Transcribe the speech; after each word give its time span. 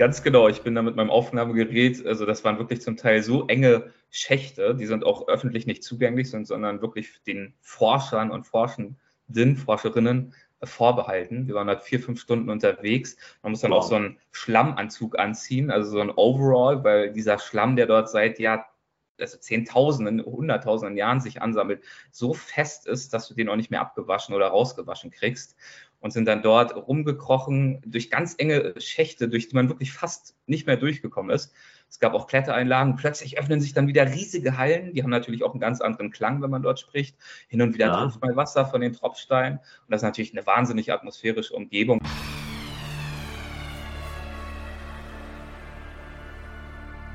Ganz 0.00 0.22
genau, 0.22 0.48
ich 0.48 0.62
bin 0.62 0.74
da 0.74 0.80
mit 0.80 0.96
meinem 0.96 1.10
Aufnahmegerät, 1.10 2.06
also 2.06 2.24
das 2.24 2.42
waren 2.42 2.56
wirklich 2.56 2.80
zum 2.80 2.96
Teil 2.96 3.22
so 3.22 3.46
enge 3.48 3.92
Schächte, 4.08 4.74
die 4.74 4.86
sind 4.86 5.04
auch 5.04 5.28
öffentlich 5.28 5.66
nicht 5.66 5.84
zugänglich, 5.84 6.30
sondern 6.30 6.80
wirklich 6.80 7.22
den 7.26 7.52
Forschern 7.60 8.30
und 8.30 8.46
Forschenden, 8.46 9.56
Forscherinnen 9.58 10.32
vorbehalten. 10.62 11.46
Wir 11.48 11.54
waren 11.54 11.68
halt 11.68 11.82
vier, 11.82 12.00
fünf 12.00 12.18
Stunden 12.18 12.48
unterwegs. 12.48 13.18
Man 13.42 13.52
muss 13.52 13.60
dann 13.60 13.72
wow. 13.72 13.80
auch 13.80 13.88
so 13.90 13.94
einen 13.96 14.16
Schlammanzug 14.30 15.18
anziehen, 15.18 15.70
also 15.70 15.90
so 15.90 16.00
ein 16.00 16.12
Overall, 16.16 16.82
weil 16.82 17.12
dieser 17.12 17.38
Schlamm, 17.38 17.76
der 17.76 17.84
dort 17.84 18.08
seit 18.08 18.38
Jahr, 18.38 18.72
also 19.18 19.36
Zehntausenden, 19.36 20.24
Hunderttausenden 20.24 20.96
Jahren 20.96 21.20
sich 21.20 21.42
ansammelt, 21.42 21.82
so 22.10 22.32
fest 22.32 22.86
ist, 22.86 23.12
dass 23.12 23.28
du 23.28 23.34
den 23.34 23.50
auch 23.50 23.56
nicht 23.56 23.70
mehr 23.70 23.82
abgewaschen 23.82 24.34
oder 24.34 24.46
rausgewaschen 24.46 25.10
kriegst 25.10 25.56
und 26.00 26.12
sind 26.12 26.26
dann 26.26 26.42
dort 26.42 26.74
rumgekrochen 26.74 27.82
durch 27.86 28.10
ganz 28.10 28.34
enge 28.38 28.74
Schächte, 28.78 29.28
durch 29.28 29.48
die 29.48 29.54
man 29.54 29.68
wirklich 29.68 29.92
fast 29.92 30.34
nicht 30.46 30.66
mehr 30.66 30.76
durchgekommen 30.76 31.30
ist. 31.30 31.52
Es 31.88 32.00
gab 32.00 32.14
auch 32.14 32.26
Klettereinlagen. 32.26 32.96
Plötzlich 32.96 33.38
öffnen 33.38 33.60
sich 33.60 33.74
dann 33.74 33.86
wieder 33.86 34.06
riesige 34.06 34.56
Hallen. 34.56 34.94
Die 34.94 35.02
haben 35.02 35.10
natürlich 35.10 35.44
auch 35.44 35.52
einen 35.52 35.60
ganz 35.60 35.80
anderen 35.80 36.10
Klang, 36.10 36.40
wenn 36.40 36.50
man 36.50 36.62
dort 36.62 36.80
spricht. 36.80 37.16
Hin 37.48 37.60
und 37.62 37.74
wieder 37.74 37.86
ja. 37.86 38.02
trifft 38.02 38.22
mal 38.22 38.34
Wasser 38.36 38.64
von 38.64 38.80
den 38.80 38.92
Tropfsteinen. 38.92 39.58
Und 39.58 39.90
das 39.90 39.98
ist 39.98 40.04
natürlich 40.04 40.32
eine 40.32 40.46
wahnsinnig 40.46 40.92
atmosphärische 40.92 41.54
Umgebung. 41.54 42.00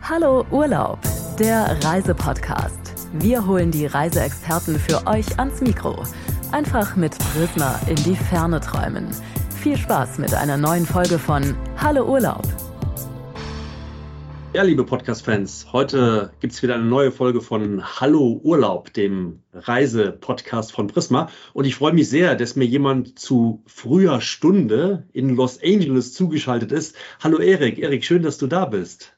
Hallo 0.07 0.45
Urlaub, 0.51 0.99
der 1.39 1.83
Reisepodcast. 1.83 3.09
Wir 3.13 3.47
holen 3.47 3.71
die 3.71 3.87
Reiseexperten 3.87 4.77
für 4.77 5.07
euch 5.07 5.39
ans 5.39 5.61
Mikro 5.61 6.03
Einfach 6.55 6.95
mit 6.95 7.17
Prisma 7.33 7.77
in 7.89 7.97
die 7.97 8.15
Ferne 8.15 8.61
träumen. 8.61 9.09
Viel 9.61 9.75
Spaß 9.75 10.19
mit 10.19 10.33
einer 10.33 10.55
neuen 10.55 10.85
Folge 10.85 11.19
von 11.19 11.53
Hallo 11.75 12.09
Urlaub. 12.09 12.43
Ja, 14.53 14.63
liebe 14.63 14.85
Podcast-Fans, 14.85 15.73
heute 15.73 16.31
gibt 16.39 16.53
es 16.53 16.63
wieder 16.63 16.75
eine 16.75 16.85
neue 16.85 17.11
Folge 17.11 17.41
von 17.41 17.83
Hallo 17.99 18.39
Urlaub, 18.41 18.93
dem 18.93 19.41
Reise-Podcast 19.51 20.71
von 20.71 20.87
Prisma. 20.87 21.29
Und 21.51 21.65
ich 21.65 21.75
freue 21.75 21.91
mich 21.91 22.07
sehr, 22.07 22.35
dass 22.35 22.55
mir 22.55 22.63
jemand 22.63 23.19
zu 23.19 23.61
früher 23.65 24.21
Stunde 24.21 25.09
in 25.11 25.35
Los 25.35 25.61
Angeles 25.61 26.13
zugeschaltet 26.13 26.71
ist. 26.71 26.95
Hallo 27.21 27.39
Erik. 27.39 27.79
Erik, 27.79 28.05
schön, 28.05 28.23
dass 28.23 28.37
du 28.37 28.47
da 28.47 28.63
bist. 28.63 29.14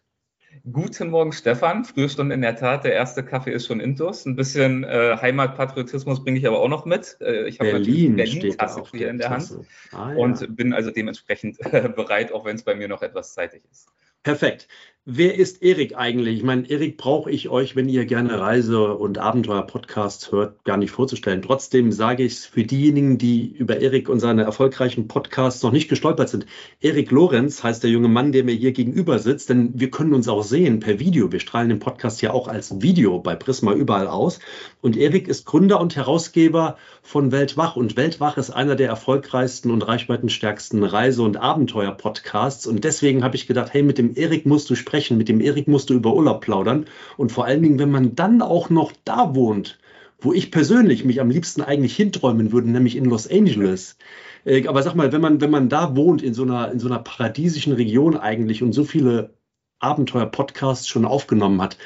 Guten 0.73 1.11
Morgen, 1.11 1.31
Stefan. 1.31 1.85
Frühstunde 1.85 2.35
in 2.35 2.41
der 2.41 2.57
Tat. 2.57 2.83
Der 2.83 2.91
erste 2.91 3.23
Kaffee 3.23 3.51
ist 3.51 3.67
schon 3.67 3.79
intus. 3.79 4.25
Ein 4.25 4.35
bisschen 4.35 4.83
äh, 4.83 5.15
Heimatpatriotismus 5.21 6.23
bringe 6.23 6.39
ich 6.39 6.47
aber 6.47 6.59
auch 6.59 6.67
noch 6.67 6.83
mit. 6.83 7.15
Äh, 7.21 7.47
ich 7.47 7.59
habe 7.59 7.71
Berlin 7.71 8.17
Berlin-Tasse 8.17 8.83
hier 8.91 9.09
in 9.09 9.17
der 9.17 9.29
Hand 9.29 9.57
ah, 9.93 10.11
ja. 10.11 10.17
und 10.17 10.57
bin 10.57 10.73
also 10.73 10.91
dementsprechend 10.91 11.57
äh, 11.61 11.87
bereit, 11.95 12.33
auch 12.33 12.43
wenn 12.43 12.57
es 12.57 12.63
bei 12.63 12.75
mir 12.75 12.89
noch 12.89 13.01
etwas 13.01 13.33
zeitig 13.33 13.63
ist. 13.71 13.87
Perfekt. 14.23 14.67
Wer 15.09 15.35
ist 15.35 15.63
Erik 15.63 15.95
eigentlich? 15.95 16.35
Ich 16.39 16.43
meine, 16.43 16.69
Erik 16.69 16.97
brauche 16.97 17.31
ich 17.31 17.47
euch, 17.47 17.77
wenn 17.77 17.87
ihr 17.87 18.03
gerne 18.03 18.41
Reise- 18.41 18.95
und 18.95 19.19
Abenteuer-Podcasts 19.19 20.33
hört, 20.33 20.65
gar 20.65 20.75
nicht 20.75 20.91
vorzustellen. 20.91 21.41
Trotzdem 21.41 21.93
sage 21.93 22.23
ich 22.23 22.33
es 22.33 22.45
für 22.45 22.65
diejenigen, 22.65 23.17
die 23.17 23.47
über 23.47 23.79
Erik 23.79 24.09
und 24.09 24.19
seine 24.19 24.43
erfolgreichen 24.43 25.07
Podcasts 25.07 25.63
noch 25.63 25.71
nicht 25.71 25.87
gestolpert 25.87 26.27
sind. 26.27 26.45
Erik 26.81 27.09
Lorenz 27.09 27.63
heißt 27.63 27.83
der 27.83 27.89
junge 27.89 28.09
Mann, 28.09 28.33
der 28.33 28.43
mir 28.43 28.53
hier 28.53 28.73
gegenüber 28.73 29.17
sitzt, 29.17 29.49
denn 29.49 29.71
wir 29.79 29.89
können 29.91 30.13
uns 30.13 30.27
auch 30.27 30.43
sehen 30.43 30.81
per 30.81 30.99
Video. 30.99 31.31
Wir 31.31 31.39
strahlen 31.39 31.69
den 31.69 31.79
Podcast 31.79 32.21
ja 32.21 32.31
auch 32.31 32.49
als 32.49 32.81
Video 32.81 33.19
bei 33.19 33.35
Prisma 33.35 33.71
überall 33.71 34.07
aus. 34.07 34.39
Und 34.81 34.97
Erik 34.97 35.29
ist 35.29 35.45
Gründer 35.45 35.79
und 35.79 35.95
Herausgeber 35.95 36.75
von 37.01 37.31
Weltwach. 37.31 37.77
Und 37.77 37.95
Weltwach 37.95 38.35
ist 38.35 38.49
einer 38.49 38.75
der 38.75 38.89
erfolgreichsten 38.89 39.71
und 39.71 39.87
reichweitenstärksten 39.87 40.83
Reise- 40.83 41.23
und 41.23 41.37
Abenteuer-Podcasts. 41.37 42.67
Und 42.67 42.83
deswegen 42.83 43.23
habe 43.23 43.37
ich 43.37 43.47
gedacht, 43.47 43.73
hey, 43.73 43.83
mit 43.83 43.97
dem 43.97 44.13
Erik 44.13 44.45
musst 44.45 44.69
du 44.69 44.75
sprechen, 44.75 44.96
mit 45.17 45.29
dem 45.29 45.41
Erik 45.41 45.67
musst 45.67 45.89
du 45.89 45.93
über 45.93 46.13
Urlaub 46.13 46.41
plaudern. 46.41 46.85
Und 47.17 47.31
vor 47.31 47.45
allen 47.45 47.61
Dingen, 47.61 47.79
wenn 47.79 47.91
man 47.91 48.15
dann 48.15 48.41
auch 48.41 48.69
noch 48.69 48.91
da 49.05 49.35
wohnt, 49.35 49.79
wo 50.19 50.33
ich 50.33 50.51
persönlich 50.51 51.05
mich 51.05 51.21
am 51.21 51.29
liebsten 51.29 51.61
eigentlich 51.61 51.95
hinträumen 51.95 52.51
würde, 52.51 52.69
nämlich 52.69 52.95
in 52.95 53.05
Los 53.05 53.29
Angeles. 53.29 53.97
Äh, 54.45 54.67
aber 54.67 54.83
sag 54.83 54.95
mal, 54.95 55.11
wenn 55.11 55.21
man, 55.21 55.41
wenn 55.41 55.51
man 55.51 55.69
da 55.69 55.95
wohnt, 55.95 56.21
in 56.21 56.33
so 56.33 56.43
einer, 56.43 56.71
in 56.71 56.79
so 56.79 56.87
einer 56.87 56.99
paradiesischen 56.99 57.73
Region 57.73 58.17
eigentlich 58.17 58.63
und 58.63 58.73
so 58.73 58.83
viele 58.83 59.37
Abenteuer-Podcasts 59.79 60.87
schon 60.87 61.05
aufgenommen 61.05 61.61
hat, 61.61 61.77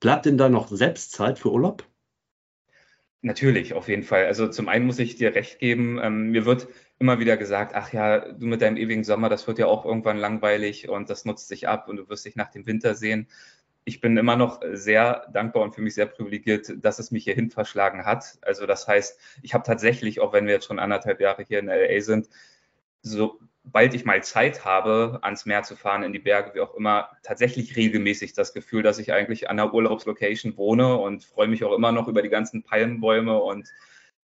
bleibt 0.00 0.26
denn 0.26 0.38
da 0.38 0.48
noch 0.48 0.68
Selbstzeit 0.68 1.38
für 1.38 1.52
Urlaub? 1.52 1.84
Natürlich, 3.24 3.72
auf 3.72 3.88
jeden 3.88 4.02
Fall. 4.02 4.26
Also 4.26 4.48
zum 4.48 4.68
einen 4.68 4.84
muss 4.84 4.98
ich 4.98 5.16
dir 5.16 5.34
recht 5.34 5.58
geben, 5.58 5.98
ähm, 6.02 6.30
mir 6.30 6.44
wird 6.44 6.68
immer 6.98 7.18
wieder 7.20 7.38
gesagt, 7.38 7.72
ach 7.74 7.90
ja, 7.90 8.18
du 8.20 8.44
mit 8.44 8.60
deinem 8.60 8.76
ewigen 8.76 9.02
Sommer, 9.02 9.30
das 9.30 9.46
wird 9.46 9.58
ja 9.58 9.64
auch 9.64 9.86
irgendwann 9.86 10.18
langweilig 10.18 10.90
und 10.90 11.08
das 11.08 11.24
nutzt 11.24 11.48
sich 11.48 11.66
ab 11.66 11.88
und 11.88 11.96
du 11.96 12.06
wirst 12.10 12.26
dich 12.26 12.36
nach 12.36 12.50
dem 12.50 12.66
Winter 12.66 12.94
sehen. 12.94 13.28
Ich 13.84 14.02
bin 14.02 14.18
immer 14.18 14.36
noch 14.36 14.60
sehr 14.72 15.26
dankbar 15.32 15.62
und 15.62 15.74
für 15.74 15.80
mich 15.80 15.94
sehr 15.94 16.04
privilegiert, 16.04 16.74
dass 16.84 16.98
es 16.98 17.10
mich 17.12 17.24
hierhin 17.24 17.50
verschlagen 17.50 18.04
hat. 18.04 18.36
Also 18.42 18.66
das 18.66 18.86
heißt, 18.86 19.18
ich 19.40 19.54
habe 19.54 19.64
tatsächlich, 19.64 20.20
auch 20.20 20.34
wenn 20.34 20.44
wir 20.46 20.52
jetzt 20.52 20.66
schon 20.66 20.78
anderthalb 20.78 21.18
Jahre 21.18 21.44
hier 21.48 21.60
in 21.60 21.68
LA 21.68 22.02
sind, 22.02 22.28
sobald 23.04 23.94
ich 23.94 24.04
mal 24.04 24.22
Zeit 24.24 24.64
habe, 24.64 25.18
ans 25.22 25.46
Meer 25.46 25.62
zu 25.62 25.76
fahren, 25.76 26.02
in 26.02 26.12
die 26.12 26.18
Berge, 26.18 26.54
wie 26.54 26.60
auch 26.60 26.74
immer, 26.74 27.10
tatsächlich 27.22 27.76
regelmäßig 27.76 28.32
das 28.32 28.54
Gefühl, 28.54 28.82
dass 28.82 28.98
ich 28.98 29.12
eigentlich 29.12 29.48
an 29.48 29.60
einer 29.60 29.72
Urlaubslocation 29.72 30.56
wohne 30.56 30.96
und 30.96 31.24
freue 31.24 31.48
mich 31.48 31.62
auch 31.64 31.74
immer 31.74 31.92
noch 31.92 32.08
über 32.08 32.22
die 32.22 32.30
ganzen 32.30 32.62
Palmenbäume 32.62 33.38
und, 33.38 33.68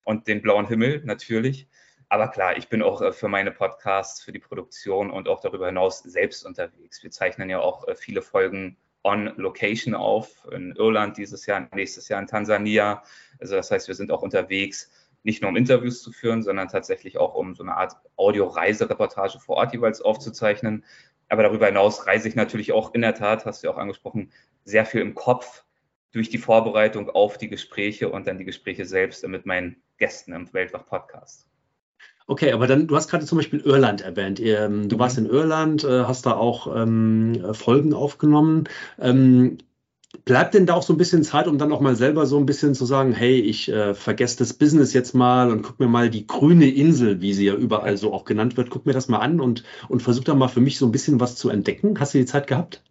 und 0.04 0.26
den 0.26 0.42
blauen 0.42 0.66
Himmel 0.66 1.02
natürlich. 1.04 1.68
Aber 2.08 2.28
klar, 2.28 2.56
ich 2.56 2.68
bin 2.68 2.82
auch 2.82 3.02
äh, 3.02 3.12
für 3.12 3.28
meine 3.28 3.52
Podcasts, 3.52 4.22
für 4.22 4.32
die 4.32 4.40
Produktion 4.40 5.10
und 5.10 5.28
auch 5.28 5.40
darüber 5.40 5.66
hinaus 5.66 6.00
selbst 6.00 6.44
unterwegs. 6.44 7.02
Wir 7.02 7.10
zeichnen 7.10 7.50
ja 7.50 7.60
auch 7.60 7.86
äh, 7.86 7.94
viele 7.94 8.22
Folgen 8.22 8.76
on 9.04 9.32
Location 9.36 9.94
auf, 9.94 10.46
in 10.50 10.74
Irland 10.76 11.16
dieses 11.16 11.46
Jahr, 11.46 11.68
nächstes 11.74 12.08
Jahr 12.08 12.20
in 12.20 12.26
Tansania. 12.26 13.02
Also 13.38 13.54
das 13.56 13.70
heißt, 13.70 13.88
wir 13.88 13.94
sind 13.94 14.10
auch 14.10 14.22
unterwegs, 14.22 14.90
nicht 15.22 15.42
nur 15.42 15.50
um 15.50 15.56
Interviews 15.56 16.02
zu 16.02 16.12
führen, 16.12 16.42
sondern 16.42 16.68
tatsächlich 16.68 17.18
auch 17.18 17.34
um 17.34 17.54
so 17.54 17.62
eine 17.62 17.76
Art 17.76 17.96
Audio-Reisereportage 18.16 19.38
vor 19.38 19.56
Ort 19.56 19.72
jeweils 19.72 20.00
aufzuzeichnen. 20.00 20.84
Aber 21.28 21.42
darüber 21.42 21.66
hinaus 21.66 22.06
reise 22.06 22.28
ich 22.28 22.34
natürlich 22.34 22.72
auch 22.72 22.94
in 22.94 23.02
der 23.02 23.14
Tat, 23.14 23.44
hast 23.44 23.62
du 23.62 23.68
ja 23.68 23.72
auch 23.72 23.78
angesprochen, 23.78 24.32
sehr 24.64 24.84
viel 24.84 25.00
im 25.00 25.14
Kopf 25.14 25.64
durch 26.12 26.28
die 26.28 26.38
Vorbereitung 26.38 27.08
auf 27.10 27.38
die 27.38 27.48
Gespräche 27.48 28.08
und 28.08 28.26
dann 28.26 28.38
die 28.38 28.44
Gespräche 28.44 28.84
selbst 28.84 29.26
mit 29.26 29.46
meinen 29.46 29.76
Gästen 29.98 30.32
im 30.32 30.52
Weltwach-Podcast. 30.52 31.46
Okay, 32.26 32.52
aber 32.52 32.66
dann, 32.66 32.86
du 32.86 32.96
hast 32.96 33.08
gerade 33.08 33.24
zum 33.24 33.38
Beispiel 33.38 33.60
Irland 33.60 34.02
erwähnt. 34.02 34.40
Ähm, 34.40 34.88
du 34.88 34.96
mhm. 34.96 35.00
warst 35.00 35.18
in 35.18 35.26
Irland, 35.26 35.84
äh, 35.84 36.04
hast 36.04 36.26
da 36.26 36.32
auch 36.32 36.74
ähm, 36.74 37.44
Folgen 37.52 37.92
aufgenommen. 37.92 38.68
Ähm, 39.00 39.58
bleibt 40.24 40.54
denn 40.54 40.66
da 40.66 40.74
auch 40.74 40.82
so 40.82 40.92
ein 40.92 40.98
bisschen 40.98 41.22
Zeit, 41.22 41.46
um 41.46 41.58
dann 41.58 41.72
auch 41.72 41.80
mal 41.80 41.96
selber 41.96 42.26
so 42.26 42.38
ein 42.38 42.46
bisschen 42.46 42.74
zu 42.74 42.84
sagen, 42.84 43.12
hey, 43.12 43.40
ich 43.40 43.68
äh, 43.68 43.94
vergesse 43.94 44.38
das 44.38 44.54
Business 44.54 44.92
jetzt 44.92 45.14
mal 45.14 45.50
und 45.50 45.62
guck 45.62 45.78
mir 45.78 45.86
mal 45.86 46.10
die 46.10 46.26
grüne 46.26 46.68
Insel, 46.68 47.20
wie 47.20 47.32
sie 47.32 47.46
ja 47.46 47.54
überall 47.54 47.96
so 47.96 48.12
auch 48.12 48.24
genannt 48.24 48.56
wird, 48.56 48.70
guck 48.70 48.86
mir 48.86 48.92
das 48.92 49.08
mal 49.08 49.18
an 49.18 49.40
und, 49.40 49.64
und 49.88 50.02
versuch 50.02 50.24
da 50.24 50.34
mal 50.34 50.48
für 50.48 50.60
mich 50.60 50.78
so 50.78 50.86
ein 50.86 50.92
bisschen 50.92 51.20
was 51.20 51.36
zu 51.36 51.48
entdecken. 51.48 51.98
Hast 51.98 52.14
du 52.14 52.18
die 52.18 52.26
Zeit 52.26 52.46
gehabt? 52.46 52.82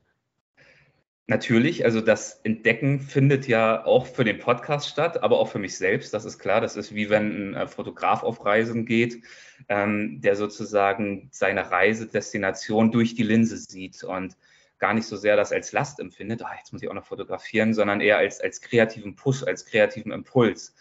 Natürlich, 1.28 1.86
also 1.86 2.02
das 2.02 2.40
Entdecken 2.44 3.00
findet 3.02 3.48
ja 3.48 3.86
auch 3.86 4.08
für 4.08 4.24
den 4.24 4.40
Podcast 4.40 4.90
statt, 4.90 5.22
aber 5.22 5.38
auch 5.38 5.48
für 5.48 5.60
mich 5.60 5.78
selbst, 5.78 6.12
das 6.12 6.26
ist 6.26 6.40
klar. 6.40 6.60
Das 6.60 6.76
ist 6.76 6.96
wie 6.96 7.12
wenn 7.12 7.52
ein 7.52 7.54
äh, 7.54 7.68
Fotograf 7.68 8.24
auf 8.24 8.44
Reisen 8.46 8.88
geht, 8.88 9.22
ähm, 9.68 10.22
der 10.22 10.36
sozusagen 10.36 11.30
seine 11.32 11.70
Reisedestination 11.70 12.92
durch 12.92 13.14
die 13.14 13.22
Linse 13.22 13.58
sieht 13.58 14.04
und 14.04 14.36
gar 14.80 14.94
nicht 14.94 15.06
so 15.06 15.18
sehr 15.18 15.36
das 15.36 15.52
als 15.52 15.72
Last 15.72 16.00
empfindet, 16.00 16.42
ah, 16.44 16.52
jetzt 16.58 16.74
muss 16.74 16.82
ich 16.82 16.90
auch 16.90 16.94
noch 16.94 17.06
fotografieren, 17.06 17.74
sondern 17.74 18.02
eher 18.02 18.18
als, 18.18 18.42
als 18.42 18.62
kreativen 18.62 19.16
Push, 19.16 19.44
als 19.44 19.66
kreativen 19.66 20.12
Impuls. 20.12 20.74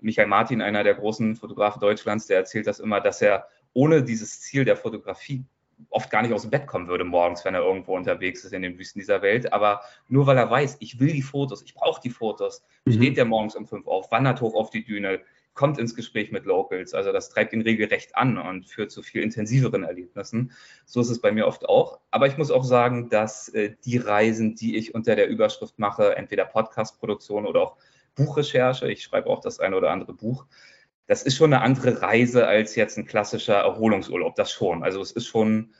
Michael 0.00 0.28
Martin, 0.28 0.62
einer 0.62 0.82
der 0.82 0.94
großen 0.94 1.36
Fotografen 1.36 1.80
Deutschlands, 1.80 2.26
der 2.26 2.38
erzählt 2.38 2.66
das 2.66 2.80
immer, 2.80 3.00
dass 3.00 3.20
er 3.20 3.46
ohne 3.72 4.02
dieses 4.02 4.40
Ziel 4.40 4.64
der 4.64 4.76
Fotografie 4.76 5.44
oft 5.88 6.10
gar 6.10 6.22
nicht 6.22 6.32
aus 6.32 6.42
dem 6.42 6.50
Bett 6.50 6.66
kommen 6.66 6.88
würde 6.88 7.04
morgens, 7.04 7.44
wenn 7.44 7.54
er 7.54 7.62
irgendwo 7.62 7.96
unterwegs 7.96 8.44
ist 8.44 8.52
in 8.52 8.62
den 8.62 8.78
Wüsten 8.78 9.00
dieser 9.00 9.22
Welt. 9.22 9.52
Aber 9.52 9.80
nur 10.08 10.26
weil 10.26 10.36
er 10.36 10.50
weiß, 10.50 10.76
ich 10.80 11.00
will 11.00 11.12
die 11.12 11.22
Fotos, 11.22 11.62
ich 11.62 11.74
brauche 11.74 12.00
die 12.02 12.10
Fotos, 12.10 12.62
mhm. 12.84 12.92
steht 12.92 13.18
er 13.18 13.24
morgens 13.24 13.56
um 13.56 13.66
fünf 13.66 13.86
auf, 13.86 14.10
wandert 14.10 14.40
hoch 14.40 14.54
auf 14.54 14.70
die 14.70 14.84
Düne, 14.84 15.20
kommt 15.54 15.78
ins 15.78 15.94
Gespräch 15.94 16.32
mit 16.32 16.44
Locals. 16.44 16.94
Also 16.94 17.12
das 17.12 17.28
treibt 17.28 17.52
ihn 17.52 17.62
regelrecht 17.62 18.16
an 18.16 18.38
und 18.38 18.66
führt 18.66 18.90
zu 18.90 19.02
viel 19.02 19.22
intensiveren 19.22 19.82
Erlebnissen. 19.82 20.52
So 20.86 21.00
ist 21.00 21.10
es 21.10 21.20
bei 21.20 21.32
mir 21.32 21.46
oft 21.46 21.68
auch. 21.68 22.00
Aber 22.10 22.26
ich 22.26 22.38
muss 22.38 22.50
auch 22.50 22.64
sagen, 22.64 23.10
dass 23.10 23.48
äh, 23.50 23.74
die 23.84 23.98
Reisen, 23.98 24.54
die 24.54 24.76
ich 24.76 24.94
unter 24.94 25.16
der 25.16 25.28
Überschrift 25.28 25.78
mache, 25.78 26.16
entweder 26.16 26.44
Podcast-Produktion 26.44 27.46
oder 27.46 27.62
auch 27.62 27.76
Buchrecherche, 28.14 28.90
ich 28.90 29.02
schreibe 29.02 29.28
auch 29.28 29.40
das 29.40 29.60
eine 29.60 29.76
oder 29.76 29.90
andere 29.90 30.14
Buch, 30.14 30.46
das 31.06 31.22
ist 31.22 31.36
schon 31.36 31.52
eine 31.52 31.62
andere 31.62 32.02
Reise 32.02 32.46
als 32.46 32.76
jetzt 32.76 32.96
ein 32.96 33.06
klassischer 33.06 33.56
Erholungsurlaub, 33.56 34.36
das 34.36 34.52
schon. 34.52 34.84
Also 34.84 35.00
es 35.00 35.10
ist 35.10 35.26
schon 35.26 35.74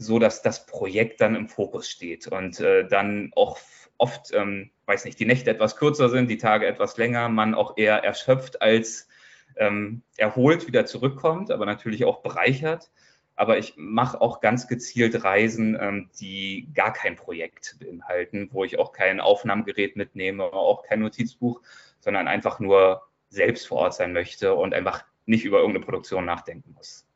so, 0.00 0.18
dass 0.18 0.40
das 0.40 0.64
Projekt 0.64 1.20
dann 1.20 1.34
im 1.34 1.46
Fokus 1.46 1.88
steht 1.88 2.26
und 2.26 2.58
äh, 2.58 2.88
dann 2.88 3.32
auch 3.36 3.58
oft, 3.98 4.32
ähm, 4.32 4.70
weiß 4.86 5.04
nicht, 5.04 5.20
die 5.20 5.26
Nächte 5.26 5.50
etwas 5.50 5.76
kürzer 5.76 6.08
sind, 6.08 6.30
die 6.30 6.38
Tage 6.38 6.66
etwas 6.66 6.96
länger, 6.96 7.28
man 7.28 7.54
auch 7.54 7.76
eher 7.76 8.02
erschöpft 8.02 8.62
als 8.62 9.08
ähm, 9.56 10.02
erholt 10.16 10.66
wieder 10.66 10.86
zurückkommt, 10.86 11.50
aber 11.50 11.66
natürlich 11.66 12.06
auch 12.06 12.22
bereichert. 12.22 12.90
Aber 13.36 13.58
ich 13.58 13.74
mache 13.76 14.20
auch 14.22 14.40
ganz 14.40 14.68
gezielt 14.68 15.22
Reisen, 15.22 15.76
ähm, 15.78 16.08
die 16.18 16.70
gar 16.74 16.94
kein 16.94 17.16
Projekt 17.16 17.76
beinhalten, 17.78 18.48
wo 18.52 18.64
ich 18.64 18.78
auch 18.78 18.92
kein 18.92 19.20
Aufnahmegerät 19.20 19.96
mitnehme, 19.96 20.44
auch 20.44 20.82
kein 20.82 21.00
Notizbuch, 21.00 21.60
sondern 21.98 22.26
einfach 22.26 22.58
nur 22.58 23.02
selbst 23.28 23.68
vor 23.68 23.78
Ort 23.80 23.94
sein 23.94 24.14
möchte 24.14 24.54
und 24.54 24.72
einfach 24.72 25.04
nicht 25.26 25.44
über 25.44 25.58
irgendeine 25.58 25.84
Produktion 25.84 26.24
nachdenken 26.24 26.72
muss. 26.72 27.06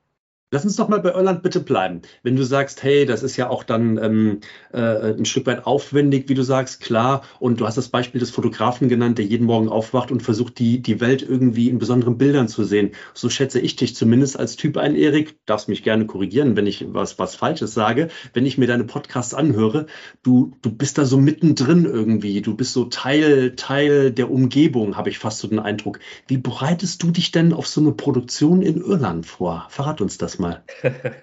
Lass 0.54 0.64
uns 0.64 0.76
doch 0.76 0.86
mal 0.86 1.00
bei 1.00 1.10
Irland 1.10 1.42
bitte 1.42 1.58
bleiben. 1.58 2.02
Wenn 2.22 2.36
du 2.36 2.44
sagst, 2.44 2.84
hey, 2.84 3.06
das 3.06 3.24
ist 3.24 3.36
ja 3.36 3.50
auch 3.50 3.64
dann 3.64 3.98
ähm, 3.98 4.38
äh, 4.72 5.12
ein 5.12 5.24
Stück 5.24 5.46
weit 5.46 5.66
aufwendig, 5.66 6.28
wie 6.28 6.34
du 6.34 6.44
sagst, 6.44 6.80
klar. 6.80 7.22
Und 7.40 7.60
du 7.60 7.66
hast 7.66 7.76
das 7.76 7.88
Beispiel 7.88 8.20
des 8.20 8.30
Fotografen 8.30 8.88
genannt, 8.88 9.18
der 9.18 9.24
jeden 9.24 9.48
Morgen 9.48 9.68
aufwacht 9.68 10.12
und 10.12 10.22
versucht, 10.22 10.60
die, 10.60 10.80
die 10.80 11.00
Welt 11.00 11.22
irgendwie 11.28 11.68
in 11.68 11.80
besonderen 11.80 12.18
Bildern 12.18 12.46
zu 12.46 12.62
sehen. 12.62 12.92
So 13.14 13.30
schätze 13.30 13.58
ich 13.58 13.74
dich 13.74 13.96
zumindest 13.96 14.38
als 14.38 14.54
Typ 14.54 14.76
ein, 14.76 14.94
Erik. 14.94 15.44
Darfst 15.44 15.68
mich 15.68 15.82
gerne 15.82 16.06
korrigieren, 16.06 16.54
wenn 16.54 16.68
ich 16.68 16.86
was, 16.88 17.18
was 17.18 17.34
Falsches 17.34 17.74
sage. 17.74 18.06
Wenn 18.32 18.46
ich 18.46 18.56
mir 18.56 18.68
deine 18.68 18.84
Podcasts 18.84 19.34
anhöre, 19.34 19.86
du, 20.22 20.52
du 20.62 20.70
bist 20.70 20.98
da 20.98 21.04
so 21.04 21.18
mittendrin 21.18 21.84
irgendwie. 21.84 22.42
Du 22.42 22.54
bist 22.54 22.74
so 22.74 22.84
Teil, 22.84 23.56
Teil 23.56 24.12
der 24.12 24.30
Umgebung, 24.30 24.96
habe 24.96 25.10
ich 25.10 25.18
fast 25.18 25.40
so 25.40 25.48
den 25.48 25.58
Eindruck. 25.58 25.98
Wie 26.28 26.38
bereitest 26.38 27.02
du 27.02 27.10
dich 27.10 27.32
denn 27.32 27.52
auf 27.52 27.66
so 27.66 27.80
eine 27.80 27.90
Produktion 27.90 28.62
in 28.62 28.80
Irland 28.80 29.26
vor? 29.26 29.66
Verrat 29.68 30.00
uns 30.00 30.16
das 30.16 30.38
mal 30.38 30.43
mal? 30.44 30.64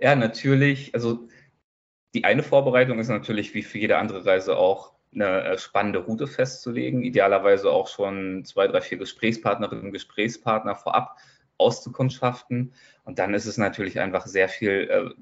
ja, 0.00 0.14
natürlich. 0.14 0.94
Also 0.94 1.28
die 2.14 2.24
eine 2.24 2.42
Vorbereitung 2.42 2.98
ist 2.98 3.08
natürlich 3.08 3.54
wie 3.54 3.62
für 3.62 3.78
jede 3.78 3.98
andere 3.98 4.24
Reise 4.24 4.56
auch 4.56 4.94
eine 5.14 5.44
äh, 5.44 5.58
spannende 5.58 6.00
Route 6.00 6.26
festzulegen, 6.26 7.02
idealerweise 7.02 7.70
auch 7.70 7.88
schon 7.88 8.44
zwei, 8.44 8.66
drei, 8.66 8.80
vier 8.80 8.98
Gesprächspartnerinnen 8.98 9.86
und 9.86 9.92
Gesprächspartner 9.92 10.74
vorab 10.74 11.16
auszukundschaften. 11.58 12.74
Und 13.04 13.18
dann 13.18 13.34
ist 13.34 13.46
es 13.46 13.58
natürlich 13.58 14.00
einfach 14.00 14.26
sehr 14.26 14.48
viel 14.48 15.14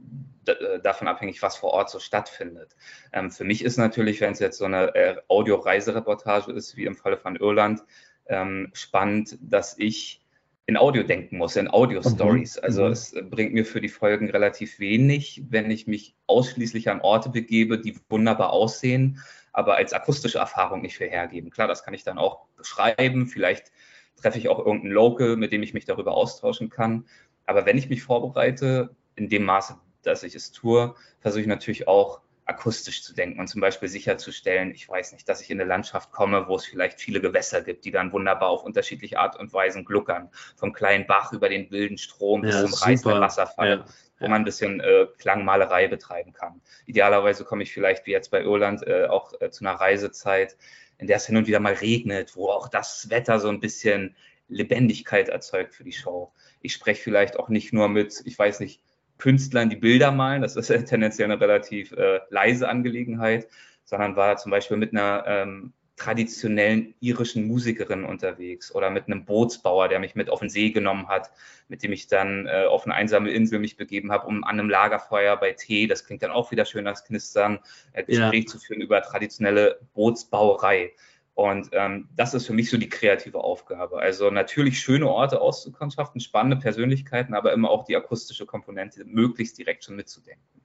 äh, 0.47 0.53
äh, 0.53 0.81
davon 0.81 1.09
abhängig, 1.09 1.43
was 1.43 1.57
vor 1.57 1.71
Ort 1.73 1.91
so 1.91 1.99
stattfindet. 1.99 2.75
Ähm, 3.13 3.31
für 3.31 3.45
mich 3.45 3.65
ist 3.65 3.77
natürlich, 3.77 4.21
wenn 4.21 4.33
es 4.33 4.39
jetzt 4.39 4.59
so 4.59 4.65
eine 4.65 4.95
äh, 4.95 5.17
Audio-Reisereportage 5.29 6.53
ist, 6.53 6.77
wie 6.77 6.87
im 6.87 6.97
Falle 6.97 7.19
von 7.19 7.37
Irland, 7.37 7.83
ähm, 8.27 8.71
spannend, 8.73 9.37
dass 9.41 9.77
ich 9.79 10.22
in 10.67 10.77
Audio 10.77 11.03
denken 11.03 11.39
muss, 11.39 11.57
in 11.57 11.69
Audio-Stories. 11.69 12.57
Mhm. 12.57 12.65
Also 12.65 12.85
mhm. 12.85 12.93
es 12.93 13.15
bringt 13.31 13.53
mir 13.53 13.65
für 13.65 13.81
die 13.81 13.89
Folgen 13.89 14.31
relativ 14.31 14.79
wenig, 14.79 15.43
wenn 15.49 15.71
ich 15.71 15.87
mich 15.87 16.15
ausschließlich 16.27 16.89
an 16.89 17.01
Orte 17.01 17.31
begebe, 17.31 17.79
die 17.79 17.97
wunderbar 18.09 18.51
aussehen, 18.51 19.21
aber 19.53 19.77
als 19.77 19.93
akustische 19.93 20.39
Erfahrung 20.39 20.83
nicht 20.83 20.97
viel 20.97 21.09
hergeben. 21.09 21.51
Klar, 21.51 21.69
das 21.69 21.85
kann 21.85 21.95
ich 21.95 22.05
dann 22.05 22.19
auch 22.19 22.47
beschreiben. 22.57 23.27
Vielleicht 23.27 23.73
treffe 24.17 24.39
ich 24.39 24.49
auch 24.49 24.59
irgendeinen 24.59 24.93
Local, 24.93 25.37
mit 25.37 25.53
dem 25.53 25.63
ich 25.63 25.75
mich 25.75 25.85
darüber 25.85 26.15
austauschen 26.15 26.71
kann. 26.71 27.07
Aber 27.45 27.67
wenn 27.67 27.77
ich 27.77 27.91
mich 27.91 28.03
vorbereite, 28.03 28.95
in 29.17 29.29
dem 29.29 29.45
Maße, 29.45 29.79
dass 30.03 30.23
ich 30.23 30.35
es 30.35 30.53
tue, 30.53 30.95
versuche 31.21 31.43
ich 31.43 31.47
natürlich 31.47 31.89
auch 31.89 32.21
akustisch 32.53 33.03
zu 33.03 33.15
denken 33.15 33.41
und 33.41 33.49
zum 33.49 33.61
Beispiel 33.61 33.89
sicherzustellen, 33.89 34.73
ich 34.73 34.89
weiß 34.89 35.13
nicht, 35.13 35.29
dass 35.29 35.41
ich 35.41 35.51
in 35.51 35.61
eine 35.61 35.69
Landschaft 35.69 36.13
komme, 36.13 36.47
wo 36.49 36.57
es 36.57 36.67
vielleicht 36.67 37.01
viele 37.01 37.21
Gewässer 37.21 37.63
gibt, 37.63 37.85
die 37.85 37.91
dann 37.91 38.13
wunderbar 38.13 38.51
auf 38.51 38.63
unterschiedliche 38.63 39.19
Art 39.19 39.39
und 39.39 39.53
Weisen 39.53 39.85
gluckern. 39.85 40.31
Vom 40.57 40.73
kleinen 40.73 41.07
Bach 41.07 41.33
über 41.33 41.49
den 41.49 41.71
wilden 41.71 41.99
Strom 41.99 42.43
bis 42.43 42.55
ja, 42.55 42.67
zum 42.67 42.75
reißenden 42.75 43.21
Wasserfall, 43.21 43.69
ja, 43.69 43.85
wo 44.19 44.29
man 44.29 44.43
ein 44.43 44.45
bisschen 44.45 44.81
äh, 44.81 45.07
Klangmalerei 45.19 45.89
betreiben 45.89 46.33
kann. 46.33 46.61
Idealerweise 46.87 47.45
komme 47.45 47.63
ich 47.63 47.73
vielleicht 47.73 48.07
wie 48.07 48.13
jetzt 48.13 48.31
bei 48.31 48.43
Irland 48.43 48.87
äh, 48.87 49.07
auch 49.07 49.33
äh, 49.41 49.51
zu 49.51 49.65
einer 49.65 49.75
Reisezeit, 49.75 50.57
in 50.99 51.07
der 51.07 51.17
es 51.17 51.27
hin 51.27 51.37
und 51.37 51.47
wieder 51.47 51.61
mal 51.61 51.75
regnet, 51.75 52.37
wo 52.37 52.49
auch 52.49 52.69
das 52.69 53.09
Wetter 53.11 53.41
so 53.41 53.49
ein 53.49 53.61
bisschen 53.61 54.15
Lebendigkeit 54.49 55.29
erzeugt 55.29 55.75
für 55.75 55.85
die 55.85 55.93
Show. 55.93 56.33
Ich 56.61 56.75
spreche 56.75 57.03
vielleicht 57.03 57.39
auch 57.39 57.49
nicht 57.49 57.73
nur 57.73 57.89
mit, 57.89 58.23
ich 58.25 58.39
weiß 58.39 58.61
nicht, 58.61 58.81
Künstlern 59.23 59.71
die 59.71 59.77
Bilder 59.77 60.11
malen. 60.11 60.43
Das 60.43 60.57
ist 60.57 60.69
ja 60.69 60.83
tendenziell 60.83 61.31
eine 61.31 61.41
relativ 61.41 61.93
äh, 61.93 62.19
leise 62.31 62.69
Angelegenheit, 62.69 63.47
sondern 63.85 64.17
war 64.17 64.37
zum 64.37 64.51
Beispiel 64.51 64.77
mit 64.77 64.91
einer 64.91 65.23
ähm, 65.29 65.73
traditionellen 65.95 66.95
irischen 66.99 67.47
Musikerin 67.47 68.03
unterwegs 68.03 68.75
oder 68.75 68.91
mit 68.91 69.07
einem 69.07 69.25
Bootsbauer, 69.25 69.87
der 69.87 70.01
mich 70.01 70.17
mit 70.17 70.29
auf 70.29 70.41
den 70.41 70.49
See 70.49 70.71
genommen 70.71 71.07
hat, 71.07 71.31
mit 71.69 71.85
dem 71.85 71.93
ich 71.93 72.09
dann 72.09 72.49
äh, 72.49 72.65
auf 72.65 72.85
eine 72.85 72.97
einsame 72.97 73.31
Insel 73.31 73.61
mich 73.61 73.77
begeben 73.77 74.11
habe, 74.11 74.27
um 74.27 74.43
an 74.43 74.59
einem 74.59 74.69
Lagerfeuer 74.69 75.37
bei 75.37 75.53
Tee, 75.53 75.87
das 75.87 76.05
klingt 76.05 76.25
dann 76.25 76.33
auch 76.33 76.51
wieder 76.51 76.65
schön 76.65 76.89
als 76.89 77.05
Knistern, 77.05 77.61
äh, 77.93 78.03
Gespräch 78.03 78.47
ja. 78.47 78.51
zu 78.51 78.59
führen 78.59 78.81
über 78.81 79.03
traditionelle 79.03 79.79
Bootsbauerei. 79.95 80.91
Und 81.35 81.71
ähm, 81.73 82.09
das 82.15 82.35
ist 82.35 82.47
für 82.47 82.53
mich 82.53 82.69
so 82.69 82.77
die 82.77 82.91
kreative 82.91 83.43
Aufgabe. 83.43 83.99
Also 83.99 84.31
natürlich 84.31 84.81
schöne 84.81 85.09
Orte 85.09 85.41
auszukundschaften, 85.41 86.21
spannende 86.21 86.57
Persönlichkeiten, 86.57 87.35
aber 87.35 87.53
immer 87.53 87.71
auch 87.71 87.85
die 87.85 87.97
akustische 87.97 88.45
Komponente 88.45 89.05
möglichst 89.07 89.57
direkt 89.57 89.85
schon 89.85 89.97
mitzudenken. 89.97 90.61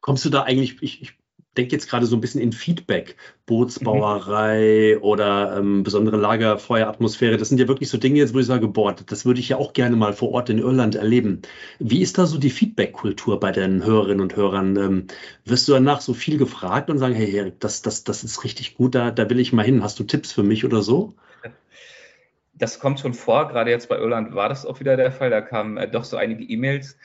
Kommst 0.00 0.24
du 0.26 0.30
da 0.30 0.42
eigentlich, 0.42 0.82
ich, 0.82 1.00
ich 1.00 1.16
denke 1.54 1.72
jetzt 1.72 1.88
gerade 1.88 2.06
so 2.06 2.16
ein 2.16 2.20
bisschen 2.20 2.40
in 2.40 2.52
Feedback, 2.52 3.16
Bootsbauerei 3.46 4.94
mhm. 4.96 5.02
oder 5.02 5.56
ähm, 5.58 5.82
besondere 5.82 6.16
Lagerfeueratmosphäre. 6.16 7.36
Das 7.36 7.48
sind 7.48 7.58
ja 7.58 7.68
wirklich 7.68 7.88
so 7.88 7.98
Dinge 7.98 8.18
jetzt, 8.18 8.34
wo 8.34 8.38
ich 8.38 8.46
sage, 8.46 8.68
boah, 8.68 8.94
das 8.94 9.24
würde 9.24 9.40
ich 9.40 9.48
ja 9.48 9.56
auch 9.56 9.72
gerne 9.72 9.96
mal 9.96 10.12
vor 10.12 10.32
Ort 10.32 10.50
in 10.50 10.58
Irland 10.58 10.94
erleben. 10.94 11.42
Wie 11.78 12.02
ist 12.02 12.18
da 12.18 12.26
so 12.26 12.38
die 12.38 12.50
Feedback-Kultur 12.50 13.40
bei 13.40 13.52
den 13.52 13.84
Hörerinnen 13.84 14.20
und 14.20 14.36
Hörern? 14.36 14.76
Ähm, 14.76 15.06
wirst 15.44 15.68
du 15.68 15.72
danach 15.72 16.00
so 16.00 16.14
viel 16.14 16.38
gefragt 16.38 16.90
und 16.90 16.98
sagen, 16.98 17.14
hey, 17.14 17.30
Erik, 17.30 17.60
das, 17.60 17.82
das, 17.82 18.04
das 18.04 18.24
ist 18.24 18.44
richtig 18.44 18.74
gut, 18.74 18.94
da, 18.94 19.10
da 19.10 19.28
will 19.30 19.40
ich 19.40 19.52
mal 19.52 19.64
hin. 19.64 19.82
Hast 19.82 19.98
du 19.98 20.04
Tipps 20.04 20.32
für 20.32 20.42
mich 20.42 20.64
oder 20.64 20.82
so? 20.82 21.14
Das 22.56 22.78
kommt 22.78 23.00
schon 23.00 23.14
vor, 23.14 23.48
gerade 23.48 23.70
jetzt 23.70 23.88
bei 23.88 23.98
Irland 23.98 24.34
war 24.34 24.48
das 24.48 24.64
auch 24.64 24.78
wieder 24.78 24.96
der 24.96 25.10
Fall. 25.10 25.28
Da 25.30 25.40
kamen 25.40 25.76
äh, 25.76 25.90
doch 25.90 26.04
so 26.04 26.16
einige 26.16 26.44
E-Mails 26.44 26.96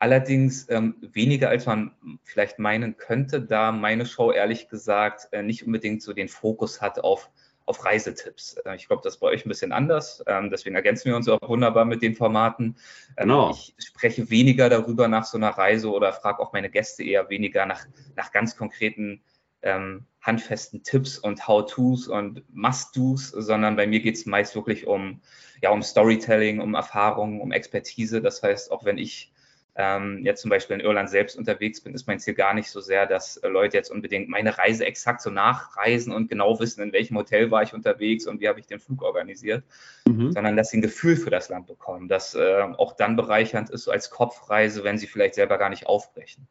Allerdings 0.00 0.66
ähm, 0.70 0.94
weniger, 1.12 1.50
als 1.50 1.66
man 1.66 1.90
vielleicht 2.24 2.58
meinen 2.58 2.96
könnte, 2.96 3.42
da 3.42 3.70
meine 3.70 4.06
Show 4.06 4.32
ehrlich 4.32 4.70
gesagt 4.70 5.28
äh, 5.32 5.42
nicht 5.42 5.66
unbedingt 5.66 6.02
so 6.02 6.14
den 6.14 6.28
Fokus 6.28 6.80
hat 6.80 7.00
auf, 7.00 7.30
auf 7.66 7.84
Reisetipps. 7.84 8.54
Äh, 8.64 8.76
ich 8.76 8.88
glaube, 8.88 9.02
das 9.04 9.16
ist 9.16 9.20
bei 9.20 9.26
euch 9.26 9.44
ein 9.44 9.50
bisschen 9.50 9.72
anders. 9.72 10.24
Ähm, 10.26 10.48
deswegen 10.48 10.74
ergänzen 10.74 11.10
wir 11.10 11.16
uns 11.16 11.28
auch 11.28 11.46
wunderbar 11.46 11.84
mit 11.84 12.00
den 12.00 12.14
Formaten. 12.14 12.76
Ähm, 13.18 13.28
genau. 13.28 13.50
Ich 13.50 13.74
spreche 13.76 14.30
weniger 14.30 14.70
darüber 14.70 15.06
nach 15.06 15.26
so 15.26 15.36
einer 15.36 15.50
Reise 15.50 15.90
oder 15.90 16.14
frage 16.14 16.40
auch 16.40 16.54
meine 16.54 16.70
Gäste 16.70 17.04
eher 17.04 17.28
weniger 17.28 17.66
nach, 17.66 17.84
nach 18.16 18.32
ganz 18.32 18.56
konkreten 18.56 19.20
ähm, 19.60 20.06
handfesten 20.22 20.82
Tipps 20.82 21.18
und 21.18 21.46
How-Tos 21.46 22.08
und 22.08 22.42
Must-Dos, 22.54 23.28
sondern 23.28 23.76
bei 23.76 23.86
mir 23.86 24.00
geht 24.00 24.16
es 24.16 24.24
meist 24.24 24.54
wirklich 24.54 24.86
um, 24.86 25.20
ja, 25.60 25.68
um 25.68 25.82
Storytelling, 25.82 26.60
um 26.60 26.74
Erfahrungen, 26.74 27.42
um 27.42 27.52
Expertise. 27.52 28.22
Das 28.22 28.42
heißt, 28.42 28.72
auch 28.72 28.86
wenn 28.86 28.96
ich 28.96 29.34
ähm, 29.76 30.24
jetzt 30.24 30.42
zum 30.42 30.50
Beispiel 30.50 30.76
in 30.78 30.84
Irland 30.84 31.08
selbst 31.10 31.36
unterwegs 31.36 31.80
bin, 31.80 31.94
ist 31.94 32.06
mein 32.06 32.18
Ziel 32.18 32.34
gar 32.34 32.54
nicht 32.54 32.70
so 32.70 32.80
sehr, 32.80 33.06
dass 33.06 33.36
äh, 33.38 33.48
Leute 33.48 33.76
jetzt 33.76 33.90
unbedingt 33.90 34.28
meine 34.28 34.58
Reise 34.58 34.84
exakt 34.84 35.22
so 35.22 35.30
nachreisen 35.30 36.12
und 36.12 36.28
genau 36.28 36.58
wissen, 36.60 36.82
in 36.82 36.92
welchem 36.92 37.16
Hotel 37.16 37.50
war 37.50 37.62
ich 37.62 37.74
unterwegs 37.74 38.26
und 38.26 38.40
wie 38.40 38.48
habe 38.48 38.60
ich 38.60 38.66
den 38.66 38.80
Flug 38.80 39.02
organisiert, 39.02 39.64
mhm. 40.06 40.32
sondern 40.32 40.56
dass 40.56 40.70
sie 40.70 40.78
ein 40.78 40.82
Gefühl 40.82 41.16
für 41.16 41.30
das 41.30 41.48
Land 41.48 41.66
bekommen, 41.66 42.08
das 42.08 42.34
äh, 42.34 42.62
auch 42.76 42.94
dann 42.94 43.16
bereichernd 43.16 43.70
ist, 43.70 43.84
so 43.84 43.90
als 43.90 44.10
Kopfreise, 44.10 44.84
wenn 44.84 44.98
sie 44.98 45.06
vielleicht 45.06 45.34
selber 45.34 45.58
gar 45.58 45.70
nicht 45.70 45.86
aufbrechen. 45.86 46.46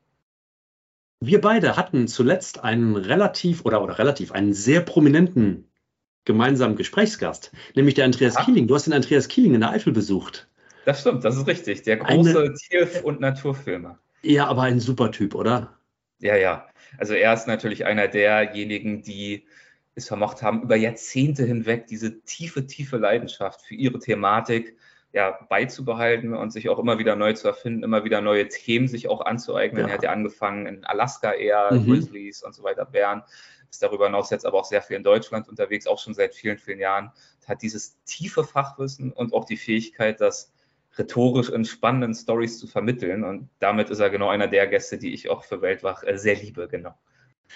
Wir 1.21 1.41
beide 1.41 1.75
hatten 1.75 2.07
zuletzt 2.07 2.63
einen 2.63 2.95
relativ 2.95 3.65
oder, 3.65 3.83
oder 3.83 3.99
relativ 3.99 4.31
einen 4.31 4.53
sehr 4.53 4.81
prominenten 4.81 5.69
gemeinsamen 6.25 6.75
Gesprächsgast, 6.75 7.51
nämlich 7.75 7.95
der 7.95 8.05
Andreas 8.05 8.35
ja. 8.35 8.43
Kieling. 8.43 8.67
Du 8.67 8.75
hast 8.75 8.85
den 8.85 8.93
Andreas 8.93 9.27
Kieling 9.27 9.55
in 9.55 9.61
der 9.61 9.71
Eifel 9.71 9.91
besucht. 9.91 10.48
Das 10.89 11.01
stimmt, 11.01 11.23
das 11.23 11.37
ist 11.37 11.45
richtig. 11.45 11.83
Der 11.83 11.97
große 11.97 12.39
Eine, 12.39 12.53
Tier- 12.55 13.05
und 13.05 13.19
Naturfilmer. 13.19 13.99
Ja, 14.23 14.47
aber 14.47 14.63
ein 14.63 14.79
super 14.79 15.11
Typ, 15.11 15.35
oder? 15.35 15.77
Ja, 16.17 16.35
ja. 16.35 16.67
Also 16.97 17.13
er 17.13 17.31
ist 17.31 17.45
natürlich 17.45 17.85
einer 17.85 18.07
derjenigen, 18.07 19.03
die 19.03 19.45
es 19.93 20.07
vermocht 20.07 20.41
haben, 20.41 20.63
über 20.63 20.75
Jahrzehnte 20.75 21.45
hinweg 21.45 21.85
diese 21.85 22.21
tiefe, 22.21 22.65
tiefe 22.65 22.97
Leidenschaft 22.97 23.61
für 23.61 23.75
ihre 23.75 23.99
Thematik 23.99 24.77
ja, 25.13 25.37
beizubehalten 25.47 26.33
und 26.33 26.51
sich 26.51 26.69
auch 26.69 26.79
immer 26.79 26.97
wieder 26.97 27.15
neu 27.15 27.33
zu 27.33 27.47
erfinden, 27.47 27.83
immer 27.83 28.03
wieder 28.03 28.21
neue 28.21 28.47
Themen 28.47 28.87
sich 28.87 29.07
auch 29.07 29.21
anzueignen. 29.21 29.83
Ja. 29.83 29.89
Er 29.89 29.93
hat 29.93 30.03
ja 30.03 30.11
angefangen 30.11 30.65
in 30.65 30.85
Alaska 30.85 31.33
eher, 31.33 31.71
mhm. 31.71 31.85
Grizzlies 31.85 32.41
und 32.41 32.55
so 32.55 32.63
weiter, 32.63 32.85
Bären, 32.85 33.21
ist 33.69 33.83
darüber 33.83 34.07
hinaus 34.07 34.31
jetzt 34.31 34.47
aber 34.47 34.57
auch 34.57 34.65
sehr 34.65 34.81
viel 34.81 34.95
in 34.95 35.03
Deutschland 35.03 35.47
unterwegs, 35.49 35.85
auch 35.85 35.99
schon 35.99 36.15
seit 36.15 36.33
vielen, 36.33 36.57
vielen 36.57 36.79
Jahren, 36.79 37.11
hat 37.47 37.61
dieses 37.61 38.01
tiefe 38.05 38.43
Fachwissen 38.43 39.11
und 39.11 39.33
auch 39.33 39.45
die 39.45 39.57
Fähigkeit, 39.57 40.19
das 40.19 40.51
rhetorisch 40.97 41.49
in 41.49 41.65
spannenden 41.65 42.13
Stories 42.13 42.59
zu 42.59 42.67
vermitteln. 42.67 43.23
Und 43.23 43.49
damit 43.59 43.89
ist 43.89 43.99
er 43.99 44.09
genau 44.09 44.29
einer 44.29 44.47
der 44.47 44.67
Gäste, 44.67 44.97
die 44.97 45.13
ich 45.13 45.29
auch 45.29 45.43
für 45.43 45.61
Weltwach 45.61 46.03
äh, 46.03 46.17
sehr 46.17 46.35
liebe, 46.35 46.67
genau. 46.67 46.95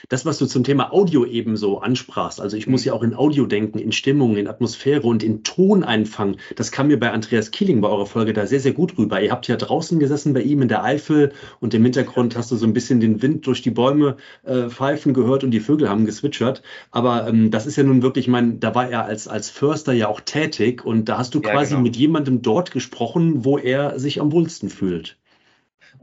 Das, 0.10 0.26
was 0.26 0.38
du 0.38 0.46
zum 0.46 0.64
Thema 0.64 0.92
Audio 0.92 1.26
eben 1.26 1.56
so 1.56 1.80
ansprachst, 1.80 2.42
also 2.42 2.58
ich 2.58 2.68
muss 2.68 2.82
mhm. 2.82 2.88
ja 2.88 2.94
auch 2.94 3.04
in 3.04 3.14
Audio 3.14 3.46
denken, 3.46 3.80
in 3.80 3.92
Stimmung, 3.92 4.38
in 4.38 4.48
Atmosphäre 4.48 5.04
und 5.04 5.24
in 5.24 5.44
Toneinfang. 5.44 6.38
Das 6.56 6.72
kam 6.72 6.88
mir 6.88 7.00
bei 7.00 7.12
Andreas 7.12 7.52
Kieling 7.52 7.82
bei 7.82 7.88
eurer 7.88 8.06
Folge 8.06 8.34
da 8.34 8.46
sehr, 8.46 8.60
sehr 8.60 8.74
gut 8.74 8.98
rüber. 8.98 9.22
Ihr 9.22 9.32
habt 9.32 9.48
ja 9.48 9.56
draußen 9.56 10.00
gesessen 10.00 10.34
bei 10.34 10.42
ihm 10.42 10.62
in 10.62 10.68
der 10.68 10.84
Eifel 10.84 11.32
und 11.60 11.74
im 11.74 11.84
Hintergrund 11.84 12.36
hast 12.36 12.52
du 12.52 12.56
so 12.56 12.66
ein 12.66 12.74
bisschen 12.74 13.00
den 13.00 13.22
Wind 13.22 13.48
durch 13.48 13.62
die 13.62 13.72
Bäume 13.72 14.18
äh, 14.44 14.70
pfeifen 14.70 15.14
gehört 15.14 15.44
und 15.44 15.52
die 15.52 15.60
Vögel 15.60 15.90
haben 15.90 16.06
gezwitschert. 16.06 16.64
Aber 16.92 17.28
ähm, 17.28 17.52
das 17.52 17.66
ist 17.66 17.76
ja 17.76 17.84
nun 17.84 18.02
wirklich, 18.02 18.28
mein, 18.28 18.60
da 18.60 18.76
war 18.76 18.90
er 18.90 19.06
als, 19.06 19.28
als 19.28 19.50
Förster 19.50 19.94
ja 19.94 20.08
auch 20.08 20.22
tätig 20.22 20.86
und 20.86 21.10
da 21.10 21.18
hast 21.18 21.34
du 21.36 21.42
ja, 21.42 21.52
quasi 21.52 21.72
genau. 21.72 21.84
mit 21.84 21.96
jemandem 21.96 22.42
dort 22.42 22.72
gesprochen, 22.72 23.46
wo 23.46 23.58
er 23.58 24.00
sich 24.00 24.20
am 24.22 24.32
wohlsten 24.32 24.70
fühlt. 24.70 25.18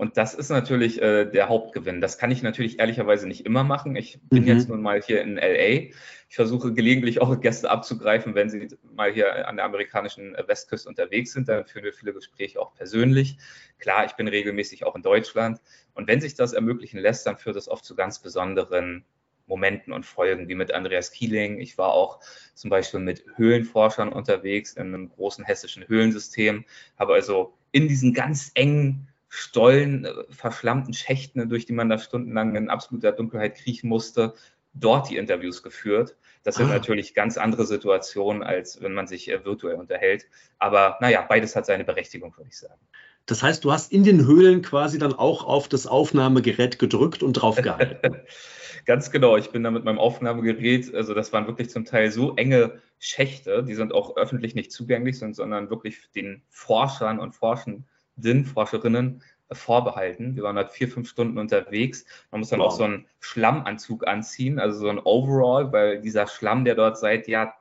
Und 0.00 0.16
das 0.16 0.32
ist 0.32 0.48
natürlich 0.48 1.02
äh, 1.02 1.26
der 1.26 1.50
Hauptgewinn. 1.50 2.00
Das 2.00 2.16
kann 2.16 2.30
ich 2.30 2.42
natürlich 2.42 2.78
ehrlicherweise 2.78 3.28
nicht 3.28 3.44
immer 3.44 3.64
machen. 3.64 3.96
Ich 3.96 4.18
bin 4.30 4.44
mhm. 4.44 4.48
jetzt 4.48 4.70
nun 4.70 4.80
mal 4.80 5.02
hier 5.02 5.20
in 5.20 5.36
LA. 5.36 5.90
Ich 6.30 6.36
versuche 6.36 6.72
gelegentlich 6.72 7.20
auch 7.20 7.38
Gäste 7.38 7.68
abzugreifen, 7.68 8.34
wenn 8.34 8.48
sie 8.48 8.68
mal 8.94 9.12
hier 9.12 9.46
an 9.46 9.56
der 9.56 9.66
amerikanischen 9.66 10.34
Westküste 10.46 10.88
unterwegs 10.88 11.34
sind. 11.34 11.50
Dann 11.50 11.66
führen 11.66 11.84
wir 11.84 11.92
viele 11.92 12.14
Gespräche 12.14 12.62
auch 12.62 12.72
persönlich. 12.72 13.36
Klar, 13.78 14.06
ich 14.06 14.12
bin 14.12 14.26
regelmäßig 14.26 14.86
auch 14.86 14.96
in 14.96 15.02
Deutschland. 15.02 15.60
Und 15.92 16.08
wenn 16.08 16.22
sich 16.22 16.32
das 16.32 16.54
ermöglichen 16.54 16.98
lässt, 16.98 17.26
dann 17.26 17.36
führt 17.36 17.56
es 17.56 17.68
oft 17.68 17.84
zu 17.84 17.94
ganz 17.94 18.20
besonderen 18.20 19.04
Momenten 19.48 19.92
und 19.92 20.06
Folgen, 20.06 20.48
wie 20.48 20.54
mit 20.54 20.72
Andreas 20.72 21.10
Kieling. 21.10 21.60
Ich 21.60 21.76
war 21.76 21.92
auch 21.92 22.20
zum 22.54 22.70
Beispiel 22.70 23.00
mit 23.00 23.22
Höhlenforschern 23.36 24.08
unterwegs 24.14 24.72
in 24.72 24.94
einem 24.94 25.10
großen 25.10 25.44
hessischen 25.44 25.86
Höhlensystem, 25.86 26.64
habe 26.98 27.12
also 27.12 27.52
in 27.70 27.86
diesen 27.86 28.14
ganz 28.14 28.50
engen 28.54 29.09
Stollen, 29.30 30.04
äh, 30.04 30.12
verschlammten 30.28 30.92
Schächten, 30.92 31.48
durch 31.48 31.64
die 31.64 31.72
man 31.72 31.88
da 31.88 31.98
stundenlang 31.98 32.56
in 32.56 32.68
absoluter 32.68 33.12
Dunkelheit 33.12 33.54
kriechen 33.54 33.88
musste, 33.88 34.34
dort 34.74 35.08
die 35.08 35.16
Interviews 35.16 35.62
geführt. 35.62 36.16
Das 36.42 36.56
sind 36.56 36.66
ah. 36.66 36.74
natürlich 36.74 37.14
ganz 37.14 37.38
andere 37.38 37.64
Situationen, 37.64 38.42
als 38.42 38.82
wenn 38.82 38.92
man 38.92 39.06
sich 39.06 39.30
äh, 39.30 39.44
virtuell 39.44 39.76
unterhält. 39.76 40.26
Aber 40.58 40.98
naja, 41.00 41.24
beides 41.26 41.54
hat 41.54 41.64
seine 41.64 41.84
Berechtigung, 41.84 42.36
würde 42.36 42.50
ich 42.50 42.58
sagen. 42.58 42.80
Das 43.26 43.42
heißt, 43.42 43.64
du 43.64 43.70
hast 43.70 43.92
in 43.92 44.02
den 44.02 44.26
Höhlen 44.26 44.62
quasi 44.62 44.98
dann 44.98 45.12
auch 45.12 45.44
auf 45.44 45.68
das 45.68 45.86
Aufnahmegerät 45.86 46.80
gedrückt 46.80 47.22
und 47.22 47.34
draufgehalten. 47.34 48.16
Ganz 48.86 49.12
genau. 49.12 49.36
Ich 49.36 49.50
bin 49.50 49.62
da 49.62 49.70
mit 49.70 49.84
meinem 49.84 49.98
Aufnahmegerät, 49.98 50.92
also 50.94 51.14
das 51.14 51.32
waren 51.32 51.46
wirklich 51.46 51.70
zum 51.70 51.84
Teil 51.84 52.10
so 52.10 52.34
enge 52.34 52.80
Schächte, 52.98 53.62
die 53.62 53.74
sind 53.74 53.92
auch 53.92 54.16
öffentlich 54.16 54.54
nicht 54.56 54.72
zugänglich, 54.72 55.18
sondern 55.18 55.70
wirklich 55.70 56.10
den 56.14 56.42
Forschern 56.48 57.20
und 57.20 57.34
Forschen 57.34 57.86
sind 58.22 58.46
Forscherinnen 58.46 59.22
vorbehalten. 59.52 60.36
Wir 60.36 60.44
waren 60.44 60.56
halt 60.56 60.70
vier, 60.70 60.88
fünf 60.88 61.08
Stunden 61.08 61.38
unterwegs. 61.38 62.04
Man 62.30 62.40
muss 62.40 62.50
dann 62.50 62.60
wow. 62.60 62.68
auch 62.68 62.76
so 62.76 62.84
einen 62.84 63.06
Schlammanzug 63.20 64.06
anziehen, 64.06 64.58
also 64.58 64.78
so 64.80 64.88
ein 64.88 65.00
Overall, 65.00 65.72
weil 65.72 66.00
dieser 66.00 66.26
Schlamm, 66.26 66.64
der 66.64 66.74
dort 66.74 66.98
seit 66.98 67.26
ja, 67.28 67.54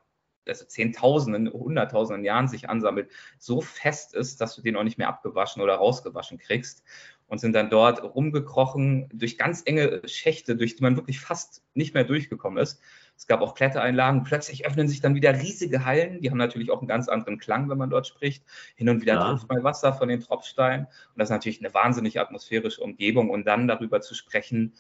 also 0.48 0.66
Zehntausenden, 0.66 1.52
Hunderttausenden 1.52 2.24
Jahren 2.24 2.48
sich 2.48 2.70
ansammelt, 2.70 3.10
so 3.38 3.62
fest 3.62 4.14
ist, 4.14 4.42
dass 4.42 4.56
du 4.56 4.62
den 4.62 4.76
auch 4.76 4.84
nicht 4.84 4.98
mehr 4.98 5.10
abgewaschen 5.10 5.62
oder 5.62 5.76
rausgewaschen 5.76 6.38
kriegst. 6.38 6.84
Und 7.28 7.38
sind 7.38 7.54
dann 7.54 7.70
dort 7.70 8.02
rumgekrochen 8.02 9.08
durch 9.14 9.38
ganz 9.38 9.62
enge 9.64 10.02
Schächte, 10.06 10.56
durch 10.56 10.76
die 10.76 10.82
man 10.82 10.96
wirklich 10.96 11.20
fast 11.20 11.64
nicht 11.76 11.94
mehr 11.94 12.04
durchgekommen 12.04 12.58
ist. 12.58 12.82
Es 13.20 13.28
gab 13.28 13.42
auch 13.42 13.54
Klettereinlagen. 13.54 14.24
Plötzlich 14.24 14.66
öffnen 14.66 14.88
sich 14.88 15.02
dann 15.02 15.14
wieder 15.14 15.34
riesige 15.34 15.84
Hallen. 15.84 16.22
Die 16.22 16.32
haben 16.32 16.38
natürlich 16.38 16.72
auch 16.72 16.80
einen 16.80 16.88
ganz 16.88 17.10
anderen 17.10 17.38
Klang, 17.38 17.70
wenn 17.70 17.78
man 17.78 17.90
dort 17.90 18.08
spricht. 18.08 18.46
Hin 18.76 18.88
und 18.88 19.02
wieder 19.02 19.16
ja. 19.16 19.30
tropft 19.30 19.50
mal 19.50 19.62
Wasser 19.62 19.94
von 19.94 20.08
den 20.08 20.22
Tropfsteinen. 20.22 20.86
Und 20.86 21.18
das 21.18 21.28
ist 21.28 21.34
natürlich 21.34 21.60
eine 21.60 21.74
wahnsinnig 21.74 22.18
atmosphärische 22.18 22.82
Umgebung. 22.82 23.30
Und 23.30 23.46
dann 23.46 23.68
darüber 23.68 24.00
zu 24.00 24.16
sprechen, 24.16 24.74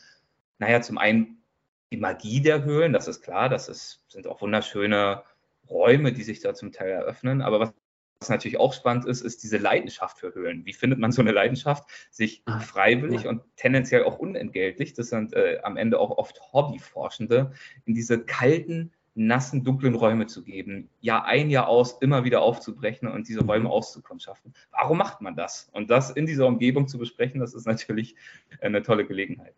naja, 0.57 0.79
zum 0.79 0.97
einen 0.97 1.43
die 1.91 1.97
Magie 1.97 2.39
der 2.39 2.63
Höhlen, 2.63 2.93
das 2.93 3.09
ist 3.09 3.21
klar. 3.21 3.49
Das 3.49 3.67
ist, 3.67 4.05
sind 4.07 4.25
auch 4.25 4.39
wunderschöne 4.39 5.23
Räume, 5.69 6.13
die 6.13 6.23
sich 6.23 6.39
da 6.39 6.53
zum 6.53 6.71
Teil 6.71 6.91
eröffnen. 6.91 7.41
Aber 7.41 7.59
was 7.59 7.73
was 8.19 8.29
natürlich 8.29 8.59
auch 8.59 8.73
spannend 8.73 9.05
ist, 9.05 9.21
ist 9.21 9.43
diese 9.43 9.57
Leidenschaft 9.57 10.19
für 10.19 10.33
Höhlen. 10.33 10.65
Wie 10.65 10.73
findet 10.73 10.99
man 10.99 11.11
so 11.11 11.21
eine 11.21 11.31
Leidenschaft? 11.31 11.89
Sich 12.11 12.43
ah, 12.45 12.59
freiwillig 12.59 13.27
und 13.27 13.41
tendenziell 13.55 14.03
auch 14.03 14.19
unentgeltlich, 14.19 14.93
das 14.93 15.09
sind 15.09 15.33
äh, 15.33 15.59
am 15.63 15.77
Ende 15.77 15.99
auch 15.99 16.17
oft 16.17 16.41
Hobbyforschende, 16.51 17.53
in 17.85 17.93
diese 17.93 18.19
kalten, 18.19 18.91
nassen, 19.15 19.63
dunklen 19.63 19.95
Räume 19.95 20.27
zu 20.27 20.43
geben, 20.43 20.89
Jahr 21.01 21.25
ein, 21.25 21.49
Jahr 21.49 21.67
aus, 21.67 21.97
immer 22.01 22.23
wieder 22.23 22.41
aufzubrechen 22.41 23.07
und 23.07 23.27
diese 23.27 23.43
Räume 23.43 23.65
mhm. 23.65 23.71
auszukundschaften. 23.71 24.53
Warum 24.71 24.97
macht 24.97 25.21
man 25.21 25.35
das? 25.35 25.69
Und 25.73 25.89
das 25.89 26.11
in 26.11 26.25
dieser 26.25 26.45
Umgebung 26.45 26.87
zu 26.87 26.97
besprechen, 26.97 27.39
das 27.39 27.53
ist 27.53 27.65
natürlich 27.65 28.15
eine 28.61 28.81
tolle 28.81 29.05
Gelegenheit. 29.05 29.55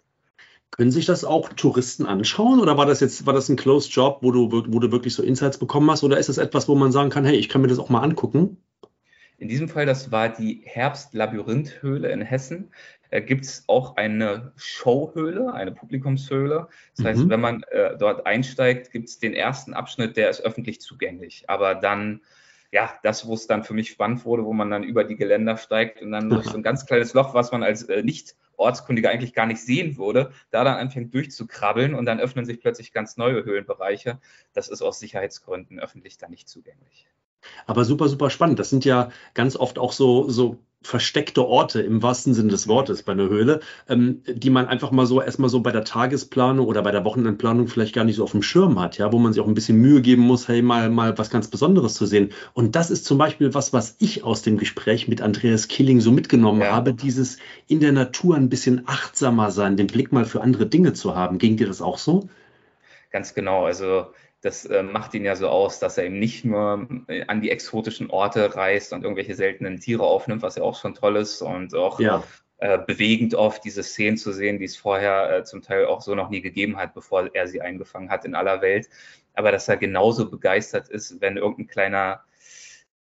Können 0.72 0.92
sich 0.92 1.06
das 1.06 1.26
auch 1.26 1.50
Touristen 1.50 2.06
anschauen 2.06 2.60
oder 2.60 2.78
war 2.78 2.86
das 2.86 3.02
jetzt 3.02 3.26
war 3.26 3.34
das 3.34 3.50
ein 3.50 3.58
Closed 3.58 3.92
Job, 3.92 4.20
wo 4.22 4.32
du, 4.32 4.52
wo 4.52 4.80
du 4.80 4.92
wirklich 4.92 5.14
so 5.14 5.22
Insights 5.22 5.58
bekommen 5.58 5.92
hast 5.92 6.04
oder 6.04 6.18
ist 6.18 6.30
das 6.30 6.38
etwas, 6.38 6.68
wo 6.68 6.76
man 6.76 6.92
sagen 6.92 7.10
kann, 7.10 7.26
hey, 7.26 7.36
ich 7.36 7.50
kann 7.50 7.62
mir 7.62 7.68
das 7.68 7.80
auch 7.80 7.90
mal 7.90 8.02
angucken? 8.02 8.58
In 9.38 9.48
diesem 9.48 9.68
Fall, 9.68 9.88
das 9.88 10.12
war 10.12 10.30
die 10.30 10.62
Herbst-Labyrinth-Höhle 10.66 12.10
in 12.12 12.22
Hessen. 12.22 12.72
Da 13.10 13.20
gibt 13.20 13.44
es 13.44 13.64
auch 13.68 13.98
eine 13.98 14.54
Showhöhle, 14.56 15.52
eine 15.52 15.72
Publikumshöhle. 15.72 16.68
Das 16.96 17.04
mhm. 17.04 17.08
heißt, 17.08 17.30
wenn 17.30 17.42
man 17.42 17.64
äh, 17.72 17.98
dort 17.98 18.26
einsteigt, 18.28 18.92
gibt 18.92 19.10
es 19.10 19.18
den 19.20 19.34
ersten 19.34 19.74
Abschnitt, 19.74 20.16
der 20.16 20.30
ist 20.30 20.42
öffentlich 20.42 20.80
zugänglich. 20.80 21.44
Aber 21.48 21.76
dann 21.76 22.22
ja, 22.72 22.94
das, 23.04 23.28
wo 23.28 23.34
es 23.34 23.48
dann 23.48 23.64
für 23.64 23.74
mich 23.74 23.90
spannend 23.90 24.26
wurde, 24.26 24.46
wo 24.46 24.54
man 24.54 24.70
dann 24.70 24.84
über 24.84 25.04
die 25.04 25.18
Geländer 25.18 25.58
steigt 25.58 26.02
und 26.02 26.12
dann 26.12 26.30
durch 26.30 26.46
so 26.46 26.56
ein 26.56 26.64
ganz 26.64 26.86
kleines 26.86 27.14
Loch, 27.14 27.34
was 27.34 27.52
man 27.52 27.64
als 27.64 27.84
äh, 27.84 28.02
nicht 28.02 28.36
Ortskundige 28.56 29.10
eigentlich 29.10 29.34
gar 29.34 29.46
nicht 29.46 29.62
sehen 29.62 29.98
würde, 29.98 30.32
da 30.52 30.64
dann 30.64 30.78
anfängt 30.78 31.14
durchzukrabbeln 31.14 31.94
und 31.94 32.06
dann 32.06 32.20
öffnen 32.20 32.46
sich 32.46 32.62
plötzlich 32.62 32.94
ganz 32.94 33.18
neue 33.18 33.44
Höhlenbereiche. 33.44 34.20
Das 34.54 34.70
ist 34.70 34.82
aus 34.82 35.00
Sicherheitsgründen 35.00 35.80
öffentlich 35.80 36.18
dann 36.18 36.32
nicht 36.32 36.48
zugänglich. 36.48 37.08
Aber 37.66 37.84
super, 37.84 38.08
super 38.08 38.30
spannend. 38.30 38.60
Das 38.60 38.70
sind 38.70 38.86
ja 38.86 39.10
ganz 39.34 39.56
oft 39.56 39.80
auch 39.80 39.92
so, 39.92 40.30
so 40.30 40.60
versteckte 40.82 41.46
Orte 41.46 41.82
im 41.82 42.02
wahrsten 42.02 42.34
Sinne 42.34 42.50
des 42.50 42.68
Wortes 42.68 43.04
bei 43.04 43.12
einer 43.12 43.30
Höhle, 43.30 43.60
ähm, 43.88 44.24
die 44.26 44.50
man 44.50 44.68
einfach 44.68 44.92
mal 44.92 45.06
so 45.06 45.22
erstmal 45.22 45.50
so 45.50 45.60
bei 45.62 45.72
der 45.72 45.84
Tagesplanung 45.84 46.66
oder 46.66 46.82
bei 46.82 46.92
der 46.92 47.06
Wochenendplanung 47.06 47.68
vielleicht 47.68 47.94
gar 47.94 48.04
nicht 48.04 48.16
so 48.16 48.24
auf 48.24 48.32
dem 48.32 48.42
Schirm 48.42 48.80
hat, 48.80 48.98
ja, 48.98 49.12
wo 49.12 49.20
man 49.20 49.32
sich 49.32 49.42
auch 49.42 49.48
ein 49.48 49.54
bisschen 49.54 49.78
Mühe 49.78 50.02
geben 50.02 50.24
muss, 50.24 50.48
hey, 50.48 50.62
mal, 50.62 50.90
mal 50.90 51.18
was 51.18 51.30
ganz 51.30 51.48
Besonderes 51.48 51.94
zu 51.94 52.06
sehen. 52.06 52.32
Und 52.54 52.76
das 52.76 52.90
ist 52.90 53.06
zum 53.06 53.18
Beispiel 53.18 53.54
was, 53.54 53.74
was 53.74 53.96
ich 54.00 54.24
aus 54.24 54.42
dem 54.42 54.58
Gespräch 54.58 55.08
mit 55.08 55.22
Andreas 55.22 55.68
Killing 55.68 56.02
so 56.02 56.12
mitgenommen 56.12 56.62
ja. 56.62 56.72
habe, 56.72 56.94
dieses 56.94 57.38
in 57.68 57.80
der 57.80 57.92
Natur 57.92 58.36
ein 58.36 58.50
bisschen 58.50 58.84
achtsamer 58.88 59.52
sein, 59.52 59.78
den 59.78 59.88
Blick 59.88 60.12
mal 60.12 60.26
für 60.26 60.42
andere 60.42 60.66
Dinge 60.66 60.94
zu 60.94 61.16
haben. 61.16 61.38
Ging 61.38 61.58
dir 61.58 61.68
das 61.68 61.82
auch 61.82 62.00
so? 62.00 62.28
Ganz 63.12 63.36
genau. 63.36 63.66
Also 63.66 64.08
das 64.42 64.66
äh, 64.66 64.82
macht 64.82 65.14
ihn 65.14 65.24
ja 65.24 65.36
so 65.36 65.48
aus, 65.48 65.80
dass 65.80 65.98
er 65.98 66.06
eben 66.06 66.20
nicht 66.20 66.44
nur 66.44 66.88
äh, 67.08 67.24
an 67.28 67.42
die 67.42 67.52
exotischen 67.52 68.10
Orte 68.10 68.56
reist 68.56 68.92
und 68.92 69.04
irgendwelche 69.04 69.36
seltenen 69.36 69.80
Tiere 69.80 70.04
aufnimmt, 70.04 70.42
was 70.42 70.56
ja 70.56 70.64
auch 70.64 70.80
schon 70.80 70.96
toll 70.96 71.18
ist 71.18 71.42
und 71.42 71.76
auch 71.76 72.00
ja. 72.00 72.24
äh, 72.58 72.80
bewegend 72.80 73.36
oft 73.36 73.64
diese 73.64 73.84
Szenen 73.84 74.18
zu 74.18 74.32
sehen, 74.32 74.58
die 74.58 74.66
es 74.66 74.76
vorher 74.76 75.38
äh, 75.38 75.44
zum 75.44 75.62
Teil 75.62 75.86
auch 75.86 76.02
so 76.02 76.16
noch 76.16 76.30
nie 76.30 76.42
gegeben 76.42 76.78
hat, 76.78 76.96
bevor 76.96 77.30
er 77.34 77.48
sie 77.48 77.62
eingefangen 77.62 78.10
hat 78.10 78.26
in 78.26 78.34
aller 78.34 78.62
Welt. 78.62 78.90
Aber 79.36 79.52
dass 79.52 79.68
er 79.68 79.78
genauso 79.78 80.30
begeistert 80.30 80.90
ist, 80.90 81.22
wenn 81.22 81.38
irgendein 81.38 81.68
kleiner 81.68 82.22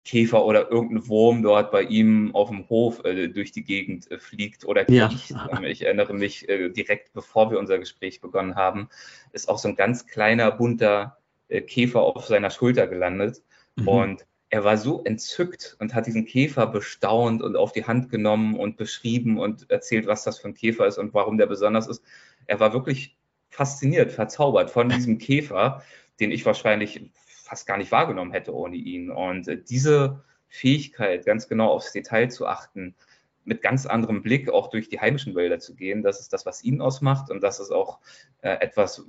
Käfer 0.03 0.45
oder 0.45 0.71
irgendein 0.71 1.07
Wurm 1.07 1.43
dort 1.43 1.71
bei 1.71 1.83
ihm 1.83 2.33
auf 2.33 2.50
dem 2.50 2.67
Hof 2.69 3.03
äh, 3.05 3.27
durch 3.27 3.51
die 3.51 3.63
Gegend 3.63 4.10
äh, 4.10 4.19
fliegt 4.19 4.65
oder 4.65 4.86
kriecht. 4.86 5.29
Ja. 5.29 5.62
Ich 5.63 5.83
erinnere 5.83 6.13
mich 6.13 6.50
äh, 6.50 6.69
direkt, 6.69 7.13
bevor 7.13 7.51
wir 7.51 7.60
unser 7.60 7.77
Gespräch 7.77 8.19
begonnen 8.19 8.55
haben, 8.55 8.89
ist 9.31 9.50
auch 9.50 9.60
so 9.60 9.67
ein 9.67 9.75
ganz 9.75 10.07
kleiner, 10.07 10.51
bunter 10.51 11.17
Käfer 11.60 12.01
auf 12.01 12.25
seiner 12.25 12.50
Schulter 12.50 12.88
gelandet. 12.88 13.41
Mhm. 13.75 13.88
Und 13.88 14.25
er 14.50 14.63
war 14.63 14.77
so 14.77 15.03
entzückt 15.03 15.77
und 15.79 15.93
hat 15.93 16.08
diesen 16.08 16.25
Käfer 16.25 16.67
bestaunt 16.67 17.41
und 17.41 17.55
auf 17.55 17.72
die 17.72 17.86
Hand 17.86 18.10
genommen 18.10 18.58
und 18.58 18.77
beschrieben 18.77 19.39
und 19.39 19.70
erzählt, 19.70 20.08
was 20.08 20.24
das 20.24 20.39
für 20.39 20.50
ein 20.50 20.53
Käfer 20.53 20.88
ist 20.88 20.98
und 20.98 21.13
warum 21.13 21.38
der 21.38 21.48
besonders 21.48 21.88
ist. 21.88 22.03
Er 22.48 22.60
war 22.60 22.74
wirklich 22.74 23.17
fasziniert, 23.50 24.12
verzaubert 24.12 24.70
von 24.70 24.89
diesem 24.89 25.17
Käfer, 25.17 25.84
den 26.20 26.31
ich 26.31 26.46
wahrscheinlich 26.46 27.10
fast 27.13 27.65
gar 27.65 27.77
nicht 27.77 27.91
wahrgenommen 27.91 28.31
hätte 28.31 28.53
ohne 28.53 28.75
ihn. 28.75 29.10
Und 29.10 29.48
äh, 29.48 29.62
diese 29.62 30.24
Fähigkeit, 30.50 31.25
ganz 31.25 31.48
genau 31.48 31.70
aufs 31.70 31.93
Detail 31.93 32.29
zu 32.29 32.46
achten, 32.46 32.96
mit 33.43 33.62
ganz 33.62 33.86
anderem 33.86 34.22
Blick 34.22 34.50
auch 34.50 34.70
durch 34.70 34.89
die 34.89 35.00
heimischen 35.00 35.34
Wälder 35.34 35.60
zu 35.60 35.75
gehen. 35.75 36.03
Das 36.03 36.20
ist 36.20 36.34
das, 36.34 36.46
was 36.46 36.63
ihn 36.63 36.81
ausmacht 36.81 37.31
und 37.31 37.41
das 37.41 37.60
ist 37.60 37.72
auch 37.72 38.00
äh, 38.41 38.51
etwas, 38.60 39.05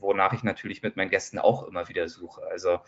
wonach 0.00 0.32
ich 0.32 0.42
natürlich 0.42 0.82
mit 0.82 0.96
meinen 0.96 1.10
Gästen 1.10 1.38
auch 1.38 1.66
immer 1.66 1.88
wieder 1.88 2.08
suche. 2.08 2.42
Also 2.50 2.80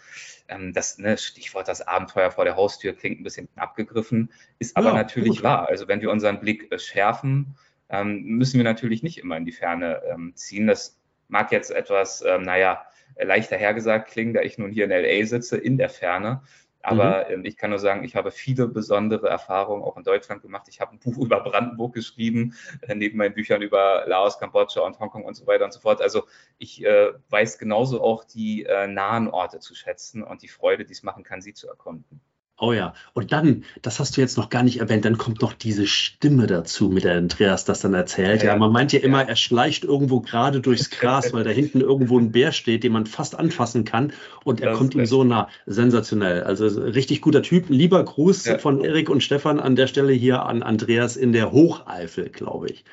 ähm, 0.48 0.72
das 0.72 0.98
ne, 0.98 1.18
Stichwort 1.18 1.68
das 1.68 1.86
Abenteuer 1.86 2.30
vor 2.30 2.44
der 2.44 2.56
Haustür 2.56 2.92
klingt 2.94 3.20
ein 3.20 3.24
bisschen 3.24 3.48
abgegriffen, 3.56 4.30
ist 4.58 4.76
aber 4.76 4.90
ja, 4.90 4.94
natürlich 4.94 5.36
gut. 5.36 5.42
wahr. 5.42 5.68
Also 5.68 5.88
wenn 5.88 6.00
wir 6.00 6.10
unseren 6.10 6.40
Blick 6.40 6.70
äh, 6.72 6.78
schärfen, 6.78 7.56
ähm, 7.88 8.22
müssen 8.22 8.56
wir 8.58 8.64
natürlich 8.64 9.02
nicht 9.02 9.18
immer 9.18 9.36
in 9.36 9.44
die 9.44 9.52
Ferne 9.52 10.02
ähm, 10.10 10.32
ziehen. 10.34 10.66
Das 10.66 10.98
mag 11.28 11.52
jetzt 11.52 11.70
etwas, 11.70 12.22
ähm, 12.22 12.42
naja, 12.42 12.86
leichter 13.20 13.56
hergesagt 13.56 14.10
klingen, 14.10 14.34
da 14.34 14.40
ich 14.40 14.58
nun 14.58 14.70
hier 14.70 14.84
in 14.84 14.90
LA 14.90 15.26
sitze, 15.26 15.56
in 15.56 15.76
der 15.76 15.90
Ferne. 15.90 16.42
Aber 16.82 17.26
mhm. 17.28 17.34
Ähm, 17.34 17.44
ich 17.44 17.56
kann 17.56 17.70
nur 17.70 17.78
sagen, 17.78 18.04
ich 18.04 18.16
habe 18.16 18.30
viele 18.30 18.66
besondere 18.66 19.28
Erfahrungen 19.28 19.82
auch 19.82 19.96
in 19.96 20.02
Deutschland 20.02 20.42
gemacht. 20.42 20.66
Ich 20.68 20.80
habe 20.80 20.92
ein 20.92 20.98
Buch 20.98 21.16
über 21.24 21.40
Brandenburg 21.40 21.94
geschrieben, 21.94 22.54
äh, 22.82 22.94
neben 22.94 23.18
meinen 23.18 23.34
Büchern 23.34 23.62
über 23.62 24.04
Laos, 24.06 24.38
Kambodscha 24.38 24.80
und 24.80 24.98
Hongkong 24.98 25.24
und 25.24 25.34
so 25.34 25.46
weiter 25.46 25.64
und 25.64 25.72
so 25.72 25.80
fort. 25.80 26.02
Also 26.02 26.24
ich 26.58 26.84
äh, 26.84 27.12
weiß 27.30 27.58
genauso 27.58 28.02
auch 28.02 28.24
die 28.24 28.64
äh, 28.64 28.86
nahen 28.86 29.28
Orte 29.28 29.60
zu 29.60 29.74
schätzen 29.74 30.22
und 30.22 30.42
die 30.42 30.48
Freude, 30.48 30.84
die 30.84 30.92
es 30.92 31.02
machen 31.02 31.22
kann, 31.22 31.40
sie 31.40 31.54
zu 31.54 31.68
erkunden. 31.68 32.20
Oh 32.58 32.72
ja, 32.72 32.94
und 33.14 33.32
dann, 33.32 33.64
das 33.80 33.98
hast 33.98 34.16
du 34.16 34.20
jetzt 34.20 34.36
noch 34.36 34.48
gar 34.48 34.62
nicht 34.62 34.78
erwähnt, 34.78 35.04
dann 35.04 35.18
kommt 35.18 35.40
noch 35.42 35.52
diese 35.52 35.86
Stimme 35.86 36.46
dazu, 36.46 36.90
mit 36.90 37.02
der 37.02 37.16
Andreas 37.16 37.64
das 37.64 37.80
dann 37.80 37.94
erzählt. 37.94 38.42
Ja, 38.42 38.52
ja 38.52 38.56
man 38.56 38.70
meint 38.70 38.92
ja 38.92 39.00
immer, 39.00 39.26
er 39.26 39.34
schleicht 39.34 39.84
irgendwo 39.84 40.20
gerade 40.20 40.60
durchs 40.60 40.90
Gras, 40.90 41.32
weil 41.32 41.42
da 41.42 41.50
hinten 41.50 41.80
irgendwo 41.80 42.18
ein 42.18 42.30
Bär 42.30 42.52
steht, 42.52 42.84
den 42.84 42.92
man 42.92 43.06
fast 43.06 43.36
anfassen 43.36 43.84
kann 43.84 44.12
und 44.44 44.60
er 44.60 44.70
das 44.70 44.78
kommt 44.78 44.94
ihm 44.94 45.06
so 45.06 45.24
nah. 45.24 45.48
Sensationell. 45.66 46.44
Also 46.44 46.66
richtig 46.66 47.20
guter 47.20 47.42
Typ. 47.42 47.68
Lieber 47.68 48.04
Gruß 48.04 48.44
ja. 48.44 48.58
von 48.58 48.84
Erik 48.84 49.10
und 49.10 49.22
Stefan 49.22 49.58
an 49.58 49.74
der 49.74 49.88
Stelle 49.88 50.12
hier 50.12 50.44
an 50.44 50.62
Andreas 50.62 51.16
in 51.16 51.32
der 51.32 51.50
Hocheifel, 51.52 52.28
glaube 52.28 52.68
ich. 52.68 52.84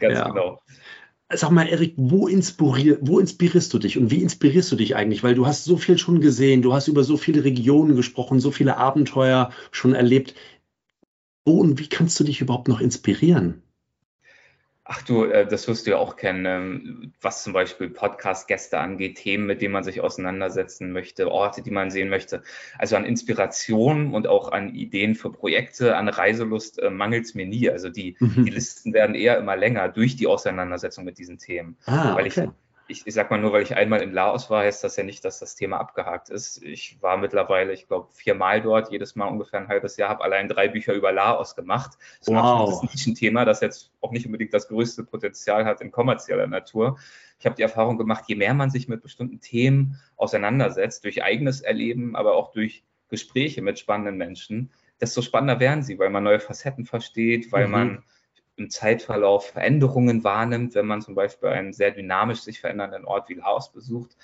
Ganz 0.00 0.18
ja. 0.18 0.28
genau. 0.28 0.60
Sag 1.34 1.50
mal, 1.50 1.66
Erik, 1.66 1.94
wo, 1.96 2.28
inspirier, 2.28 2.98
wo 3.00 3.18
inspirierst 3.18 3.72
du 3.72 3.78
dich 3.78 3.96
und 3.98 4.10
wie 4.10 4.22
inspirierst 4.22 4.70
du 4.70 4.76
dich 4.76 4.96
eigentlich? 4.96 5.22
Weil 5.22 5.34
du 5.34 5.46
hast 5.46 5.64
so 5.64 5.76
viel 5.76 5.96
schon 5.98 6.20
gesehen, 6.20 6.62
du 6.62 6.74
hast 6.74 6.88
über 6.88 7.04
so 7.04 7.16
viele 7.16 7.42
Regionen 7.44 7.96
gesprochen, 7.96 8.38
so 8.38 8.50
viele 8.50 8.76
Abenteuer 8.76 9.50
schon 9.70 9.94
erlebt. 9.94 10.34
Wo 11.44 11.60
und 11.60 11.78
wie 11.78 11.88
kannst 11.88 12.18
du 12.20 12.24
dich 12.24 12.40
überhaupt 12.40 12.68
noch 12.68 12.80
inspirieren? 12.80 13.62
Ach 14.94 15.00
du, 15.00 15.24
äh, 15.24 15.46
das 15.46 15.68
wirst 15.68 15.86
du 15.86 15.92
ja 15.92 15.96
auch 15.96 16.16
kennen, 16.16 16.44
ähm, 16.44 17.12
was 17.22 17.42
zum 17.42 17.54
Beispiel 17.54 17.88
Podcast-Gäste 17.88 18.78
angeht, 18.78 19.16
Themen, 19.16 19.46
mit 19.46 19.62
denen 19.62 19.72
man 19.72 19.84
sich 19.84 20.02
auseinandersetzen 20.02 20.92
möchte, 20.92 21.30
Orte, 21.30 21.62
die 21.62 21.70
man 21.70 21.90
sehen 21.90 22.10
möchte. 22.10 22.42
Also 22.78 22.96
an 22.96 23.06
Inspiration 23.06 24.12
und 24.12 24.26
auch 24.26 24.52
an 24.52 24.74
Ideen 24.74 25.14
für 25.14 25.32
Projekte, 25.32 25.96
an 25.96 26.08
Reiselust 26.10 26.78
äh, 26.78 26.90
mangelt 26.90 27.24
es 27.24 27.34
mir 27.34 27.46
nie. 27.46 27.70
Also 27.70 27.88
die, 27.88 28.16
mhm. 28.20 28.44
die 28.44 28.50
Listen 28.50 28.92
werden 28.92 29.14
eher 29.14 29.38
immer 29.38 29.56
länger 29.56 29.88
durch 29.88 30.14
die 30.16 30.26
Auseinandersetzung 30.26 31.04
mit 31.04 31.16
diesen 31.16 31.38
Themen. 31.38 31.78
Ah, 31.86 32.14
weil 32.14 32.26
okay. 32.26 32.42
ich 32.44 32.48
ich, 32.88 33.06
ich 33.06 33.14
sag 33.14 33.30
mal 33.30 33.40
nur, 33.40 33.52
weil 33.52 33.62
ich 33.62 33.76
einmal 33.76 34.02
in 34.02 34.12
Laos 34.12 34.50
war, 34.50 34.64
heißt 34.64 34.84
das 34.84 34.96
ja 34.96 35.04
nicht, 35.04 35.24
dass 35.24 35.38
das 35.38 35.54
Thema 35.54 35.78
abgehakt 35.78 36.30
ist. 36.30 36.62
Ich 36.62 37.00
war 37.00 37.16
mittlerweile, 37.16 37.72
ich 37.72 37.86
glaube, 37.86 38.08
viermal 38.12 38.60
dort, 38.60 38.90
jedes 38.90 39.16
Mal 39.16 39.26
ungefähr 39.26 39.60
ein 39.60 39.68
halbes 39.68 39.96
Jahr, 39.96 40.08
habe 40.08 40.24
allein 40.24 40.48
drei 40.48 40.68
Bücher 40.68 40.92
über 40.92 41.12
Laos 41.12 41.54
gemacht. 41.54 41.92
Das 42.18 42.28
ist 42.28 42.34
wow. 42.34 42.82
ein 42.82 42.88
Nischenthema, 42.92 43.44
das 43.44 43.60
jetzt 43.60 43.90
auch 44.00 44.10
nicht 44.12 44.26
unbedingt 44.26 44.52
das 44.52 44.68
größte 44.68 45.04
Potenzial 45.04 45.64
hat 45.64 45.80
in 45.80 45.90
kommerzieller 45.90 46.46
Natur. 46.46 46.98
Ich 47.38 47.46
habe 47.46 47.56
die 47.56 47.62
Erfahrung 47.62 47.98
gemacht, 47.98 48.24
je 48.26 48.36
mehr 48.36 48.54
man 48.54 48.70
sich 48.70 48.88
mit 48.88 49.02
bestimmten 49.02 49.40
Themen 49.40 50.00
auseinandersetzt, 50.16 51.04
durch 51.04 51.22
eigenes 51.22 51.60
Erleben, 51.60 52.14
aber 52.16 52.34
auch 52.34 52.52
durch 52.52 52.84
Gespräche 53.08 53.62
mit 53.62 53.78
spannenden 53.78 54.16
Menschen, 54.16 54.70
desto 55.00 55.22
spannender 55.22 55.60
werden 55.60 55.82
sie, 55.82 55.98
weil 55.98 56.10
man 56.10 56.24
neue 56.24 56.40
Facetten 56.40 56.86
versteht, 56.86 57.52
weil 57.52 57.66
mhm. 57.66 57.72
man 57.72 58.04
im 58.56 58.70
Zeitverlauf 58.70 59.46
Veränderungen 59.50 60.24
wahrnimmt, 60.24 60.74
wenn 60.74 60.86
man 60.86 61.00
zum 61.02 61.14
Beispiel 61.14 61.48
einen 61.48 61.72
sehr 61.72 61.90
dynamisch 61.90 62.40
sich 62.40 62.60
verändernden 62.60 63.04
Ort 63.04 63.28
wie 63.28 63.34
Laos 63.34 63.72
besucht. 63.72 64.16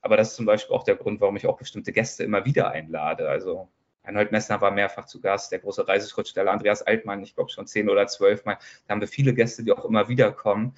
Aber 0.00 0.16
das 0.16 0.30
ist 0.30 0.36
zum 0.36 0.46
Beispiel 0.46 0.74
auch 0.74 0.84
der 0.84 0.96
Grund, 0.96 1.20
warum 1.20 1.36
ich 1.36 1.46
auch 1.46 1.56
bestimmte 1.56 1.92
Gäste 1.92 2.24
immer 2.24 2.44
wieder 2.44 2.70
einlade. 2.70 3.28
Also 3.28 3.68
Reinhold 4.04 4.32
Messner 4.32 4.60
war 4.60 4.70
mehrfach 4.70 5.06
zu 5.06 5.20
Gast, 5.20 5.50
der 5.52 5.60
große 5.60 5.88
Reiseschriftsteller 5.88 6.50
Andreas 6.50 6.82
Altmann, 6.82 7.22
ich 7.22 7.34
glaube 7.34 7.50
schon 7.50 7.66
zehn 7.66 7.88
oder 7.88 8.06
zwölf 8.06 8.44
Mal. 8.44 8.58
Da 8.86 8.92
haben 8.92 9.00
wir 9.00 9.08
viele 9.08 9.34
Gäste, 9.34 9.64
die 9.64 9.72
auch 9.72 9.84
immer 9.84 10.08
wieder 10.08 10.30
kommen 10.32 10.74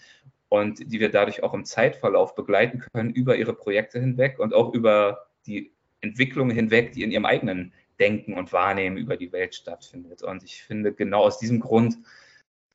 und 0.48 0.92
die 0.92 1.00
wir 1.00 1.10
dadurch 1.10 1.42
auch 1.42 1.54
im 1.54 1.64
Zeitverlauf 1.64 2.34
begleiten 2.34 2.84
können 2.92 3.10
über 3.10 3.36
ihre 3.36 3.52
Projekte 3.52 3.98
hinweg 3.98 4.38
und 4.38 4.54
auch 4.54 4.72
über 4.72 5.26
die 5.46 5.72
Entwicklungen 6.00 6.54
hinweg, 6.54 6.92
die 6.92 7.02
in 7.02 7.10
ihrem 7.10 7.24
eigenen 7.24 7.72
Denken 7.98 8.34
und 8.34 8.52
Wahrnehmen 8.52 8.96
über 8.96 9.16
die 9.16 9.32
Welt 9.32 9.54
stattfindet. 9.54 10.22
Und 10.22 10.44
ich 10.44 10.62
finde, 10.62 10.92
genau 10.92 11.22
aus 11.22 11.38
diesem 11.38 11.60
Grund 11.60 11.98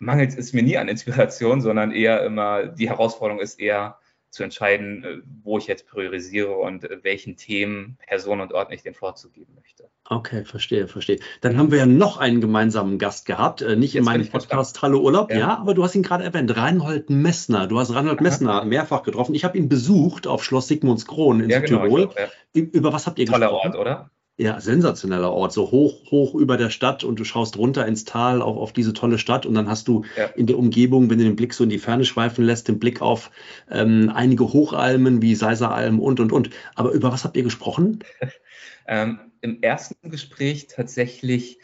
mangelt 0.01 0.37
es 0.37 0.51
mir 0.51 0.63
nie 0.63 0.77
an 0.77 0.87
Inspiration, 0.87 1.61
sondern 1.61 1.91
eher 1.91 2.23
immer, 2.25 2.65
die 2.65 2.89
Herausforderung 2.89 3.39
ist 3.39 3.59
eher 3.59 3.97
zu 4.31 4.43
entscheiden, 4.43 5.03
äh, 5.03 5.17
wo 5.43 5.57
ich 5.57 5.67
jetzt 5.67 5.87
priorisiere 5.87 6.55
und 6.55 6.85
äh, 6.85 7.03
welchen 7.03 7.35
Themen, 7.35 7.97
Personen 8.07 8.41
und 8.41 8.53
Orten 8.53 8.73
ich 8.73 8.81
den 8.81 8.93
Vorzug 8.93 9.33
geben 9.33 9.53
möchte. 9.55 9.89
Okay, 10.09 10.45
verstehe, 10.45 10.87
verstehe. 10.87 11.19
Dann 11.41 11.57
haben 11.57 11.69
wir 11.69 11.79
ja 11.79 11.85
noch 11.85 12.17
einen 12.17 12.41
gemeinsamen 12.41 12.97
Gast 12.97 13.25
gehabt, 13.25 13.61
äh, 13.61 13.75
nicht 13.75 13.95
in 13.95 14.03
meinem 14.03 14.27
Podcast 14.27 14.81
Hallo 14.81 15.01
Urlaub, 15.01 15.31
ja. 15.31 15.37
ja. 15.37 15.57
aber 15.57 15.73
du 15.73 15.83
hast 15.83 15.95
ihn 15.95 16.03
gerade 16.03 16.23
erwähnt, 16.23 16.55
Reinhold 16.55 17.09
Messner. 17.09 17.67
Du 17.67 17.77
hast 17.77 17.93
Reinhold 17.93 18.19
Aha. 18.19 18.23
Messner 18.23 18.65
mehrfach 18.65 19.03
getroffen. 19.03 19.35
Ich 19.35 19.43
habe 19.43 19.57
ihn 19.57 19.69
besucht 19.69 20.27
auf 20.27 20.43
Schloss 20.43 20.67
Sigmundskron 20.69 21.41
in 21.41 21.49
ja, 21.49 21.59
Südtirol. 21.59 22.07
Genau, 22.07 22.13
ja. 22.17 22.61
Über 22.61 22.93
was 22.93 23.07
habt 23.07 23.19
ihr 23.19 23.25
Toller 23.25 23.47
gesprochen? 23.47 23.73
Toller 23.73 23.79
Ort, 23.79 23.99
oder? 23.99 24.11
Ja, 24.41 24.59
sensationeller 24.59 25.31
Ort, 25.31 25.53
so 25.53 25.69
hoch, 25.69 26.09
hoch 26.09 26.33
über 26.33 26.57
der 26.57 26.71
Stadt 26.71 27.03
und 27.03 27.19
du 27.19 27.23
schaust 27.23 27.59
runter 27.59 27.85
ins 27.85 28.05
Tal 28.05 28.41
auf, 28.41 28.57
auf 28.57 28.73
diese 28.73 28.91
tolle 28.91 29.19
Stadt 29.19 29.45
und 29.45 29.53
dann 29.53 29.69
hast 29.69 29.87
du 29.87 30.03
ja. 30.17 30.25
in 30.25 30.47
der 30.47 30.57
Umgebung, 30.57 31.11
wenn 31.11 31.19
du 31.19 31.25
den 31.25 31.35
Blick 31.35 31.53
so 31.53 31.63
in 31.63 31.69
die 31.69 31.77
Ferne 31.77 32.05
schweifen 32.05 32.43
lässt, 32.43 32.67
den 32.67 32.79
Blick 32.79 33.03
auf 33.03 33.29
ähm, 33.69 34.11
einige 34.11 34.51
Hochalmen 34.51 35.21
wie 35.21 35.35
Seiseralm 35.35 35.99
und, 35.99 36.19
und, 36.19 36.31
und. 36.31 36.49
Aber 36.73 36.89
über 36.89 37.11
was 37.11 37.23
habt 37.23 37.37
ihr 37.37 37.43
gesprochen? 37.43 37.99
ähm, 38.87 39.19
Im 39.41 39.61
ersten 39.61 40.09
Gespräch 40.09 40.65
tatsächlich 40.65 41.59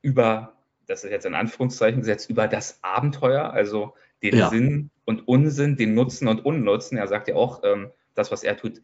über, 0.00 0.54
das 0.86 1.04
ist 1.04 1.10
jetzt 1.10 1.26
in 1.26 1.34
Anführungszeichen 1.34 2.00
gesetzt, 2.00 2.30
über 2.30 2.48
das 2.48 2.78
Abenteuer, 2.80 3.52
also 3.52 3.92
den 4.22 4.34
ja. 4.34 4.48
Sinn 4.48 4.88
und 5.04 5.28
Unsinn, 5.28 5.76
den 5.76 5.92
Nutzen 5.92 6.28
und 6.28 6.42
Unnutzen. 6.42 6.96
Er 6.96 7.06
sagt 7.06 7.28
ja 7.28 7.34
auch, 7.34 7.60
ähm, 7.64 7.90
das, 8.14 8.32
was 8.32 8.44
er 8.44 8.56
tut, 8.56 8.80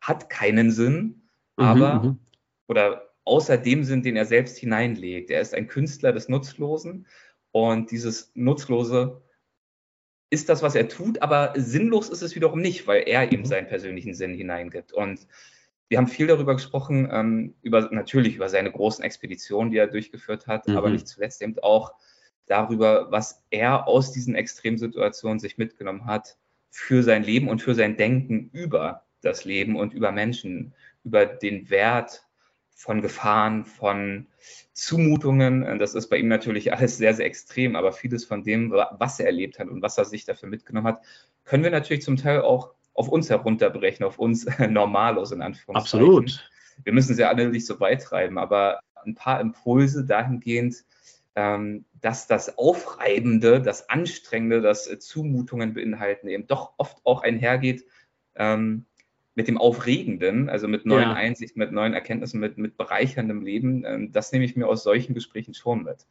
hat 0.00 0.30
keinen 0.30 0.70
Sinn, 0.70 1.20
mhm, 1.58 1.64
aber 1.64 1.94
mhm, 2.02 2.18
oder 2.68 3.10
außer 3.24 3.58
dem 3.58 3.84
Sinn, 3.84 4.02
den 4.02 4.16
er 4.16 4.24
selbst 4.24 4.56
hineinlegt. 4.58 5.30
Er 5.30 5.40
ist 5.40 5.54
ein 5.54 5.66
Künstler 5.66 6.12
des 6.12 6.28
Nutzlosen 6.28 7.06
und 7.50 7.90
dieses 7.90 8.30
Nutzlose 8.34 9.22
ist 10.30 10.48
das, 10.48 10.62
was 10.62 10.74
er 10.74 10.88
tut, 10.88 11.22
aber 11.22 11.54
sinnlos 11.56 12.10
ist 12.10 12.22
es 12.22 12.34
wiederum 12.34 12.60
nicht, 12.60 12.86
weil 12.86 13.02
er 13.06 13.32
eben 13.32 13.44
seinen 13.44 13.66
persönlichen 13.66 14.14
Sinn 14.14 14.34
hineingibt. 14.34 14.92
Und 14.92 15.26
wir 15.88 15.96
haben 15.96 16.06
viel 16.06 16.26
darüber 16.26 16.54
gesprochen, 16.54 17.08
ähm, 17.10 17.54
über, 17.62 17.88
natürlich 17.90 18.36
über 18.36 18.48
seine 18.50 18.70
großen 18.70 19.02
Expeditionen, 19.02 19.70
die 19.70 19.78
er 19.78 19.86
durchgeführt 19.86 20.46
hat, 20.46 20.68
mhm. 20.68 20.76
aber 20.76 20.90
nicht 20.90 21.08
zuletzt 21.08 21.40
eben 21.40 21.58
auch 21.60 21.94
darüber, 22.46 23.10
was 23.10 23.44
er 23.50 23.88
aus 23.88 24.12
diesen 24.12 24.34
Extremsituationen 24.34 25.38
sich 25.38 25.56
mitgenommen 25.56 26.04
hat 26.04 26.36
für 26.70 27.02
sein 27.02 27.22
Leben 27.22 27.48
und 27.48 27.62
für 27.62 27.74
sein 27.74 27.96
Denken 27.96 28.50
über 28.52 29.06
das 29.22 29.44
Leben 29.44 29.76
und 29.76 29.94
über 29.94 30.12
Menschen, 30.12 30.74
über 31.04 31.24
den 31.24 31.70
Wert 31.70 32.27
von 32.78 33.02
Gefahren, 33.02 33.64
von 33.64 34.28
Zumutungen. 34.72 35.80
Das 35.80 35.96
ist 35.96 36.08
bei 36.08 36.16
ihm 36.16 36.28
natürlich 36.28 36.72
alles 36.76 36.96
sehr, 36.96 37.12
sehr 37.12 37.26
extrem, 37.26 37.74
aber 37.74 37.92
vieles 37.92 38.24
von 38.24 38.44
dem, 38.44 38.70
was 38.70 39.18
er 39.18 39.26
erlebt 39.26 39.58
hat 39.58 39.68
und 39.68 39.82
was 39.82 39.98
er 39.98 40.04
sich 40.04 40.24
dafür 40.24 40.48
mitgenommen 40.48 40.86
hat, 40.86 41.02
können 41.44 41.64
wir 41.64 41.72
natürlich 41.72 42.04
zum 42.04 42.16
Teil 42.16 42.40
auch 42.40 42.74
auf 42.94 43.08
uns 43.08 43.28
herunterbrechen, 43.30 44.06
auf 44.06 44.20
uns 44.20 44.46
Normalos 44.70 45.32
in 45.32 45.42
Anführungszeichen. 45.42 46.06
Absolut. 46.06 46.50
Wir 46.84 46.92
müssen 46.92 47.16
sie 47.16 47.24
alle 47.24 47.48
nicht 47.48 47.66
so 47.66 47.76
beitreiben, 47.76 48.38
aber 48.38 48.78
ein 49.04 49.16
paar 49.16 49.40
Impulse 49.40 50.04
dahingehend, 50.04 50.84
ähm, 51.34 51.84
dass 52.00 52.28
das 52.28 52.58
Aufreibende, 52.58 53.60
das 53.60 53.88
Anstrengende, 53.88 54.60
das 54.60 54.88
Zumutungen 55.00 55.74
beinhalten, 55.74 56.28
eben 56.28 56.46
doch 56.46 56.74
oft 56.76 56.98
auch 57.02 57.22
einhergeht 57.22 57.84
ähm, 58.36 58.86
mit 59.38 59.46
dem 59.46 59.56
Aufregenden, 59.56 60.50
also 60.50 60.66
mit 60.66 60.84
neuen 60.84 61.10
ja. 61.10 61.14
Einsichten, 61.14 61.60
mit 61.60 61.70
neuen 61.70 61.94
Erkenntnissen, 61.94 62.40
mit, 62.40 62.58
mit 62.58 62.76
bereicherndem 62.76 63.40
Leben, 63.40 63.84
ähm, 63.86 64.10
das 64.10 64.32
nehme 64.32 64.44
ich 64.44 64.56
mir 64.56 64.66
aus 64.66 64.82
solchen 64.82 65.14
Gesprächen 65.14 65.54
schon 65.54 65.84
mit. 65.84 66.08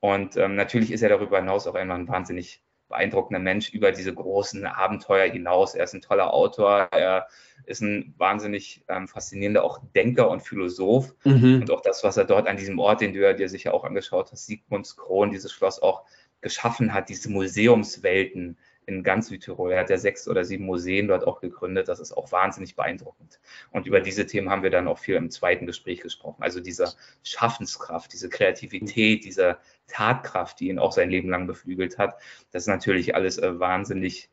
Und 0.00 0.36
ähm, 0.36 0.56
natürlich 0.56 0.90
ist 0.90 1.02
er 1.02 1.08
darüber 1.08 1.38
hinaus 1.38 1.68
auch 1.68 1.76
immer 1.76 1.94
ein 1.94 2.08
wahnsinnig 2.08 2.60
beeindruckender 2.88 3.38
Mensch 3.38 3.72
über 3.72 3.92
diese 3.92 4.12
großen 4.12 4.66
Abenteuer 4.66 5.30
hinaus. 5.30 5.76
Er 5.76 5.84
ist 5.84 5.94
ein 5.94 6.00
toller 6.00 6.34
Autor, 6.34 6.88
er 6.90 7.28
ist 7.64 7.80
ein 7.80 8.12
wahnsinnig 8.18 8.84
ähm, 8.88 9.06
faszinierender 9.06 9.62
auch 9.62 9.80
Denker 9.94 10.28
und 10.28 10.42
Philosoph. 10.42 11.14
Mhm. 11.22 11.60
Und 11.60 11.70
auch 11.70 11.82
das, 11.82 12.02
was 12.02 12.16
er 12.16 12.24
dort 12.24 12.48
an 12.48 12.56
diesem 12.56 12.80
Ort, 12.80 13.02
den 13.02 13.12
du 13.12 13.20
ja 13.20 13.34
dir 13.34 13.48
sicher 13.48 13.72
auch 13.72 13.84
angeschaut 13.84 14.32
hast, 14.32 14.46
Sigmundskron, 14.46 15.30
dieses 15.30 15.52
Schloss 15.52 15.80
auch 15.80 16.02
geschaffen 16.40 16.92
hat, 16.92 17.08
diese 17.08 17.30
Museumswelten, 17.30 18.58
in 18.88 19.02
ganz 19.02 19.28
Südtirol. 19.28 19.72
Er 19.72 19.80
hat 19.80 19.90
ja 19.90 19.98
sechs 19.98 20.26
oder 20.26 20.44
sieben 20.44 20.64
Museen 20.64 21.08
dort 21.08 21.26
auch 21.26 21.40
gegründet. 21.40 21.88
Das 21.88 22.00
ist 22.00 22.12
auch 22.12 22.32
wahnsinnig 22.32 22.74
beeindruckend. 22.74 23.38
Und 23.70 23.86
über 23.86 24.00
diese 24.00 24.24
Themen 24.24 24.48
haben 24.48 24.62
wir 24.62 24.70
dann 24.70 24.88
auch 24.88 24.98
viel 24.98 25.16
im 25.16 25.30
zweiten 25.30 25.66
Gespräch 25.66 26.00
gesprochen. 26.00 26.42
Also 26.42 26.60
diese 26.60 26.94
Schaffenskraft, 27.22 28.12
diese 28.12 28.30
Kreativität, 28.30 29.24
diese 29.24 29.58
Tatkraft, 29.88 30.58
die 30.60 30.68
ihn 30.68 30.78
auch 30.78 30.92
sein 30.92 31.10
Leben 31.10 31.28
lang 31.28 31.46
beflügelt 31.46 31.98
hat. 31.98 32.14
Das 32.50 32.62
ist 32.62 32.68
natürlich 32.68 33.14
alles 33.14 33.36
äh, 33.38 33.60
wahnsinnig 33.60 34.30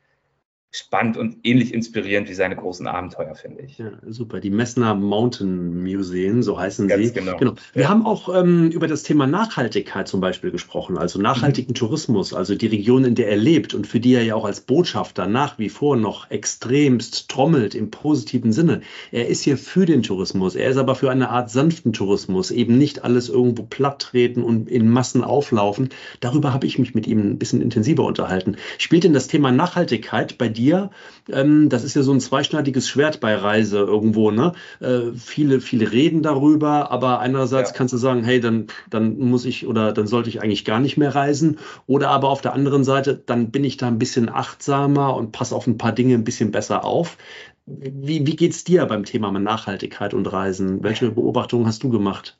spannend 0.71 1.17
und 1.17 1.38
ähnlich 1.43 1.73
inspirierend 1.73 2.30
wie 2.30 2.34
seine 2.34 2.56
großen 2.56 2.86
Abenteuer, 2.88 3.34
finde 3.36 3.62
ich. 3.63 3.78
Ja, 3.78 3.91
super. 4.08 4.39
Die 4.39 4.49
Messner 4.49 4.93
Mountain 4.93 5.84
Museen, 5.84 6.43
so 6.43 6.60
heißen 6.60 6.88
Ganz 6.88 7.08
sie. 7.08 7.13
Genau. 7.13 7.38
genau. 7.38 7.54
Wir 7.73 7.84
ja. 7.84 7.89
haben 7.89 8.06
auch 8.06 8.34
ähm, 8.36 8.69
über 8.71 8.88
das 8.88 9.04
Thema 9.04 9.25
Nachhaltigkeit 9.25 10.08
zum 10.08 10.19
Beispiel 10.19 10.51
gesprochen, 10.51 10.97
also 10.97 11.19
nachhaltigen 11.21 11.71
mhm. 11.71 11.75
Tourismus, 11.75 12.34
also 12.34 12.56
die 12.56 12.67
Region, 12.67 13.06
in 13.06 13.15
der 13.15 13.30
er 13.30 13.38
lebt 13.38 13.73
und 13.73 13.88
für 13.88 13.99
die 13.99 14.13
er 14.13 14.23
ja 14.23 14.36
auch 14.36 14.45
als 14.45 14.62
Botschafter 14.62 15.28
nach 15.28 15.58
wie 15.60 15.69
vor 15.69 15.95
noch 15.95 16.30
extremst 16.30 17.30
trommelt 17.30 17.73
im 17.73 17.89
positiven 17.89 18.51
Sinne. 18.51 18.82
Er 19.12 19.28
ist 19.28 19.43
hier 19.43 19.58
für 19.58 19.86
den 19.86 20.04
Tourismus, 20.04 20.56
er 20.56 20.69
ist 20.69 20.78
aber 20.78 20.95
für 20.95 21.10
eine 21.10 21.30
Art 21.30 21.49
sanften 21.49 21.93
Tourismus, 21.93 22.51
eben 22.51 22.78
nicht 22.78 23.04
alles 23.04 23.30
irgendwo 23.30 23.63
platt 23.63 23.99
treten 23.99 24.43
und 24.43 24.69
in 24.69 24.89
Massen 24.89 25.23
auflaufen. 25.23 25.89
Darüber 26.19 26.54
habe 26.54 26.67
ich 26.67 26.80
mich 26.80 26.93
mit 26.93 27.08
ihm 27.08 27.19
ein 27.19 27.39
bisschen 27.39 27.62
intensiver 27.62 28.04
unterhalten. 28.04 28.58
Spielt 28.78 29.06
denn 29.06 29.13
das 29.13 29.28
Thema 29.28 29.51
Nachhaltigkeit 29.51 30.38
bei 30.38 30.49
dir. 30.58 30.89
Ähm, 31.32 31.70
das 31.70 31.84
ist 31.84 31.96
ja 31.96 32.02
so 32.02 32.12
ein 32.12 32.20
zweischneidiges 32.20 32.89
Schwert 32.89 33.20
bei 33.20 33.36
Reise 33.36 33.80
irgendwo. 33.80 34.32
Ne? 34.32 34.54
Äh, 34.80 35.13
viele, 35.15 35.62
viele 35.62 35.91
reden 35.91 36.24
darüber, 36.24 36.91
aber 36.91 37.20
einerseits 37.20 37.72
ja. 37.72 37.78
kannst 37.78 37.94
du 37.94 37.98
sagen, 37.98 38.24
hey, 38.24 38.39
dann, 38.39 38.68
dann 38.89 39.18
muss 39.18 39.46
ich 39.46 39.68
oder 39.68 39.91
dann 39.91 40.08
sollte 40.08 40.30
ich 40.30 40.41
eigentlich 40.41 40.65
gar 40.65 40.80
nicht 40.80 40.98
mehr 40.98 41.13
reisen. 41.13 41.60
Oder 41.88 42.10
aber 42.10 42.30
auf 42.30 42.41
der 42.41 42.54
anderen 42.54 42.84
Seite, 42.84 43.15
dann 43.15 43.52
bin 43.52 43.63
ich 43.63 43.78
da 43.78 43.88
ein 43.88 44.00
bisschen 44.00 44.30
achtsamer 44.30 45.15
und 45.15 45.32
passe 45.32 45.56
auf 45.56 45.68
ein 45.68 45.78
paar 45.78 45.91
Dinge 45.91 46.15
ein 46.15 46.24
bisschen 46.24 46.52
besser 46.52 46.84
auf. 46.84 47.18
Wie, 47.65 48.26
wie 48.28 48.36
geht 48.36 48.52
es 48.52 48.63
dir 48.63 48.86
beim 48.86 49.06
Thema 49.06 49.32
Nachhaltigkeit 49.32 50.13
und 50.13 50.32
Reisen? 50.32 50.84
Welche 50.84 51.10
Beobachtungen 51.12 51.65
hast 51.65 51.84
du 51.84 51.89
gemacht? 51.89 52.38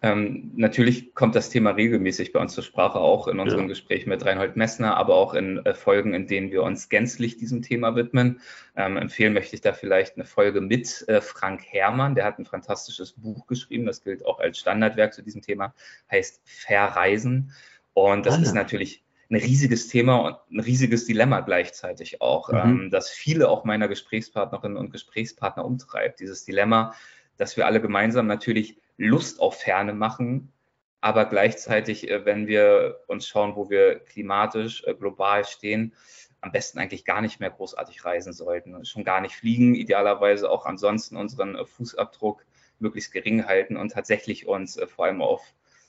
Ähm, 0.00 0.52
natürlich 0.54 1.12
kommt 1.14 1.34
das 1.34 1.50
Thema 1.50 1.70
regelmäßig 1.70 2.32
bei 2.32 2.38
uns 2.38 2.54
zur 2.54 2.62
Sprache, 2.62 3.00
auch 3.00 3.26
in 3.26 3.40
unseren 3.40 3.62
ja. 3.62 3.66
Gesprächen 3.66 4.10
mit 4.10 4.24
Reinhold 4.24 4.54
Messner, 4.54 4.96
aber 4.96 5.16
auch 5.16 5.34
in 5.34 5.64
äh, 5.66 5.74
Folgen, 5.74 6.14
in 6.14 6.28
denen 6.28 6.52
wir 6.52 6.62
uns 6.62 6.88
gänzlich 6.88 7.36
diesem 7.36 7.62
Thema 7.62 7.96
widmen. 7.96 8.40
Ähm, 8.76 8.96
empfehlen 8.96 9.32
möchte 9.32 9.56
ich 9.56 9.60
da 9.60 9.72
vielleicht 9.72 10.14
eine 10.14 10.24
Folge 10.24 10.60
mit 10.60 11.04
äh, 11.08 11.20
Frank 11.20 11.64
Herrmann, 11.66 12.14
der 12.14 12.24
hat 12.24 12.38
ein 12.38 12.44
fantastisches 12.44 13.12
Buch 13.12 13.48
geschrieben, 13.48 13.86
das 13.86 14.04
gilt 14.04 14.24
auch 14.24 14.38
als 14.38 14.58
Standardwerk 14.58 15.14
zu 15.14 15.22
diesem 15.22 15.42
Thema, 15.42 15.74
heißt 16.12 16.42
Verreisen. 16.44 17.52
Und 17.92 18.24
das 18.24 18.38
ah, 18.38 18.42
ist 18.42 18.54
natürlich 18.54 19.02
ein 19.30 19.36
riesiges 19.36 19.88
Thema 19.88 20.18
und 20.18 20.36
ein 20.52 20.60
riesiges 20.60 21.06
Dilemma 21.06 21.40
gleichzeitig 21.40 22.22
auch, 22.22 22.50
mhm. 22.50 22.58
ähm, 22.58 22.90
das 22.90 23.10
viele 23.10 23.48
auch 23.48 23.64
meiner 23.64 23.88
Gesprächspartnerinnen 23.88 24.78
und 24.78 24.92
Gesprächspartner 24.92 25.64
umtreibt. 25.64 26.20
Dieses 26.20 26.44
Dilemma, 26.44 26.94
dass 27.36 27.56
wir 27.56 27.66
alle 27.66 27.80
gemeinsam 27.80 28.28
natürlich 28.28 28.78
Lust 28.98 29.40
auf 29.40 29.60
Ferne 29.60 29.94
machen, 29.94 30.52
aber 31.00 31.24
gleichzeitig, 31.24 32.10
äh, 32.10 32.24
wenn 32.24 32.46
wir 32.46 33.00
uns 33.06 33.26
schauen, 33.26 33.56
wo 33.56 33.70
wir 33.70 34.00
klimatisch, 34.00 34.84
äh, 34.84 34.94
global 34.94 35.44
stehen, 35.44 35.94
am 36.40 36.52
besten 36.52 36.78
eigentlich 36.78 37.04
gar 37.04 37.20
nicht 37.20 37.40
mehr 37.40 37.50
großartig 37.50 38.04
reisen 38.04 38.32
sollten. 38.32 38.84
Schon 38.84 39.04
gar 39.04 39.20
nicht 39.20 39.34
fliegen, 39.34 39.74
idealerweise 39.74 40.50
auch 40.50 40.66
ansonsten 40.66 41.16
unseren 41.16 41.56
äh, 41.56 41.64
Fußabdruck 41.64 42.44
möglichst 42.80 43.12
gering 43.12 43.46
halten 43.46 43.76
und 43.76 43.92
tatsächlich 43.92 44.46
uns 44.46 44.78
vor 44.88 45.06
allem 45.06 45.22
auf 45.22 45.42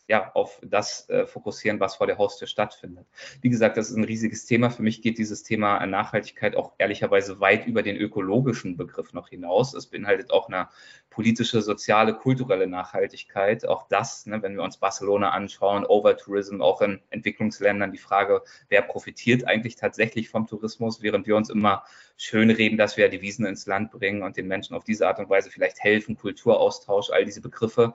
ja, 0.10 0.32
auf 0.34 0.60
das 0.64 1.08
äh, 1.10 1.28
fokussieren, 1.28 1.80
was 1.80 1.98
vor 1.98 2.08
der 2.08 2.18
Haustür 2.18 2.48
stattfindet. 2.48 3.06
Wie 3.42 3.50
gesagt, 3.50 3.78
das 3.78 3.92
ist 3.92 3.96
ein 3.96 4.04
riesiges 4.04 4.48
Thema. 4.48 4.72
Für 4.72 4.82
mich 4.82 5.04
geht 5.04 5.20
dieses 5.20 5.44
Thema 5.44 5.86
Nachhaltigkeit 5.86 6.56
auch 6.56 6.74
ehrlicherweise 6.80 7.40
weit 7.40 7.68
über 7.68 7.84
den 7.84 7.96
ökologischen 7.96 8.76
Begriff 8.76 9.14
noch 9.14 9.30
hinaus. 9.30 9.76
Es 9.76 9.86
beinhaltet 9.86 10.32
auch 10.32 10.48
eine 10.48 10.68
politische, 11.12 11.62
soziale, 11.62 12.16
kulturelle 12.16 12.66
Nachhaltigkeit. 12.66 13.68
Auch 13.68 13.88
das, 13.88 14.26
ne, 14.26 14.42
wenn 14.42 14.56
wir 14.56 14.64
uns 14.64 14.78
Barcelona 14.78 15.30
anschauen, 15.30 15.86
Overtourism, 15.86 16.60
auch 16.60 16.82
in 16.82 17.02
Entwicklungsländern, 17.12 17.92
die 17.92 18.00
Frage, 18.00 18.42
wer 18.68 18.82
profitiert 18.82 19.46
eigentlich 19.46 19.76
tatsächlich 19.76 20.30
vom 20.30 20.48
Tourismus, 20.48 21.04
während 21.04 21.28
wir 21.28 21.36
uns 21.36 21.52
immer 21.52 21.84
schön 22.18 22.50
reden, 22.50 22.78
dass 22.78 22.98
wir 22.98 23.10
die 23.10 23.22
Wiesen 23.22 23.46
ins 23.46 23.68
Land 23.68 23.92
bringen 23.92 24.24
und 24.24 24.38
den 24.38 24.48
Menschen 24.48 24.76
auf 24.76 24.84
diese 24.84 25.08
Art 25.08 25.20
und 25.20 25.30
Weise 25.30 25.52
vielleicht 25.52 25.80
helfen, 25.80 26.18
Kulturaustausch, 26.18 27.12
all 27.12 27.26
diese 27.26 27.42
Begriffe 27.42 27.94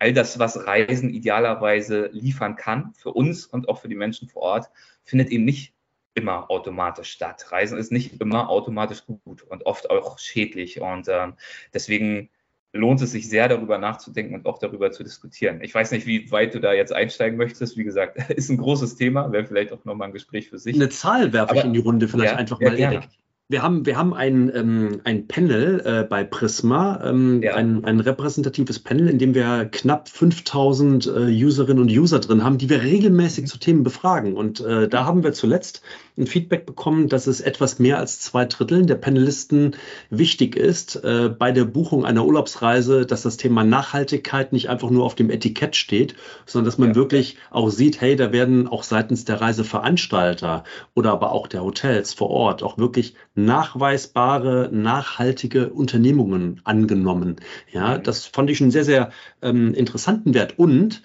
all 0.00 0.12
das, 0.12 0.38
was 0.38 0.66
Reisen 0.66 1.10
idealerweise 1.10 2.08
liefern 2.12 2.56
kann, 2.56 2.92
für 2.96 3.12
uns 3.12 3.46
und 3.46 3.68
auch 3.68 3.80
für 3.80 3.88
die 3.88 3.94
Menschen 3.94 4.28
vor 4.28 4.42
Ort, 4.42 4.70
findet 5.04 5.30
eben 5.30 5.44
nicht 5.44 5.74
immer 6.14 6.50
automatisch 6.50 7.10
statt. 7.10 7.52
Reisen 7.52 7.78
ist 7.78 7.92
nicht 7.92 8.20
immer 8.20 8.48
automatisch 8.48 9.04
gut 9.06 9.42
und 9.42 9.66
oft 9.66 9.90
auch 9.90 10.18
schädlich. 10.18 10.80
Und 10.80 11.08
ähm, 11.08 11.34
deswegen 11.72 12.30
lohnt 12.72 13.02
es 13.02 13.12
sich 13.12 13.28
sehr, 13.28 13.48
darüber 13.48 13.78
nachzudenken 13.78 14.34
und 14.34 14.46
auch 14.46 14.58
darüber 14.58 14.90
zu 14.90 15.02
diskutieren. 15.04 15.60
Ich 15.62 15.74
weiß 15.74 15.90
nicht, 15.90 16.06
wie 16.06 16.30
weit 16.30 16.54
du 16.54 16.60
da 16.60 16.72
jetzt 16.72 16.92
einsteigen 16.92 17.36
möchtest. 17.36 17.76
Wie 17.76 17.84
gesagt, 17.84 18.16
ist 18.30 18.48
ein 18.48 18.56
großes 18.56 18.96
Thema, 18.96 19.30
wäre 19.32 19.44
vielleicht 19.44 19.72
auch 19.72 19.84
nochmal 19.84 20.08
ein 20.08 20.12
Gespräch 20.12 20.48
für 20.48 20.58
sich. 20.58 20.74
Eine 20.74 20.88
Zahl 20.88 21.32
werfe 21.32 21.56
ich 21.56 21.64
in 21.64 21.72
die 21.72 21.80
Runde 21.80 22.08
vielleicht 22.08 22.32
ja, 22.32 22.38
einfach 22.38 22.60
mal, 22.60 22.78
ja, 22.78 22.92
Erik. 22.92 23.08
Wir 23.50 23.62
haben, 23.62 23.84
wir 23.84 23.96
haben 23.96 24.14
ein, 24.14 24.48
ähm, 24.54 25.00
ein 25.02 25.26
Panel 25.26 25.82
äh, 25.84 26.04
bei 26.08 26.22
Prisma, 26.22 27.02
ähm, 27.04 27.42
ja. 27.42 27.56
ein, 27.56 27.84
ein 27.84 27.98
repräsentatives 27.98 28.78
Panel, 28.78 29.08
in 29.08 29.18
dem 29.18 29.34
wir 29.34 29.64
knapp 29.64 30.08
5000 30.08 31.08
äh, 31.08 31.10
Userinnen 31.44 31.82
und 31.82 31.90
User 31.90 32.20
drin 32.20 32.44
haben, 32.44 32.58
die 32.58 32.70
wir 32.70 32.80
regelmäßig 32.80 33.48
zu 33.48 33.58
Themen 33.58 33.82
befragen. 33.82 34.36
Und 34.36 34.60
äh, 34.60 34.88
da 34.88 35.04
haben 35.04 35.24
wir 35.24 35.32
zuletzt 35.32 35.82
ein 36.20 36.26
Feedback 36.26 36.66
bekommen, 36.66 37.08
dass 37.08 37.26
es 37.26 37.40
etwas 37.40 37.78
mehr 37.78 37.98
als 37.98 38.20
zwei 38.20 38.44
Drittel 38.44 38.86
der 38.86 38.94
Panelisten 38.94 39.76
wichtig 40.10 40.56
ist, 40.56 40.96
äh, 40.96 41.28
bei 41.28 41.50
der 41.52 41.64
Buchung 41.64 42.04
einer 42.04 42.24
Urlaubsreise, 42.24 43.06
dass 43.06 43.22
das 43.22 43.36
Thema 43.36 43.64
Nachhaltigkeit 43.64 44.52
nicht 44.52 44.68
einfach 44.68 44.90
nur 44.90 45.04
auf 45.04 45.14
dem 45.14 45.30
Etikett 45.30 45.76
steht, 45.76 46.14
sondern 46.46 46.66
dass 46.66 46.78
man 46.78 46.90
ja. 46.90 46.94
wirklich 46.94 47.36
auch 47.50 47.70
sieht, 47.70 48.00
hey, 48.00 48.16
da 48.16 48.32
werden 48.32 48.68
auch 48.68 48.82
seitens 48.82 49.24
der 49.24 49.40
Reiseveranstalter 49.40 50.64
oder 50.94 51.12
aber 51.12 51.32
auch 51.32 51.46
der 51.46 51.64
Hotels 51.64 52.14
vor 52.14 52.30
Ort 52.30 52.62
auch 52.62 52.78
wirklich 52.78 53.14
nachweisbare, 53.34 54.68
nachhaltige 54.72 55.70
Unternehmungen 55.70 56.60
angenommen. 56.64 57.36
Ja, 57.72 57.98
mhm. 57.98 58.02
das 58.02 58.26
fand 58.26 58.50
ich 58.50 58.60
einen 58.60 58.70
sehr, 58.70 58.84
sehr 58.84 59.10
ähm, 59.42 59.74
interessanten 59.74 60.34
Wert. 60.34 60.58
Und 60.58 61.02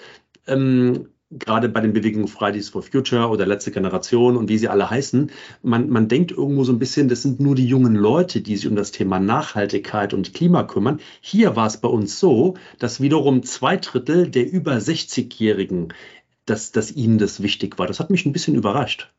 ähm, 0.47 1.07
gerade 1.31 1.69
bei 1.69 1.81
den 1.81 1.93
Bewegungen 1.93 2.27
Fridays 2.27 2.69
for 2.69 2.83
Future 2.83 3.29
oder 3.29 3.45
letzte 3.45 3.71
Generation 3.71 4.37
und 4.37 4.47
wie 4.47 4.57
sie 4.57 4.67
alle 4.67 4.89
heißen, 4.89 5.31
man, 5.63 5.89
man 5.89 6.07
denkt 6.07 6.31
irgendwo 6.31 6.63
so 6.63 6.71
ein 6.71 6.79
bisschen, 6.79 7.09
das 7.09 7.23
sind 7.23 7.39
nur 7.39 7.55
die 7.55 7.65
jungen 7.65 7.95
Leute, 7.95 8.41
die 8.41 8.55
sich 8.55 8.67
um 8.67 8.75
das 8.75 8.91
Thema 8.91 9.19
Nachhaltigkeit 9.19 10.13
und 10.13 10.33
Klima 10.33 10.63
kümmern. 10.63 10.99
Hier 11.21 11.55
war 11.55 11.67
es 11.67 11.77
bei 11.77 11.89
uns 11.89 12.19
so, 12.19 12.55
dass 12.79 13.01
wiederum 13.01 13.43
zwei 13.43 13.77
Drittel 13.77 14.29
der 14.29 14.49
über 14.51 14.73
60-Jährigen, 14.73 15.93
dass, 16.45 16.71
dass 16.71 16.91
ihnen 16.91 17.17
das 17.17 17.41
wichtig 17.41 17.79
war. 17.79 17.87
Das 17.87 17.99
hat 17.99 18.11
mich 18.11 18.25
ein 18.25 18.33
bisschen 18.33 18.55
überrascht. 18.55 19.11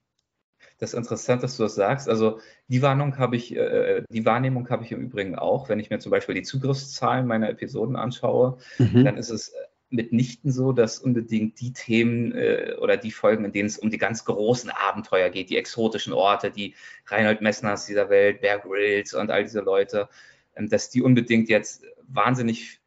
Das 0.78 0.92
ist 0.92 0.98
interessant, 0.98 1.42
dass 1.42 1.56
du 1.56 1.62
das 1.62 1.74
sagst. 1.74 2.08
Also 2.08 2.38
die 2.68 2.82
Warnung 2.82 3.16
habe 3.18 3.34
ich, 3.36 3.56
äh, 3.56 4.02
die 4.10 4.26
Wahrnehmung 4.26 4.68
habe 4.68 4.84
ich 4.84 4.92
im 4.92 5.00
Übrigen 5.00 5.34
auch, 5.34 5.68
wenn 5.68 5.80
ich 5.80 5.88
mir 5.88 5.98
zum 5.98 6.10
Beispiel 6.10 6.34
die 6.34 6.42
Zugriffszahlen 6.42 7.26
meiner 7.26 7.48
Episoden 7.48 7.96
anschaue, 7.96 8.58
mhm. 8.78 9.04
dann 9.04 9.16
ist 9.16 9.30
es 9.30 9.52
mitnichten 9.90 10.50
so, 10.50 10.72
dass 10.72 10.98
unbedingt 10.98 11.60
die 11.60 11.72
Themen 11.72 12.32
äh, 12.32 12.74
oder 12.80 12.96
die 12.96 13.10
Folgen, 13.12 13.44
in 13.44 13.52
denen 13.52 13.68
es 13.68 13.78
um 13.78 13.90
die 13.90 13.98
ganz 13.98 14.24
großen 14.24 14.70
Abenteuer 14.70 15.30
geht, 15.30 15.50
die 15.50 15.56
exotischen 15.56 16.12
Orte, 16.12 16.50
die 16.50 16.74
Reinhold 17.06 17.40
Messners 17.40 17.86
dieser 17.86 18.08
Welt, 18.10 18.40
Bear 18.40 18.58
Grylls 18.58 19.14
und 19.14 19.30
all 19.30 19.44
diese 19.44 19.60
Leute, 19.60 20.08
ähm, 20.56 20.68
dass 20.68 20.90
die 20.90 21.02
unbedingt 21.02 21.48
jetzt 21.48 21.84
wahnsinnig 22.08 22.80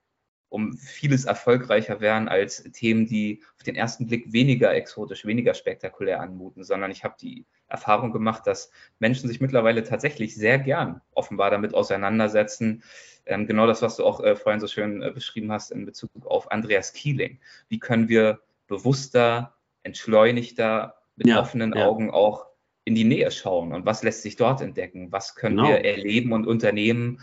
um 0.50 0.74
vieles 0.74 1.26
erfolgreicher 1.26 2.02
wären 2.02 2.28
als 2.28 2.64
Themen, 2.74 3.06
die 3.06 3.42
auf 3.56 3.64
den 3.64 3.76
ersten 3.76 4.08
Blick 4.08 4.34
weniger 4.34 4.74
exotisch, 4.74 5.26
weniger 5.26 5.54
spektakulär 5.54 6.20
anmuten, 6.20 6.64
sondern 6.64 6.90
ich 6.90 7.04
habe 7.04 7.16
die 7.22 7.46
Erfahrung 7.68 8.12
gemacht, 8.12 8.48
dass 8.48 8.72
Menschen 8.98 9.30
sich 9.30 9.40
mittlerweile 9.40 9.84
tatsächlich 9.84 10.36
sehr 10.36 10.58
gern 10.58 11.02
offenbar 11.14 11.52
damit 11.52 11.76
auseinandersetzen. 11.76 12.84
Ähm, 13.28 13.46
genau 13.46 13.68
das, 13.68 13.84
was 13.84 13.98
du 13.98 14.06
auch 14.06 14.22
äh, 14.22 14.36
vorhin 14.36 14.60
so 14.60 14.68
schön 14.68 15.04
äh, 15.04 15.12
beschrieben 15.12 15.52
hast 15.52 15.72
in 15.72 15.86
Bezug 15.86 16.10
auf 16.26 16.52
Andreas 16.52 16.94
Kieling. 16.94 17.40
Wie 17.68 17.80
können 17.80 18.10
wir 18.10 18.40
bewusster, 18.68 19.54
entschleunigter, 19.84 20.96
mit 21.16 21.28
ja, 21.28 21.40
offenen 21.40 21.74
ja. 21.76 21.86
Augen 21.86 22.10
auch 22.10 22.48
in 22.86 22.96
die 22.96 23.04
Nähe 23.04 23.30
schauen 23.30 23.72
und 23.72 23.86
was 23.86 24.02
lässt 24.02 24.24
sich 24.24 24.36
dort 24.36 24.62
entdecken? 24.62 25.12
Was 25.12 25.36
können 25.36 25.58
genau. 25.58 25.70
wir 25.70 25.86
erleben 25.86 26.32
und 26.32 26.48
unternehmen? 26.48 27.22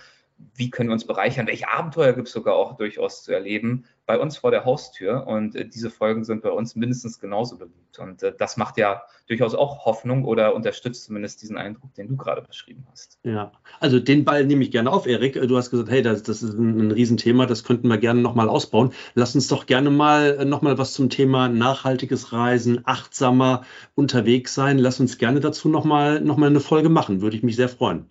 Wie 0.54 0.70
können 0.70 0.88
wir 0.88 0.94
uns 0.94 1.06
bereichern, 1.06 1.46
welche 1.46 1.68
Abenteuer 1.68 2.12
gibt 2.12 2.28
es 2.28 2.34
sogar 2.34 2.54
auch 2.54 2.76
durchaus 2.76 3.22
zu 3.22 3.32
erleben 3.32 3.84
bei 4.04 4.18
uns 4.18 4.36
vor 4.36 4.50
der 4.50 4.64
Haustür. 4.64 5.26
Und 5.26 5.56
äh, 5.56 5.66
diese 5.68 5.90
Folgen 5.90 6.24
sind 6.24 6.42
bei 6.42 6.50
uns 6.50 6.76
mindestens 6.76 7.18
genauso 7.18 7.58
beliebt. 7.58 7.98
Und 7.98 8.22
äh, 8.22 8.32
das 8.36 8.56
macht 8.56 8.76
ja 8.76 9.02
durchaus 9.28 9.54
auch 9.54 9.84
Hoffnung 9.84 10.24
oder 10.24 10.54
unterstützt 10.54 11.04
zumindest 11.04 11.42
diesen 11.42 11.56
Eindruck, 11.56 11.94
den 11.94 12.08
du 12.08 12.16
gerade 12.16 12.42
beschrieben 12.42 12.86
hast. 12.90 13.18
Ja, 13.24 13.52
also 13.80 13.98
den 13.98 14.24
Ball 14.24 14.44
nehme 14.44 14.62
ich 14.62 14.70
gerne 14.70 14.92
auf, 14.92 15.06
Erik. 15.06 15.34
Du 15.34 15.56
hast 15.56 15.70
gesagt, 15.70 15.90
hey, 15.90 16.02
das, 16.02 16.22
das 16.22 16.42
ist 16.42 16.54
ein, 16.54 16.78
ein 16.78 16.90
Riesenthema, 16.90 17.46
das 17.46 17.64
könnten 17.64 17.88
wir 17.88 17.98
gerne 17.98 18.20
nochmal 18.20 18.48
ausbauen. 18.48 18.92
Lass 19.14 19.34
uns 19.34 19.48
doch 19.48 19.66
gerne 19.66 19.90
mal 19.90 20.38
äh, 20.38 20.44
nochmal 20.44 20.78
was 20.78 20.92
zum 20.92 21.10
Thema 21.10 21.48
nachhaltiges 21.48 22.32
Reisen, 22.32 22.82
achtsamer 22.84 23.64
unterwegs 23.94 24.54
sein. 24.54 24.78
Lass 24.78 25.00
uns 25.00 25.18
gerne 25.18 25.40
dazu 25.40 25.68
nochmal 25.68 26.20
noch 26.20 26.36
mal 26.36 26.46
eine 26.46 26.60
Folge 26.60 26.88
machen. 26.88 27.20
Würde 27.22 27.36
ich 27.36 27.42
mich 27.42 27.56
sehr 27.56 27.68
freuen. 27.68 28.06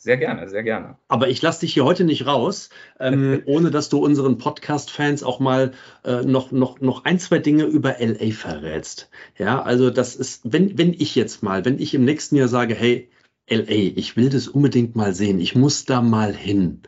Sehr 0.00 0.16
gerne, 0.16 0.48
sehr 0.48 0.62
gerne. 0.62 0.96
Aber 1.08 1.28
ich 1.28 1.42
lasse 1.42 1.60
dich 1.60 1.74
hier 1.74 1.84
heute 1.84 2.04
nicht 2.04 2.24
raus, 2.24 2.70
ähm, 3.00 3.42
ohne 3.46 3.72
dass 3.72 3.88
du 3.88 3.98
unseren 3.98 4.38
Podcast-Fans 4.38 5.24
auch 5.24 5.40
mal 5.40 5.72
äh, 6.04 6.22
noch, 6.22 6.52
noch, 6.52 6.80
noch 6.80 7.04
ein, 7.04 7.18
zwei 7.18 7.38
Dinge 7.40 7.64
über 7.64 7.96
LA 7.98 8.30
verrätst. 8.30 9.10
Ja, 9.38 9.60
also 9.60 9.90
das 9.90 10.14
ist, 10.14 10.52
wenn, 10.52 10.78
wenn 10.78 10.92
ich 10.92 11.16
jetzt 11.16 11.42
mal, 11.42 11.64
wenn 11.64 11.80
ich 11.80 11.94
im 11.94 12.04
nächsten 12.04 12.36
Jahr 12.36 12.46
sage, 12.46 12.76
hey, 12.76 13.10
LA, 13.50 13.96
ich 13.96 14.16
will 14.16 14.30
das 14.30 14.46
unbedingt 14.46 14.94
mal 14.94 15.14
sehen. 15.14 15.40
Ich 15.40 15.56
muss 15.56 15.84
da 15.84 16.00
mal 16.00 16.32
hin. 16.32 16.82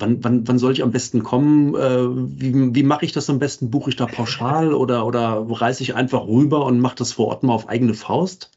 Wann, 0.00 0.24
wann, 0.24 0.48
wann 0.48 0.58
soll 0.58 0.72
ich 0.72 0.82
am 0.82 0.90
besten 0.90 1.22
kommen? 1.22 1.76
Äh, 1.76 2.08
wie, 2.40 2.74
wie 2.74 2.82
mache 2.82 3.04
ich 3.04 3.12
das 3.12 3.30
am 3.30 3.38
besten? 3.38 3.70
Buche 3.70 3.90
ich 3.90 3.96
da 3.96 4.06
pauschal 4.06 4.74
oder, 4.74 5.06
oder 5.06 5.46
reise 5.48 5.84
ich 5.84 5.94
einfach 5.94 6.26
rüber 6.26 6.64
und 6.66 6.80
mache 6.80 6.96
das 6.96 7.12
vor 7.12 7.28
Ort 7.28 7.44
mal 7.44 7.52
auf 7.52 7.68
eigene 7.68 7.94
Faust? 7.94 8.50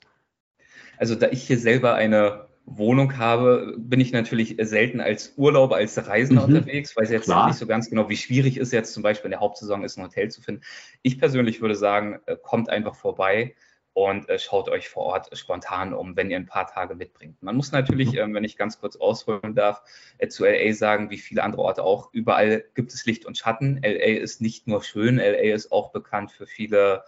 Also 0.97 1.13
da 1.13 1.29
ich 1.29 1.43
hier 1.43 1.59
selber 1.59 1.93
eine 1.93 2.50
Wohnung 2.65 3.17
habe, 3.17 3.75
bin 3.77 3.99
ich 3.99 4.11
natürlich 4.11 4.55
selten 4.61 5.01
als 5.01 5.33
Urlauber, 5.35 5.75
als 5.75 6.07
Reisender 6.07 6.47
mhm. 6.47 6.55
unterwegs, 6.55 6.95
weil 6.95 7.05
es 7.05 7.11
jetzt 7.11 7.25
Klar. 7.25 7.47
nicht 7.47 7.57
so 7.57 7.67
ganz 7.67 7.89
genau, 7.89 8.09
wie 8.09 8.17
schwierig 8.17 8.57
ist 8.57 8.71
jetzt 8.71 8.93
zum 8.93 9.03
Beispiel 9.03 9.25
in 9.25 9.31
der 9.31 9.39
Hauptsaison 9.39 9.83
ist, 9.83 9.97
ein 9.97 10.03
Hotel 10.03 10.29
zu 10.29 10.41
finden. 10.41 10.61
Ich 11.01 11.19
persönlich 11.19 11.61
würde 11.61 11.75
sagen, 11.75 12.19
äh, 12.25 12.37
kommt 12.41 12.69
einfach 12.69 12.95
vorbei 12.95 13.55
und 13.93 14.29
äh, 14.29 14.39
schaut 14.39 14.69
euch 14.69 14.87
vor 14.87 15.03
Ort 15.03 15.37
spontan 15.37 15.93
um, 15.93 16.15
wenn 16.15 16.29
ihr 16.29 16.37
ein 16.37 16.45
paar 16.45 16.67
Tage 16.67 16.95
mitbringt. 16.95 17.41
Man 17.43 17.55
muss 17.55 17.71
natürlich, 17.71 18.15
äh, 18.15 18.33
wenn 18.33 18.43
ich 18.43 18.57
ganz 18.57 18.79
kurz 18.79 18.95
ausholen 18.95 19.53
darf, 19.53 19.81
äh, 20.17 20.27
zu 20.27 20.45
LA 20.45 20.73
sagen, 20.73 21.09
wie 21.09 21.17
viele 21.17 21.43
andere 21.43 21.63
Orte 21.63 21.83
auch, 21.83 22.13
überall 22.13 22.63
gibt 22.73 22.93
es 22.93 23.05
Licht 23.05 23.25
und 23.25 23.37
Schatten. 23.37 23.81
LA 23.83 24.19
ist 24.19 24.41
nicht 24.41 24.67
nur 24.67 24.83
schön, 24.83 25.17
LA 25.17 25.53
ist 25.53 25.71
auch 25.71 25.91
bekannt 25.91 26.31
für 26.31 26.47
viele, 26.47 27.03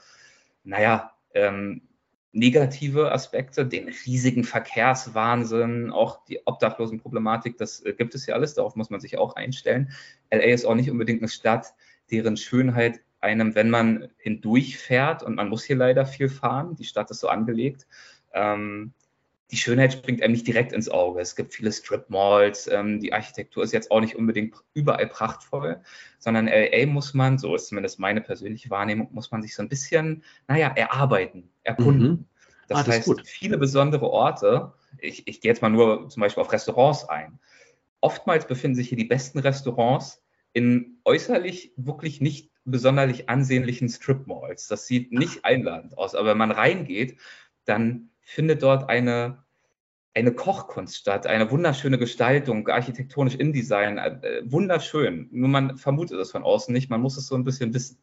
naja, 0.63 1.13
ähm, 1.33 1.83
negative 2.33 3.11
Aspekte, 3.11 3.65
den 3.65 3.87
riesigen 4.05 4.43
Verkehrswahnsinn, 4.43 5.91
auch 5.91 6.25
die 6.25 6.41
Obdachlosenproblematik, 6.45 7.57
das 7.57 7.85
äh, 7.85 7.93
gibt 7.93 8.15
es 8.15 8.25
ja 8.25 8.35
alles, 8.35 8.55
darauf 8.55 8.75
muss 8.75 8.89
man 8.89 8.99
sich 8.99 9.17
auch 9.17 9.35
einstellen. 9.35 9.91
LA 10.31 10.45
ist 10.45 10.65
auch 10.65 10.75
nicht 10.75 10.89
unbedingt 10.91 11.21
eine 11.21 11.29
Stadt, 11.29 11.73
deren 12.09 12.35
Schönheit 12.35 13.01
einem, 13.21 13.55
wenn 13.55 13.69
man 13.69 14.09
hindurchfährt, 14.17 15.23
und 15.23 15.35
man 15.35 15.47
muss 15.47 15.63
hier 15.63 15.77
leider 15.77 16.05
viel 16.05 16.27
fahren, 16.27 16.75
die 16.75 16.83
Stadt 16.83 17.09
ist 17.11 17.19
so 17.19 17.29
angelegt, 17.29 17.87
ähm, 18.33 18.93
die 19.51 19.57
Schönheit 19.57 19.93
springt 19.93 20.21
einem 20.21 20.33
nicht 20.33 20.47
direkt 20.47 20.71
ins 20.71 20.89
Auge. 20.89 21.21
Es 21.21 21.35
gibt 21.35 21.53
viele 21.53 21.71
Strip-Malls, 21.71 22.67
ähm, 22.67 22.99
die 22.99 23.13
Architektur 23.13 23.63
ist 23.63 23.73
jetzt 23.73 23.91
auch 23.91 23.99
nicht 23.99 24.15
unbedingt 24.15 24.55
überall 24.73 25.07
prachtvoll, 25.07 25.81
sondern 26.17 26.47
LA 26.47 26.87
muss 26.87 27.13
man, 27.13 27.37
so 27.37 27.55
ist 27.55 27.67
zumindest 27.67 27.99
meine 27.99 28.21
persönliche 28.21 28.69
Wahrnehmung, 28.69 29.09
muss 29.11 29.31
man 29.31 29.41
sich 29.41 29.53
so 29.55 29.61
ein 29.61 29.69
bisschen, 29.69 30.23
naja, 30.47 30.71
erarbeiten, 30.75 31.49
erkunden. 31.63 32.09
Mhm. 32.09 32.25
Das, 32.67 32.79
ah, 32.79 32.83
das 32.83 32.95
heißt, 33.07 33.21
viele 33.25 33.57
besondere 33.57 34.09
Orte, 34.09 34.73
ich, 34.99 35.27
ich 35.27 35.41
gehe 35.41 35.51
jetzt 35.51 35.61
mal 35.61 35.69
nur 35.69 36.09
zum 36.09 36.21
Beispiel 36.21 36.41
auf 36.41 36.51
Restaurants 36.51 37.07
ein. 37.09 37.39
Oftmals 38.01 38.47
befinden 38.47 38.75
sich 38.75 38.89
hier 38.89 38.97
die 38.97 39.05
besten 39.05 39.39
Restaurants 39.39 40.23
in 40.53 40.99
äußerlich 41.03 41.73
wirklich 41.75 42.21
nicht 42.21 42.51
besonderlich 42.65 43.29
ansehnlichen 43.29 43.89
Strip-Malls. 43.89 44.67
Das 44.67 44.87
sieht 44.87 45.11
nicht 45.11 45.43
einladend 45.43 45.97
aus, 45.97 46.15
aber 46.15 46.29
wenn 46.29 46.37
man 46.37 46.51
reingeht, 46.51 47.17
dann 47.65 48.09
findet 48.23 48.63
dort 48.63 48.89
eine, 48.89 49.43
eine 50.13 50.33
Kochkunst 50.33 50.97
statt, 50.97 51.27
eine 51.27 51.49
wunderschöne 51.51 51.97
Gestaltung, 51.97 52.67
architektonisch 52.67 53.35
InDesign, 53.35 53.97
äh, 53.97 54.41
wunderschön. 54.45 55.29
Nur 55.31 55.49
man 55.49 55.77
vermutet 55.77 56.19
es 56.19 56.31
von 56.31 56.43
außen 56.43 56.73
nicht, 56.73 56.89
man 56.89 57.01
muss 57.01 57.17
es 57.17 57.27
so 57.27 57.35
ein 57.35 57.43
bisschen 57.43 57.73
wissen. 57.73 57.99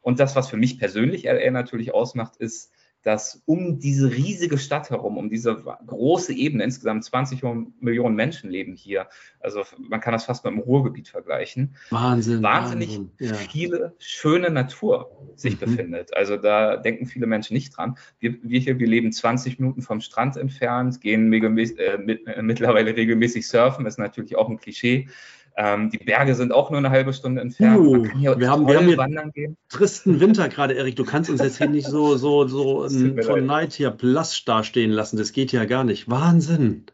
Und 0.00 0.20
das, 0.20 0.36
was 0.36 0.50
für 0.50 0.58
mich 0.58 0.78
persönlich 0.78 1.24
LA 1.24 1.50
natürlich 1.50 1.94
ausmacht, 1.94 2.36
ist 2.36 2.73
dass 3.04 3.42
um 3.44 3.78
diese 3.78 4.10
riesige 4.10 4.58
Stadt 4.58 4.90
herum, 4.90 5.18
um 5.18 5.28
diese 5.30 5.54
große 5.54 6.32
Ebene, 6.32 6.64
insgesamt 6.64 7.04
20 7.04 7.42
Millionen 7.80 8.16
Menschen 8.16 8.50
leben 8.50 8.74
hier. 8.74 9.08
Also 9.40 9.62
man 9.78 10.00
kann 10.00 10.12
das 10.12 10.24
fast 10.24 10.44
mit 10.44 10.54
dem 10.54 10.60
Ruhrgebiet 10.60 11.08
vergleichen. 11.08 11.76
Wahnsinn. 11.90 12.42
Wahnsinnig 12.42 12.98
Wahnsinn, 12.98 13.10
ja. 13.18 13.34
viele 13.34 13.94
schöne 13.98 14.50
Natur 14.50 15.10
sich 15.36 15.54
mhm. 15.54 15.58
befindet. 15.60 16.16
Also 16.16 16.36
da 16.38 16.78
denken 16.78 17.06
viele 17.06 17.26
Menschen 17.26 17.54
nicht 17.54 17.76
dran. 17.76 17.96
Wir, 18.18 18.36
wir, 18.42 18.58
hier, 18.58 18.78
wir 18.78 18.86
leben 18.86 19.12
20 19.12 19.58
Minuten 19.58 19.82
vom 19.82 20.00
Strand 20.00 20.36
entfernt, 20.38 21.00
gehen 21.02 21.30
äh, 21.32 21.98
mit, 21.98 22.26
äh, 22.26 22.42
mittlerweile 22.42 22.96
regelmäßig 22.96 23.46
surfen, 23.46 23.84
ist 23.86 23.98
natürlich 23.98 24.36
auch 24.36 24.48
ein 24.48 24.56
Klischee. 24.56 25.08
Ähm, 25.56 25.90
die 25.90 25.98
Berge 25.98 26.34
sind 26.34 26.52
auch 26.52 26.70
nur 26.70 26.78
eine 26.78 26.90
halbe 26.90 27.12
Stunde 27.12 27.40
entfernt. 27.40 27.78
Uh, 27.78 28.02
wir 28.02 28.50
haben, 28.50 28.66
wir 28.66 28.76
haben 28.76 28.86
hier 28.86 28.96
wandern 28.96 29.30
gehen. 29.30 29.56
tristen 29.68 30.18
Winter 30.18 30.48
gerade, 30.48 30.74
Erik. 30.74 30.96
Du 30.96 31.04
kannst 31.04 31.30
uns 31.30 31.40
jetzt 31.40 31.58
hier 31.58 31.68
nicht 31.68 31.86
so, 31.86 32.16
so, 32.16 32.48
so 32.48 32.88
von 33.22 33.46
Neid 33.46 33.72
hier 33.72 33.90
Plus 33.90 34.44
dastehen 34.44 34.90
lassen. 34.90 35.16
Das 35.16 35.32
geht 35.32 35.52
ja 35.52 35.64
gar 35.64 35.84
nicht. 35.84 36.10
Wahnsinn. 36.10 36.86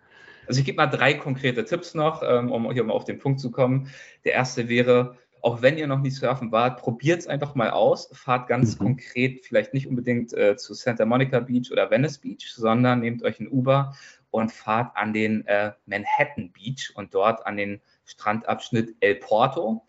Also 0.46 0.60
ich 0.60 0.66
gebe 0.66 0.76
mal 0.76 0.88
drei 0.88 1.14
konkrete 1.14 1.64
Tipps 1.64 1.94
noch, 1.94 2.22
ähm, 2.26 2.50
um 2.50 2.70
hier 2.72 2.84
mal 2.84 2.92
auf 2.92 3.04
den 3.04 3.18
Punkt 3.18 3.40
zu 3.40 3.50
kommen. 3.50 3.88
Der 4.24 4.32
erste 4.32 4.68
wäre, 4.68 5.16
auch 5.40 5.62
wenn 5.62 5.78
ihr 5.78 5.86
noch 5.86 6.00
nie 6.00 6.10
surfen 6.10 6.52
wart, 6.52 6.80
probiert 6.80 7.20
es 7.20 7.26
einfach 7.26 7.54
mal 7.54 7.70
aus. 7.70 8.10
Fahrt 8.12 8.48
ganz 8.48 8.78
mhm. 8.78 8.84
konkret, 8.84 9.46
vielleicht 9.46 9.72
nicht 9.72 9.86
unbedingt 9.86 10.34
äh, 10.34 10.56
zu 10.56 10.74
Santa 10.74 11.06
Monica 11.06 11.40
Beach 11.40 11.70
oder 11.72 11.90
Venice 11.90 12.18
Beach, 12.18 12.52
sondern 12.52 13.00
nehmt 13.00 13.22
euch 13.22 13.40
ein 13.40 13.48
Uber 13.48 13.94
und 14.30 14.52
fahrt 14.52 14.96
an 14.96 15.12
den 15.12 15.46
äh, 15.46 15.72
Manhattan 15.86 16.52
Beach 16.52 16.92
und 16.94 17.14
dort 17.14 17.46
an 17.46 17.56
den 17.56 17.80
Strandabschnitt 18.10 18.96
El 19.00 19.16
Porto. 19.16 19.84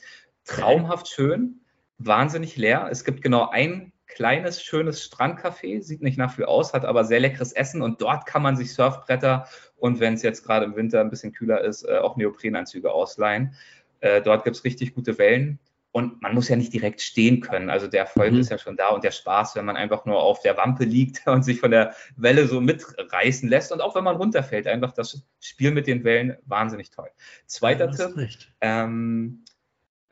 Traumhaft 0.45 1.07
schön, 1.07 1.61
wahnsinnig 1.97 2.57
leer. 2.57 2.87
Es 2.91 3.03
gibt 3.03 3.21
genau 3.21 3.49
ein 3.49 3.91
kleines, 4.07 4.61
schönes 4.61 5.01
Strandcafé, 5.01 5.81
sieht 5.81 6.01
nicht 6.01 6.17
nach 6.17 6.33
viel 6.33 6.45
aus, 6.45 6.73
hat 6.73 6.85
aber 6.85 7.05
sehr 7.05 7.19
leckeres 7.19 7.53
Essen 7.53 7.81
und 7.81 8.01
dort 8.01 8.25
kann 8.25 8.41
man 8.41 8.57
sich 8.57 8.73
Surfbretter 8.73 9.47
und 9.77 9.99
wenn 9.99 10.15
es 10.15 10.21
jetzt 10.21 10.43
gerade 10.45 10.65
im 10.65 10.75
Winter 10.75 10.99
ein 10.99 11.09
bisschen 11.09 11.31
kühler 11.31 11.61
ist, 11.61 11.83
äh, 11.83 11.97
auch 11.97 12.17
Neoprenanzüge 12.17 12.91
ausleihen. 12.91 13.55
Äh, 14.01 14.21
dort 14.21 14.43
gibt 14.43 14.57
es 14.57 14.63
richtig 14.63 14.95
gute 14.95 15.17
Wellen. 15.17 15.59
Und 15.93 16.21
man 16.21 16.33
muss 16.33 16.47
ja 16.47 16.55
nicht 16.55 16.73
direkt 16.73 17.01
stehen 17.01 17.41
können. 17.41 17.69
Also 17.69 17.87
der 17.87 18.01
Erfolg 18.01 18.31
mhm. 18.31 18.39
ist 18.39 18.49
ja 18.49 18.57
schon 18.57 18.77
da 18.77 18.89
und 18.89 19.03
der 19.03 19.11
Spaß, 19.11 19.55
wenn 19.55 19.65
man 19.65 19.75
einfach 19.75 20.05
nur 20.05 20.21
auf 20.21 20.41
der 20.41 20.55
Wampe 20.55 20.85
liegt 20.85 21.27
und 21.27 21.43
sich 21.43 21.59
von 21.59 21.71
der 21.71 21.93
Welle 22.15 22.47
so 22.47 22.61
mitreißen 22.61 23.49
lässt. 23.49 23.71
Und 23.71 23.81
auch 23.81 23.95
wenn 23.95 24.03
man 24.03 24.15
runterfällt, 24.15 24.67
einfach 24.67 24.93
das 24.93 25.25
Spiel 25.39 25.71
mit 25.71 25.87
den 25.87 26.03
Wellen 26.03 26.37
wahnsinnig 26.45 26.91
toll. 26.91 27.09
Zweiter 27.45 27.91
ja, 27.91 28.07
Tipp. 28.07 28.29
Ähm, 28.61 29.43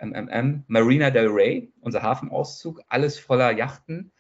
MMM, 0.02 0.64
Marina 0.68 1.10
del 1.10 1.28
Rey, 1.28 1.72
unser 1.82 2.02
Hafenauszug, 2.02 2.82
alles 2.88 3.20
voller 3.20 3.52
Yachten 3.52 4.12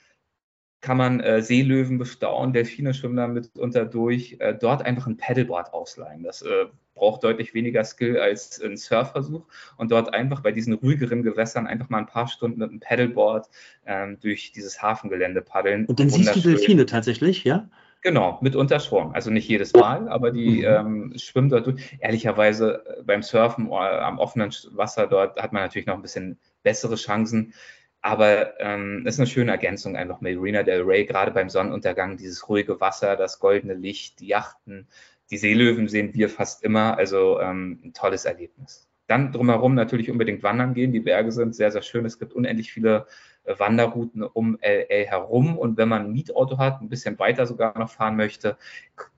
kann 0.82 0.98
man 0.98 1.20
äh, 1.20 1.42
Seelöwen 1.42 1.98
bestaunen, 1.98 2.54
Delfine 2.54 2.94
schwimmen 2.94 3.18
da 3.18 3.28
mitunter 3.28 3.86
durch, 3.86 4.38
äh, 4.40 4.56
dort 4.56 4.86
einfach 4.86 5.08
ein 5.08 5.18
Paddleboard 5.18 5.74
ausleihen. 5.74 6.24
Das 6.24 6.42
äh, 6.42 6.68
braucht 7.00 7.24
deutlich 7.24 7.54
weniger 7.54 7.84
Skill 7.84 8.20
als 8.20 8.62
ein 8.62 8.78
Surfversuch 8.78 9.46
und 9.78 9.92
dort 9.92 10.14
einfach 10.14 10.42
bei 10.42 10.52
diesen 10.52 10.74
ruhigeren 10.74 11.24
Gewässern 11.24 11.66
einfach 11.66 11.90
mal 11.90 12.00
ein 12.00 12.06
paar 12.06 12.28
Stunden 12.28 12.60
mit 12.60 12.70
einem 12.70 12.80
Paddleboard 12.80 13.50
ähm, 13.86 14.20
durch 14.20 14.52
dieses 14.52 14.82
Hafengelände 14.82 15.42
paddeln. 15.42 15.86
Und 15.86 16.00
dann 16.00 16.10
siehst 16.10 16.36
du 16.36 16.42
Delfine 16.42 16.86
tatsächlich, 16.86 17.44
ja? 17.44 17.70
Genau, 18.02 18.38
mitunter 18.42 18.80
schon. 18.80 19.14
Also 19.14 19.30
nicht 19.30 19.48
jedes 19.48 19.74
Mal, 19.74 20.08
aber 20.08 20.32
die 20.32 20.60
mhm. 20.60 21.12
ähm, 21.12 21.14
schwimmen 21.18 21.50
dort 21.50 21.68
durch. 21.68 21.98
Ehrlicherweise 22.00 22.86
äh, 22.86 23.04
beim 23.04 23.22
Surfen 23.22 23.70
äh, 23.70 23.74
am 23.74 24.20
offenen 24.20 24.52
Wasser 24.72 25.08
dort 25.08 25.42
hat 25.42 25.52
man 25.52 25.64
natürlich 25.64 25.88
noch 25.88 25.96
ein 25.96 26.02
bisschen 26.02 26.38
bessere 26.64 26.96
Chancen. 26.96 27.54
Aber 28.02 28.58
ähm, 28.62 29.06
ist 29.06 29.20
eine 29.20 29.28
schöne 29.28 29.52
Ergänzung 29.52 29.98
einfach 29.98 30.22
Marina 30.22 30.64
del 30.64 30.84
Rey, 30.84 31.06
gerade 31.06 31.32
beim 31.32 31.50
Sonnenuntergang, 31.50 32.16
dieses 32.16 32.48
ruhige 32.48 32.80
Wasser, 32.80 33.18
das 33.18 33.40
goldene 33.40 33.74
Licht, 33.74 34.22
die 34.22 34.28
Yachten, 34.28 34.88
die 35.32 35.38
Seelöwen 35.38 35.88
sehen 35.88 36.14
wir 36.14 36.30
fast 36.30 36.64
immer, 36.64 36.98
also 36.98 37.40
ähm, 37.40 37.80
ein 37.84 37.94
tolles 37.94 38.26
Erlebnis. 38.26 38.88
Dann 39.08 39.32
drumherum 39.32 39.74
natürlich 39.74 40.12
unbedingt 40.12 40.44
wandern 40.44 40.74
gehen. 40.74 40.92
Die 40.92 41.00
Berge 41.00 41.32
sind 41.32 41.56
sehr, 41.56 41.72
sehr 41.72 41.82
schön. 41.82 42.06
Es 42.06 42.20
gibt 42.20 42.34
unendlich 42.34 42.72
viele 42.72 43.08
äh, 43.44 43.58
Wanderrouten 43.58 44.24
um 44.24 44.58
LA 44.62 45.06
herum. 45.06 45.58
Und 45.58 45.78
wenn 45.78 45.90
man 45.90 46.06
ein 46.06 46.12
Mietauto 46.12 46.58
hat, 46.58 46.82
ein 46.82 46.90
bisschen 46.90 47.18
weiter 47.18 47.48
sogar 47.48 47.78
noch 47.78 47.90
fahren 47.90 48.16
möchte, 48.16 48.58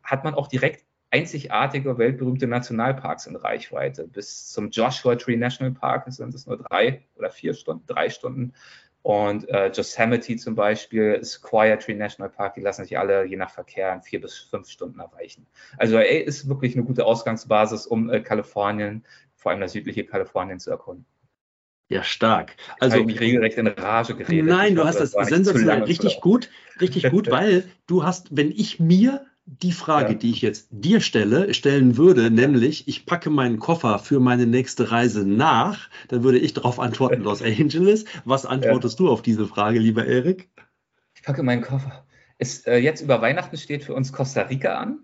hat 0.04 0.24
man 0.24 0.34
auch 0.34 0.48
direkt 0.48 0.86
einzigartige, 1.12 1.98
weltberühmte 1.98 2.48
Nationalparks 2.48 3.28
in 3.28 3.36
Reichweite. 3.36 4.08
Bis 4.08 4.48
zum 4.48 4.70
Joshua 4.70 5.16
Tree 5.16 5.36
National 5.36 5.74
Park 5.74 6.06
sind 6.08 6.34
es 6.34 6.48
nur 6.48 6.58
drei 6.58 7.06
oder 7.16 7.30
vier 7.30 7.54
Stunden, 7.54 7.86
drei 7.86 8.10
Stunden. 8.10 8.54
Und 9.04 9.50
äh, 9.50 9.72
Yosemite 9.72 10.36
zum 10.36 10.54
Beispiel, 10.54 11.24
Squire 11.24 11.80
Tree 11.80 11.96
National 11.96 12.30
Park, 12.30 12.54
die 12.54 12.62
lassen 12.62 12.84
sich 12.84 13.00
alle 13.00 13.26
je 13.26 13.36
nach 13.36 13.50
Verkehr 13.50 13.92
in 13.94 14.02
vier 14.02 14.22
bis 14.22 14.38
fünf 14.38 14.70
Stunden 14.70 15.00
erreichen. 15.00 15.48
Also 15.78 15.98
LA 15.98 16.04
ist 16.04 16.48
wirklich 16.48 16.76
eine 16.76 16.86
gute 16.86 17.06
Ausgangsbasis, 17.06 17.88
um 17.88 18.12
äh, 18.12 18.22
Kalifornien, 18.22 19.04
vor 19.36 19.52
allem 19.52 19.62
das 19.62 19.72
südliche 19.72 20.06
Kalifornien 20.06 20.60
zu 20.60 20.70
erkunden. 20.70 21.06
Ja, 21.90 22.04
stark. 22.04 22.56
Also 22.80 23.00
ich 23.00 23.06
mich 23.06 23.20
regelrecht 23.20 23.58
in 23.58 23.68
Rage 23.68 24.16
geredet. 24.16 24.46
Nein, 24.46 24.76
du 24.76 24.86
hast 24.86 25.00
das, 25.00 25.12
das 25.12 25.28
sensationell 25.28 25.84
richtig 25.84 26.22
gut, 26.22 26.50
richtig 26.80 27.10
gut, 27.10 27.28
weil 27.32 27.66
du 27.88 28.06
hast, 28.06 28.36
wenn 28.38 28.52
ich 28.52 28.80
mir 28.80 29.26
die 29.60 29.74
Frage, 29.74 30.14
ja. 30.14 30.18
die 30.18 30.32
ich 30.32 30.42
jetzt 30.42 30.70
dir 30.72 31.02
stelle, 31.02 31.54
stellen 31.54 31.98
würde, 31.98 32.32
nämlich, 32.32 32.88
ich 32.88 33.06
packe 33.06 33.30
meinen 33.30 33.60
Koffer 33.60 34.00
für 34.00 34.22
meine 34.22 34.46
nächste 34.46 34.92
Reise 34.92 35.28
nach, 35.28 35.90
dann 36.08 36.24
würde 36.24 36.40
ich 36.40 36.54
darauf 36.54 36.80
antworten, 36.80 37.22
Los 37.22 37.42
Angeles. 37.42 38.06
Was 38.24 38.46
antwortest 38.46 39.00
ja. 39.00 39.06
du 39.06 39.12
auf 39.12 39.22
diese 39.22 39.48
Frage, 39.48 39.80
lieber 39.80 40.06
Erik? 40.06 40.50
Ich 41.16 41.24
packe 41.24 41.44
meinen 41.44 41.62
Koffer. 41.62 42.06
Ist, 42.38 42.66
äh, 42.66 42.78
jetzt 42.78 43.02
über 43.02 43.22
Weihnachten 43.22 43.58
steht 43.58 43.84
für 43.84 43.94
uns 43.94 44.14
Costa 44.14 44.44
Rica 44.44 44.76
an. 44.76 45.00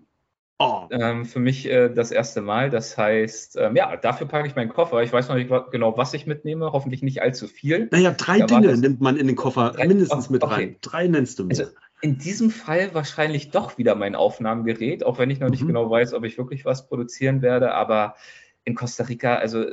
Oh. 0.58 0.88
Ähm, 0.90 1.24
für 1.24 1.38
mich 1.38 1.66
äh, 1.70 1.88
das 1.88 2.10
erste 2.10 2.40
Mal. 2.40 2.70
Das 2.70 2.98
heißt, 2.98 3.56
ähm, 3.58 3.76
ja, 3.76 3.96
dafür 3.96 4.26
packe 4.26 4.48
ich 4.48 4.56
meinen 4.56 4.70
Koffer. 4.70 5.02
Ich 5.02 5.12
weiß 5.12 5.28
noch 5.28 5.36
nicht 5.36 5.50
genau, 5.70 5.96
was 5.96 6.14
ich 6.14 6.26
mitnehme. 6.26 6.72
Hoffentlich 6.72 7.02
nicht 7.02 7.22
allzu 7.22 7.46
viel. 7.46 7.88
Naja, 7.92 8.10
drei 8.10 8.40
Dinge 8.40 8.76
nimmt 8.76 9.00
man 9.00 9.16
in 9.16 9.28
den 9.28 9.36
Koffer 9.36 9.70
drei, 9.70 9.86
mindestens 9.86 10.30
mit 10.30 10.42
okay. 10.42 10.54
rein. 10.54 10.76
Drei 10.80 11.06
nennst 11.06 11.38
du 11.38 11.44
mir. 11.44 11.50
Also, 11.50 11.70
In 12.00 12.18
diesem 12.18 12.50
Fall 12.50 12.94
wahrscheinlich 12.94 13.50
doch 13.50 13.76
wieder 13.78 13.94
mein 13.94 14.14
Aufnahmegerät, 14.14 15.04
auch 15.04 15.18
wenn 15.18 15.30
ich 15.30 15.40
noch 15.40 15.50
nicht 15.50 15.62
mhm. 15.62 15.68
genau 15.68 15.90
weiß, 15.90 16.14
ob 16.14 16.24
ich 16.24 16.38
wirklich 16.38 16.64
was 16.64 16.86
produzieren 16.88 17.42
werde. 17.42 17.74
Aber 17.74 18.14
in 18.64 18.74
Costa 18.74 19.04
Rica, 19.04 19.36
also 19.36 19.64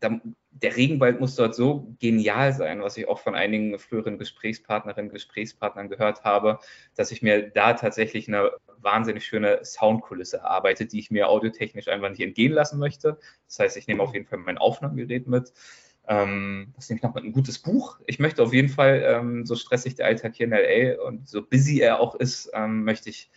da, 0.00 0.20
der 0.50 0.76
Regenwald 0.76 1.20
muss 1.20 1.36
dort 1.36 1.54
so 1.54 1.94
genial 1.98 2.52
sein, 2.52 2.82
was 2.82 2.96
ich 2.96 3.08
auch 3.08 3.18
von 3.18 3.34
einigen 3.34 3.78
früheren 3.78 4.18
Gesprächspartnerinnen, 4.18 5.10
Gesprächspartnern 5.10 5.88
gehört 5.88 6.24
habe, 6.24 6.58
dass 6.94 7.10
ich 7.10 7.22
mir 7.22 7.50
da 7.50 7.72
tatsächlich 7.72 8.28
eine 8.28 8.50
wahnsinnig 8.78 9.24
schöne 9.24 9.64
Soundkulisse 9.64 10.38
erarbeite, 10.38 10.86
die 10.86 10.98
ich 10.98 11.10
mir 11.10 11.28
audiotechnisch 11.28 11.88
einfach 11.88 12.10
nicht 12.10 12.20
entgehen 12.20 12.52
lassen 12.52 12.78
möchte. 12.78 13.18
Das 13.46 13.60
heißt, 13.60 13.76
ich 13.76 13.86
nehme 13.86 14.02
auf 14.02 14.12
jeden 14.12 14.26
Fall 14.26 14.38
mein 14.38 14.58
Aufnahmegerät 14.58 15.26
mit. 15.26 15.52
Ähm, 16.08 16.72
was 16.74 16.88
nehme 16.88 16.98
ich 16.98 17.02
noch 17.02 17.14
mit? 17.14 17.24
Ein 17.24 17.32
gutes 17.32 17.58
Buch. 17.58 18.00
Ich 18.06 18.18
möchte 18.18 18.42
auf 18.42 18.52
jeden 18.52 18.68
Fall, 18.68 19.02
ähm, 19.06 19.46
so 19.46 19.54
stressig 19.54 19.94
der 19.94 20.06
Alltag 20.06 20.34
hier 20.34 20.46
in 20.46 20.52
LA 20.52 21.02
und 21.06 21.28
so 21.28 21.42
busy 21.42 21.80
er 21.80 22.00
auch 22.00 22.14
ist, 22.14 22.50
ähm, 22.54 22.84
möchte 22.84 23.08
ich 23.08 23.30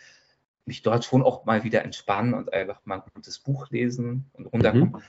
mich 0.65 0.81
dort 0.81 1.05
schon 1.05 1.21
auch 1.21 1.45
mal 1.45 1.63
wieder 1.63 1.83
entspannen 1.83 2.33
und 2.33 2.51
einfach 2.51 2.81
mal 2.85 2.95
ein 2.95 3.11
gutes 3.13 3.39
Buch 3.39 3.69
lesen 3.69 4.29
und 4.33 4.47
runterkommen. 4.47 4.93
Mhm. 4.93 5.01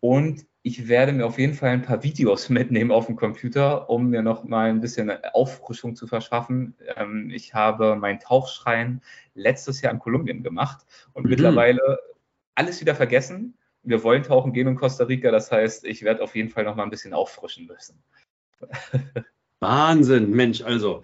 Und 0.00 0.46
ich 0.62 0.88
werde 0.88 1.12
mir 1.12 1.26
auf 1.26 1.38
jeden 1.38 1.54
Fall 1.54 1.70
ein 1.70 1.82
paar 1.82 2.02
Videos 2.02 2.48
mitnehmen 2.48 2.90
auf 2.90 3.06
dem 3.06 3.16
Computer, 3.16 3.90
um 3.90 4.08
mir 4.08 4.22
noch 4.22 4.44
mal 4.44 4.70
ein 4.70 4.80
bisschen 4.80 5.12
Auffrischung 5.32 5.96
zu 5.96 6.06
verschaffen. 6.06 6.74
Ähm, 6.96 7.30
ich 7.30 7.54
habe 7.54 7.96
meinen 7.96 8.20
Tauchschrein 8.20 9.02
letztes 9.34 9.80
Jahr 9.80 9.92
in 9.92 9.98
Kolumbien 9.98 10.42
gemacht 10.42 10.86
und 11.12 11.24
mhm. 11.24 11.30
mittlerweile 11.30 11.98
alles 12.54 12.80
wieder 12.80 12.94
vergessen. 12.94 13.54
Wir 13.82 14.02
wollen 14.04 14.22
tauchen 14.22 14.52
gehen 14.52 14.68
in 14.68 14.76
Costa 14.76 15.04
Rica, 15.04 15.30
das 15.30 15.50
heißt, 15.50 15.84
ich 15.84 16.02
werde 16.02 16.22
auf 16.22 16.36
jeden 16.36 16.50
Fall 16.50 16.64
noch 16.64 16.76
mal 16.76 16.84
ein 16.84 16.90
bisschen 16.90 17.14
auffrischen 17.14 17.66
müssen. 17.66 18.02
Wahnsinn, 19.60 20.30
Mensch, 20.30 20.62
also 20.62 21.02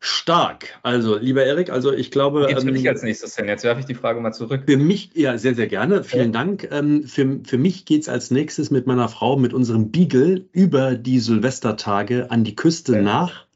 Stark. 0.00 0.78
Also, 0.84 1.16
lieber 1.16 1.44
Erik, 1.44 1.70
also 1.70 1.92
ich 1.92 2.12
glaube. 2.12 2.46
Jetzt 2.48 2.62
für 2.62 2.68
ähm, 2.68 2.74
dich 2.74 2.88
als 2.88 3.02
nächstes 3.02 3.34
hin. 3.34 3.46
Jetzt 3.46 3.64
werfe 3.64 3.80
ich 3.80 3.86
die 3.86 3.94
Frage 3.94 4.20
mal 4.20 4.32
zurück. 4.32 4.62
Für 4.66 4.76
mich, 4.76 5.10
ja, 5.14 5.36
sehr, 5.38 5.56
sehr 5.56 5.66
gerne. 5.66 6.04
Vielen 6.04 6.32
ja. 6.32 6.38
Dank. 6.38 6.68
Ähm, 6.70 7.02
für, 7.02 7.40
für 7.44 7.58
mich 7.58 7.84
geht 7.84 8.02
es 8.02 8.08
als 8.08 8.30
nächstes 8.30 8.70
mit 8.70 8.86
meiner 8.86 9.08
Frau, 9.08 9.36
mit 9.36 9.52
unserem 9.52 9.90
Beagle 9.90 10.46
über 10.52 10.94
die 10.94 11.18
Silvestertage 11.18 12.30
an 12.30 12.44
die 12.44 12.54
Küste 12.54 12.94
ja. 12.94 13.02
nach 13.02 13.47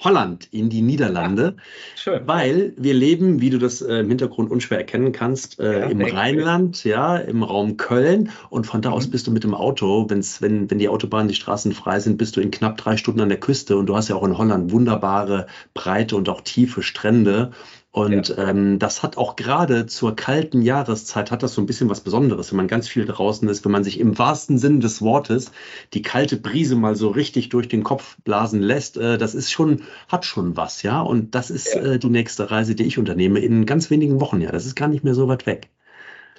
Holland, 0.00 0.48
in 0.50 0.70
die 0.70 0.80
Niederlande, 0.80 1.56
Schön. 1.94 2.22
weil 2.24 2.72
wir 2.78 2.94
leben, 2.94 3.40
wie 3.42 3.50
du 3.50 3.58
das 3.58 3.82
äh, 3.82 3.96
im 3.96 4.08
Hintergrund 4.08 4.50
unschwer 4.50 4.78
erkennen 4.78 5.12
kannst, 5.12 5.60
äh, 5.60 5.80
ja, 5.80 5.86
im 5.86 6.00
Rheinland, 6.00 6.84
ja, 6.84 7.16
im 7.18 7.42
Raum 7.42 7.76
Köln 7.76 8.30
und 8.48 8.66
von 8.66 8.80
da 8.80 8.90
mhm. 8.90 8.94
aus 8.94 9.08
bist 9.08 9.26
du 9.26 9.30
mit 9.30 9.44
dem 9.44 9.54
Auto, 9.54 10.06
wenn's, 10.08 10.40
wenn, 10.40 10.70
wenn 10.70 10.78
die 10.78 10.88
Autobahnen, 10.88 11.28
die 11.28 11.34
Straßen 11.34 11.72
frei 11.72 12.00
sind, 12.00 12.16
bist 12.16 12.36
du 12.36 12.40
in 12.40 12.50
knapp 12.50 12.78
drei 12.78 12.96
Stunden 12.96 13.20
an 13.20 13.28
der 13.28 13.40
Küste 13.40 13.76
und 13.76 13.86
du 13.86 13.96
hast 13.96 14.08
ja 14.08 14.16
auch 14.16 14.24
in 14.24 14.38
Holland 14.38 14.72
wunderbare, 14.72 15.46
breite 15.74 16.16
und 16.16 16.30
auch 16.30 16.40
tiefe 16.40 16.82
Strände 16.82 17.52
und 17.92 18.28
ja. 18.28 18.48
ähm, 18.48 18.78
das 18.78 19.02
hat 19.02 19.16
auch 19.16 19.34
gerade 19.34 19.86
zur 19.86 20.14
kalten 20.14 20.62
Jahreszeit 20.62 21.32
hat 21.32 21.42
das 21.42 21.54
so 21.54 21.60
ein 21.60 21.66
bisschen 21.66 21.90
was 21.90 22.00
Besonderes, 22.00 22.52
wenn 22.52 22.56
man 22.56 22.68
ganz 22.68 22.86
viel 22.86 23.04
draußen 23.04 23.48
ist, 23.48 23.64
wenn 23.64 23.72
man 23.72 23.82
sich 23.82 23.98
im 23.98 24.16
wahrsten 24.16 24.58
Sinn 24.58 24.80
des 24.80 25.02
Wortes 25.02 25.50
die 25.92 26.02
kalte 26.02 26.36
Brise 26.36 26.76
mal 26.76 26.94
so 26.94 27.08
richtig 27.08 27.48
durch 27.48 27.66
den 27.66 27.82
Kopf 27.82 28.16
blasen 28.22 28.60
lässt. 28.60 28.96
Äh, 28.96 29.18
das 29.18 29.34
ist 29.34 29.50
schon, 29.50 29.82
hat 30.08 30.24
schon 30.24 30.56
was, 30.56 30.82
ja. 30.82 31.00
Und 31.00 31.34
das 31.34 31.50
ist 31.50 31.74
ja. 31.74 31.82
äh, 31.82 31.98
die 31.98 32.10
nächste 32.10 32.52
Reise, 32.52 32.76
die 32.76 32.84
ich 32.84 32.96
unternehme 32.96 33.40
in 33.40 33.66
ganz 33.66 33.90
wenigen 33.90 34.20
Wochen, 34.20 34.40
ja. 34.40 34.52
Das 34.52 34.66
ist 34.66 34.76
gar 34.76 34.88
nicht 34.88 35.02
mehr 35.02 35.14
so 35.14 35.26
weit 35.26 35.46
weg. 35.46 35.68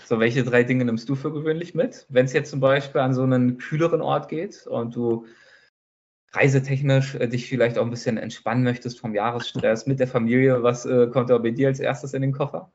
So, 0.06 0.20
welche 0.20 0.44
drei 0.44 0.64
Dinge 0.64 0.86
nimmst 0.86 1.10
du 1.10 1.16
für 1.16 1.34
gewöhnlich 1.34 1.76
mit? 1.76 2.06
Wenn 2.08 2.26
es 2.26 2.34
jetzt 2.34 2.50
zum 2.50 2.62
Beispiel 2.62 3.02
an 3.02 3.14
so 3.14 3.24
einen 3.24 3.58
kühleren 3.58 4.02
Ort 4.02 4.30
geht 4.30 4.68
und 4.68 4.96
du 4.96 5.26
reisetechnisch 6.34 7.16
äh, 7.16 7.28
dich 7.28 7.48
vielleicht 7.48 7.78
auch 7.78 7.84
ein 7.84 7.90
bisschen 7.90 8.18
entspannen 8.18 8.64
möchtest 8.64 9.00
vom 9.00 9.16
Jahresstress 9.16 9.86
mit 9.86 10.00
der 10.00 10.08
Familie, 10.08 10.64
was 10.64 10.86
äh, 10.86 11.08
kommt 11.08 11.30
da 11.30 11.38
bei 11.38 11.52
dir 11.52 11.68
als 11.68 11.80
erstes 11.80 12.14
in 12.14 12.22
den 12.22 12.32
Koffer? 12.32 12.72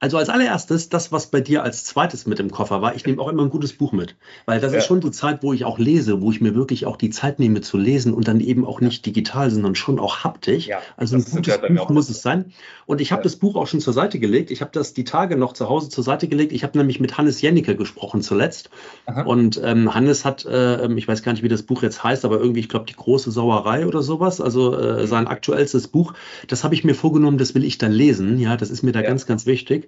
Also 0.00 0.16
als 0.16 0.28
allererstes, 0.28 0.88
das, 0.90 1.10
was 1.10 1.26
bei 1.26 1.40
dir 1.40 1.64
als 1.64 1.82
zweites 1.82 2.24
mit 2.24 2.38
im 2.38 2.52
Koffer 2.52 2.80
war, 2.80 2.94
ich 2.94 3.04
nehme 3.04 3.20
auch 3.20 3.28
immer 3.28 3.42
ein 3.42 3.50
gutes 3.50 3.72
Buch 3.72 3.90
mit. 3.90 4.14
Weil 4.46 4.60
das 4.60 4.72
ja. 4.72 4.78
ist 4.78 4.86
schon 4.86 5.00
die 5.00 5.10
Zeit, 5.10 5.42
wo 5.42 5.52
ich 5.52 5.64
auch 5.64 5.78
lese, 5.78 6.20
wo 6.20 6.30
ich 6.30 6.40
mir 6.40 6.54
wirklich 6.54 6.86
auch 6.86 6.96
die 6.96 7.10
Zeit 7.10 7.40
nehme 7.40 7.62
zu 7.62 7.78
lesen 7.78 8.14
und 8.14 8.28
dann 8.28 8.38
eben 8.38 8.64
auch 8.64 8.80
nicht 8.80 9.04
digital, 9.06 9.50
sondern 9.50 9.74
schon 9.74 9.98
auch 9.98 10.22
haptisch. 10.22 10.68
Ja, 10.68 10.78
also 10.96 11.16
ein 11.16 11.24
gutes 11.24 11.58
Buch 11.60 11.90
muss 11.90 12.08
es 12.10 12.22
sein. 12.22 12.52
Und 12.86 13.00
ich 13.00 13.10
habe 13.10 13.20
ja. 13.20 13.24
das 13.24 13.36
Buch 13.36 13.56
auch 13.56 13.66
schon 13.66 13.80
zur 13.80 13.92
Seite 13.92 14.20
gelegt. 14.20 14.52
Ich 14.52 14.60
habe 14.60 14.70
das 14.72 14.94
die 14.94 15.02
Tage 15.02 15.36
noch 15.36 15.52
zu 15.52 15.68
Hause 15.68 15.88
zur 15.88 16.04
Seite 16.04 16.28
gelegt. 16.28 16.52
Ich 16.52 16.62
habe 16.62 16.78
nämlich 16.78 17.00
mit 17.00 17.18
Hannes 17.18 17.42
Jennecke 17.42 17.74
gesprochen 17.74 18.22
zuletzt. 18.22 18.70
Aha. 19.06 19.22
Und 19.22 19.60
ähm, 19.64 19.94
Hannes 19.94 20.24
hat, 20.24 20.46
äh, 20.46 20.90
ich 20.92 21.08
weiß 21.08 21.24
gar 21.24 21.32
nicht, 21.32 21.42
wie 21.42 21.48
das 21.48 21.64
Buch 21.64 21.82
jetzt 21.82 22.04
heißt, 22.04 22.24
aber 22.24 22.38
irgendwie, 22.38 22.60
ich 22.60 22.68
glaube, 22.68 22.86
die 22.86 22.94
große 22.94 23.32
Sauerei 23.32 23.84
oder 23.84 24.02
sowas. 24.02 24.40
Also 24.40 24.78
äh, 24.78 25.02
mhm. 25.02 25.06
sein 25.08 25.26
aktuellstes 25.26 25.88
Buch. 25.88 26.14
Das 26.46 26.62
habe 26.62 26.74
ich 26.74 26.84
mir 26.84 26.94
vorgenommen, 26.94 27.36
das 27.36 27.56
will 27.56 27.64
ich 27.64 27.78
dann 27.78 27.90
lesen. 27.90 28.38
Ja, 28.38 28.56
das 28.56 28.70
ist 28.70 28.84
mir 28.84 28.92
da 28.92 29.02
ganz, 29.02 29.26
ganz 29.26 29.44
wichtig. 29.44 29.87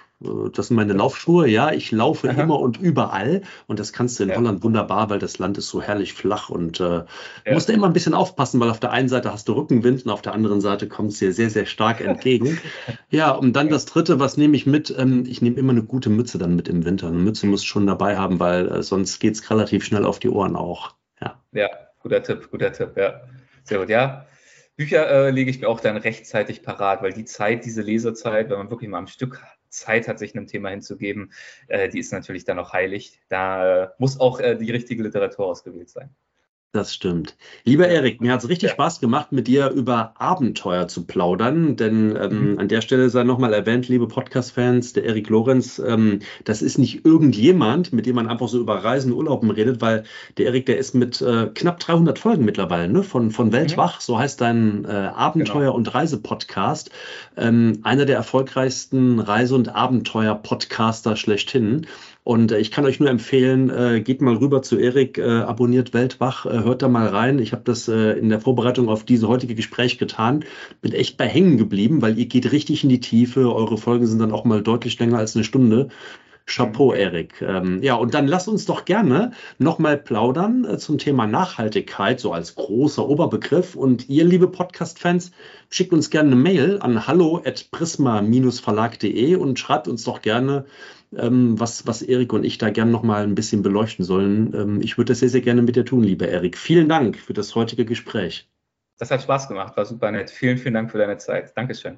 Das 0.53 0.67
sind 0.67 0.75
meine 0.75 0.93
Laufschuhe, 0.93 1.47
ja. 1.47 1.71
Ich 1.71 1.91
laufe 1.91 2.29
Aha. 2.29 2.41
immer 2.41 2.59
und 2.59 2.79
überall. 2.79 3.41
Und 3.67 3.79
das 3.79 3.91
kannst 3.91 4.19
du 4.19 4.23
in 4.23 4.29
ja. 4.29 4.35
Holland 4.35 4.63
wunderbar, 4.63 5.09
weil 5.09 5.17
das 5.17 5.39
Land 5.39 5.57
ist 5.57 5.69
so 5.69 5.81
herrlich 5.81 6.13
flach. 6.13 6.49
Und 6.49 6.79
äh, 6.79 6.83
ja. 6.83 7.05
musst 7.53 7.69
du 7.69 7.73
immer 7.73 7.87
ein 7.87 7.93
bisschen 7.93 8.13
aufpassen, 8.13 8.59
weil 8.59 8.69
auf 8.69 8.79
der 8.79 8.91
einen 8.91 9.09
Seite 9.09 9.33
hast 9.33 9.47
du 9.47 9.53
Rückenwind 9.53 10.05
und 10.05 10.11
auf 10.11 10.21
der 10.21 10.33
anderen 10.33 10.61
Seite 10.61 10.87
kommt 10.87 11.11
es 11.11 11.19
dir 11.19 11.33
sehr, 11.33 11.49
sehr 11.49 11.65
stark 11.65 12.01
entgegen. 12.01 12.59
ja, 13.09 13.31
und 13.31 13.53
dann 13.53 13.69
das 13.69 13.85
dritte, 13.85 14.19
was 14.19 14.37
nehme 14.37 14.55
ich 14.55 14.65
mit? 14.65 14.93
Ähm, 14.95 15.23
ich 15.27 15.41
nehme 15.41 15.57
immer 15.57 15.71
eine 15.71 15.83
gute 15.83 16.09
Mütze 16.09 16.37
dann 16.37 16.55
mit 16.55 16.67
im 16.67 16.85
Winter. 16.85 17.07
Eine 17.07 17.17
Mütze 17.17 17.47
muss 17.47 17.63
ich 17.63 17.67
schon 17.67 17.87
dabei 17.87 18.17
haben, 18.17 18.39
weil 18.39 18.67
äh, 18.67 18.83
sonst 18.83 19.19
geht 19.19 19.35
es 19.35 19.49
relativ 19.49 19.83
schnell 19.83 20.05
auf 20.05 20.19
die 20.19 20.29
Ohren 20.29 20.55
auch. 20.55 20.95
Ja. 21.19 21.39
ja, 21.51 21.69
guter 21.99 22.21
Tipp, 22.21 22.49
guter 22.51 22.71
Tipp, 22.71 22.91
ja. 22.95 23.21
Sehr 23.63 23.79
gut, 23.79 23.89
ja. 23.89 24.27
Bücher 24.75 25.07
äh, 25.09 25.29
lege 25.31 25.51
ich 25.51 25.61
mir 25.61 25.67
auch 25.67 25.79
dann 25.79 25.97
rechtzeitig 25.97 26.63
parat, 26.63 27.03
weil 27.03 27.13
die 27.13 27.25
Zeit, 27.25 27.65
diese 27.65 27.81
Lesezeit, 27.81 28.49
wenn 28.49 28.57
man 28.57 28.69
wirklich 28.71 28.89
mal 28.89 28.97
am 28.97 29.07
Stück 29.07 29.43
Zeit 29.71 30.07
hat, 30.07 30.19
sich 30.19 30.35
einem 30.35 30.47
Thema 30.47 30.69
hinzugeben, 30.69 31.31
äh, 31.67 31.89
die 31.89 31.99
ist 31.99 32.13
natürlich 32.13 32.45
dann 32.45 32.59
auch 32.59 32.73
heilig. 32.73 33.19
Da 33.29 33.83
äh, 33.83 33.89
muss 33.97 34.19
auch 34.19 34.39
äh, 34.39 34.55
die 34.55 34.71
richtige 34.71 35.03
Literatur 35.03 35.47
ausgewählt 35.47 35.89
sein. 35.89 36.13
Das 36.73 36.93
stimmt. 36.93 37.35
Lieber 37.65 37.89
Erik, 37.89 38.21
mir 38.21 38.31
hat 38.31 38.41
es 38.43 38.47
richtig 38.47 38.69
ja. 38.69 38.73
Spaß 38.75 39.01
gemacht, 39.01 39.33
mit 39.33 39.47
dir 39.47 39.71
über 39.71 40.13
Abenteuer 40.17 40.87
zu 40.87 41.05
plaudern, 41.05 41.75
denn 41.75 42.15
ähm, 42.15 42.53
mhm. 42.53 42.59
an 42.59 42.69
der 42.69 42.79
Stelle 42.79 43.09
sei 43.09 43.25
nochmal 43.25 43.53
erwähnt, 43.53 43.89
liebe 43.89 44.07
Podcast-Fans, 44.07 44.93
der 44.93 45.03
Erik 45.03 45.27
Lorenz, 45.27 45.79
ähm, 45.85 46.19
das 46.45 46.61
ist 46.61 46.77
nicht 46.77 47.03
irgendjemand, 47.03 47.91
mit 47.91 48.05
dem 48.05 48.15
man 48.15 48.29
einfach 48.29 48.47
so 48.47 48.57
über 48.57 48.85
Reisen, 48.85 49.11
Urlauben 49.11 49.51
redet, 49.51 49.81
weil 49.81 50.05
der 50.37 50.45
Erik, 50.45 50.65
der 50.65 50.77
ist 50.77 50.95
mit 50.95 51.21
äh, 51.21 51.47
knapp 51.53 51.81
300 51.81 52.17
Folgen 52.17 52.45
mittlerweile, 52.45 52.87
ne, 52.87 53.03
von, 53.03 53.31
von 53.31 53.51
Weltwach, 53.51 53.95
mhm. 53.95 54.03
so 54.03 54.17
heißt 54.17 54.39
dein 54.39 54.85
äh, 54.85 54.87
Abenteuer- 54.87 55.59
genau. 55.59 55.75
und 55.75 55.93
Reisepodcast, 55.93 56.89
ähm, 57.35 57.79
einer 57.83 58.05
der 58.05 58.15
erfolgreichsten 58.15 59.19
Reise- 59.19 59.55
und 59.55 59.75
Abenteuer-Podcaster 59.75 61.17
schlechthin. 61.17 61.85
Und 62.23 62.51
äh, 62.51 62.59
ich 62.59 62.71
kann 62.71 62.85
euch 62.85 62.99
nur 62.99 63.09
empfehlen, 63.09 63.69
äh, 63.69 64.01
geht 64.01 64.21
mal 64.21 64.35
rüber 64.35 64.61
zu 64.61 64.77
Erik, 64.77 65.17
äh, 65.17 65.23
abonniert 65.23 65.93
Weltwach, 65.93 66.45
hört 66.45 66.81
da 66.81 66.87
mal 66.87 67.07
rein. 67.07 67.39
Ich 67.39 67.51
habe 67.51 67.63
das 67.65 67.87
in 67.87 68.29
der 68.29 68.39
Vorbereitung 68.39 68.89
auf 68.89 69.03
diese 69.03 69.27
heutige 69.27 69.55
Gespräch 69.55 69.97
getan, 69.97 70.45
bin 70.81 70.93
echt 70.93 71.17
bei 71.17 71.27
hängen 71.27 71.57
geblieben, 71.57 72.01
weil 72.01 72.17
ihr 72.17 72.27
geht 72.27 72.51
richtig 72.51 72.83
in 72.83 72.89
die 72.89 72.99
Tiefe. 72.99 73.53
Eure 73.53 73.77
Folgen 73.77 74.05
sind 74.05 74.19
dann 74.19 74.31
auch 74.31 74.45
mal 74.45 74.61
deutlich 74.61 74.99
länger 74.99 75.17
als 75.17 75.35
eine 75.35 75.43
Stunde. 75.43 75.89
Chapeau, 76.45 76.93
Erik. 76.93 77.41
Ähm, 77.41 77.81
ja, 77.81 77.95
und 77.95 78.13
dann 78.13 78.27
lasst 78.27 78.49
uns 78.49 78.65
doch 78.65 78.85
gerne 78.85 79.31
nochmal 79.57 79.97
plaudern 79.97 80.65
äh, 80.65 80.77
zum 80.77 80.97
Thema 80.97 81.27
Nachhaltigkeit, 81.27 82.19
so 82.19 82.33
als 82.33 82.55
großer 82.55 83.07
Oberbegriff. 83.07 83.75
Und 83.75 84.09
ihr, 84.09 84.25
liebe 84.25 84.47
Podcast-Fans, 84.47 85.31
schickt 85.69 85.93
uns 85.93 86.09
gerne 86.09 86.31
eine 86.31 86.37
Mail 86.37 86.79
an 86.81 87.05
hallo.prisma-verlag.de 87.07 89.35
und 89.35 89.59
schreibt 89.59 89.87
uns 89.87 90.03
doch 90.03 90.21
gerne, 90.21 90.65
ähm, 91.17 91.59
was, 91.59 91.87
was 91.87 92.01
Erik 92.01 92.33
und 92.33 92.43
ich 92.43 92.57
da 92.57 92.69
gerne 92.69 92.91
nochmal 92.91 93.23
ein 93.23 93.35
bisschen 93.35 93.61
beleuchten 93.61 94.05
sollen. 94.05 94.53
Ähm, 94.53 94.81
ich 94.81 94.97
würde 94.97 95.11
das 95.11 95.19
sehr, 95.19 95.29
sehr 95.29 95.41
gerne 95.41 95.61
mit 95.61 95.75
dir 95.75 95.85
tun, 95.85 96.03
lieber 96.03 96.27
Erik. 96.27 96.57
Vielen 96.57 96.89
Dank 96.89 97.17
für 97.17 97.33
das 97.33 97.55
heutige 97.55 97.85
Gespräch. 97.85 98.49
Das 98.97 99.09
hat 99.09 99.21
Spaß 99.23 99.47
gemacht, 99.47 99.75
war 99.77 99.85
super 99.85 100.11
nett. 100.11 100.29
Vielen, 100.29 100.57
vielen 100.57 100.75
Dank 100.75 100.91
für 100.91 100.99
deine 100.99 101.17
Zeit. 101.17 101.51
Dankeschön. 101.55 101.97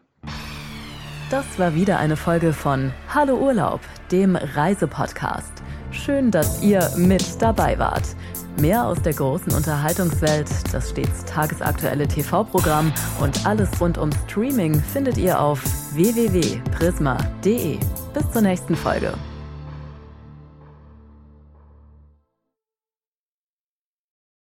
Das 1.29 1.57
war 1.57 1.75
wieder 1.75 1.99
eine 1.99 2.15
Folge 2.15 2.53
von 2.53 2.91
Hallo 3.13 3.37
Urlaub, 3.37 3.81
dem 4.11 4.35
Reisepodcast. 4.35 5.63
Schön, 5.91 6.31
dass 6.31 6.63
ihr 6.63 6.89
mit 6.97 7.41
dabei 7.41 7.77
wart. 7.77 8.15
Mehr 8.59 8.85
aus 8.85 9.01
der 9.01 9.13
großen 9.13 9.51
Unterhaltungswelt, 9.53 10.47
das 10.71 10.91
stets 10.91 11.25
tagesaktuelle 11.25 12.07
TV-Programm 12.07 12.93
und 13.19 13.45
alles 13.45 13.69
rund 13.81 13.97
um 13.97 14.11
Streaming 14.27 14.79
findet 14.79 15.17
ihr 15.17 15.39
auf 15.39 15.61
www.prisma.de. 15.93 17.79
Bis 18.13 18.31
zur 18.31 18.41
nächsten 18.41 18.75
Folge. 18.75 19.13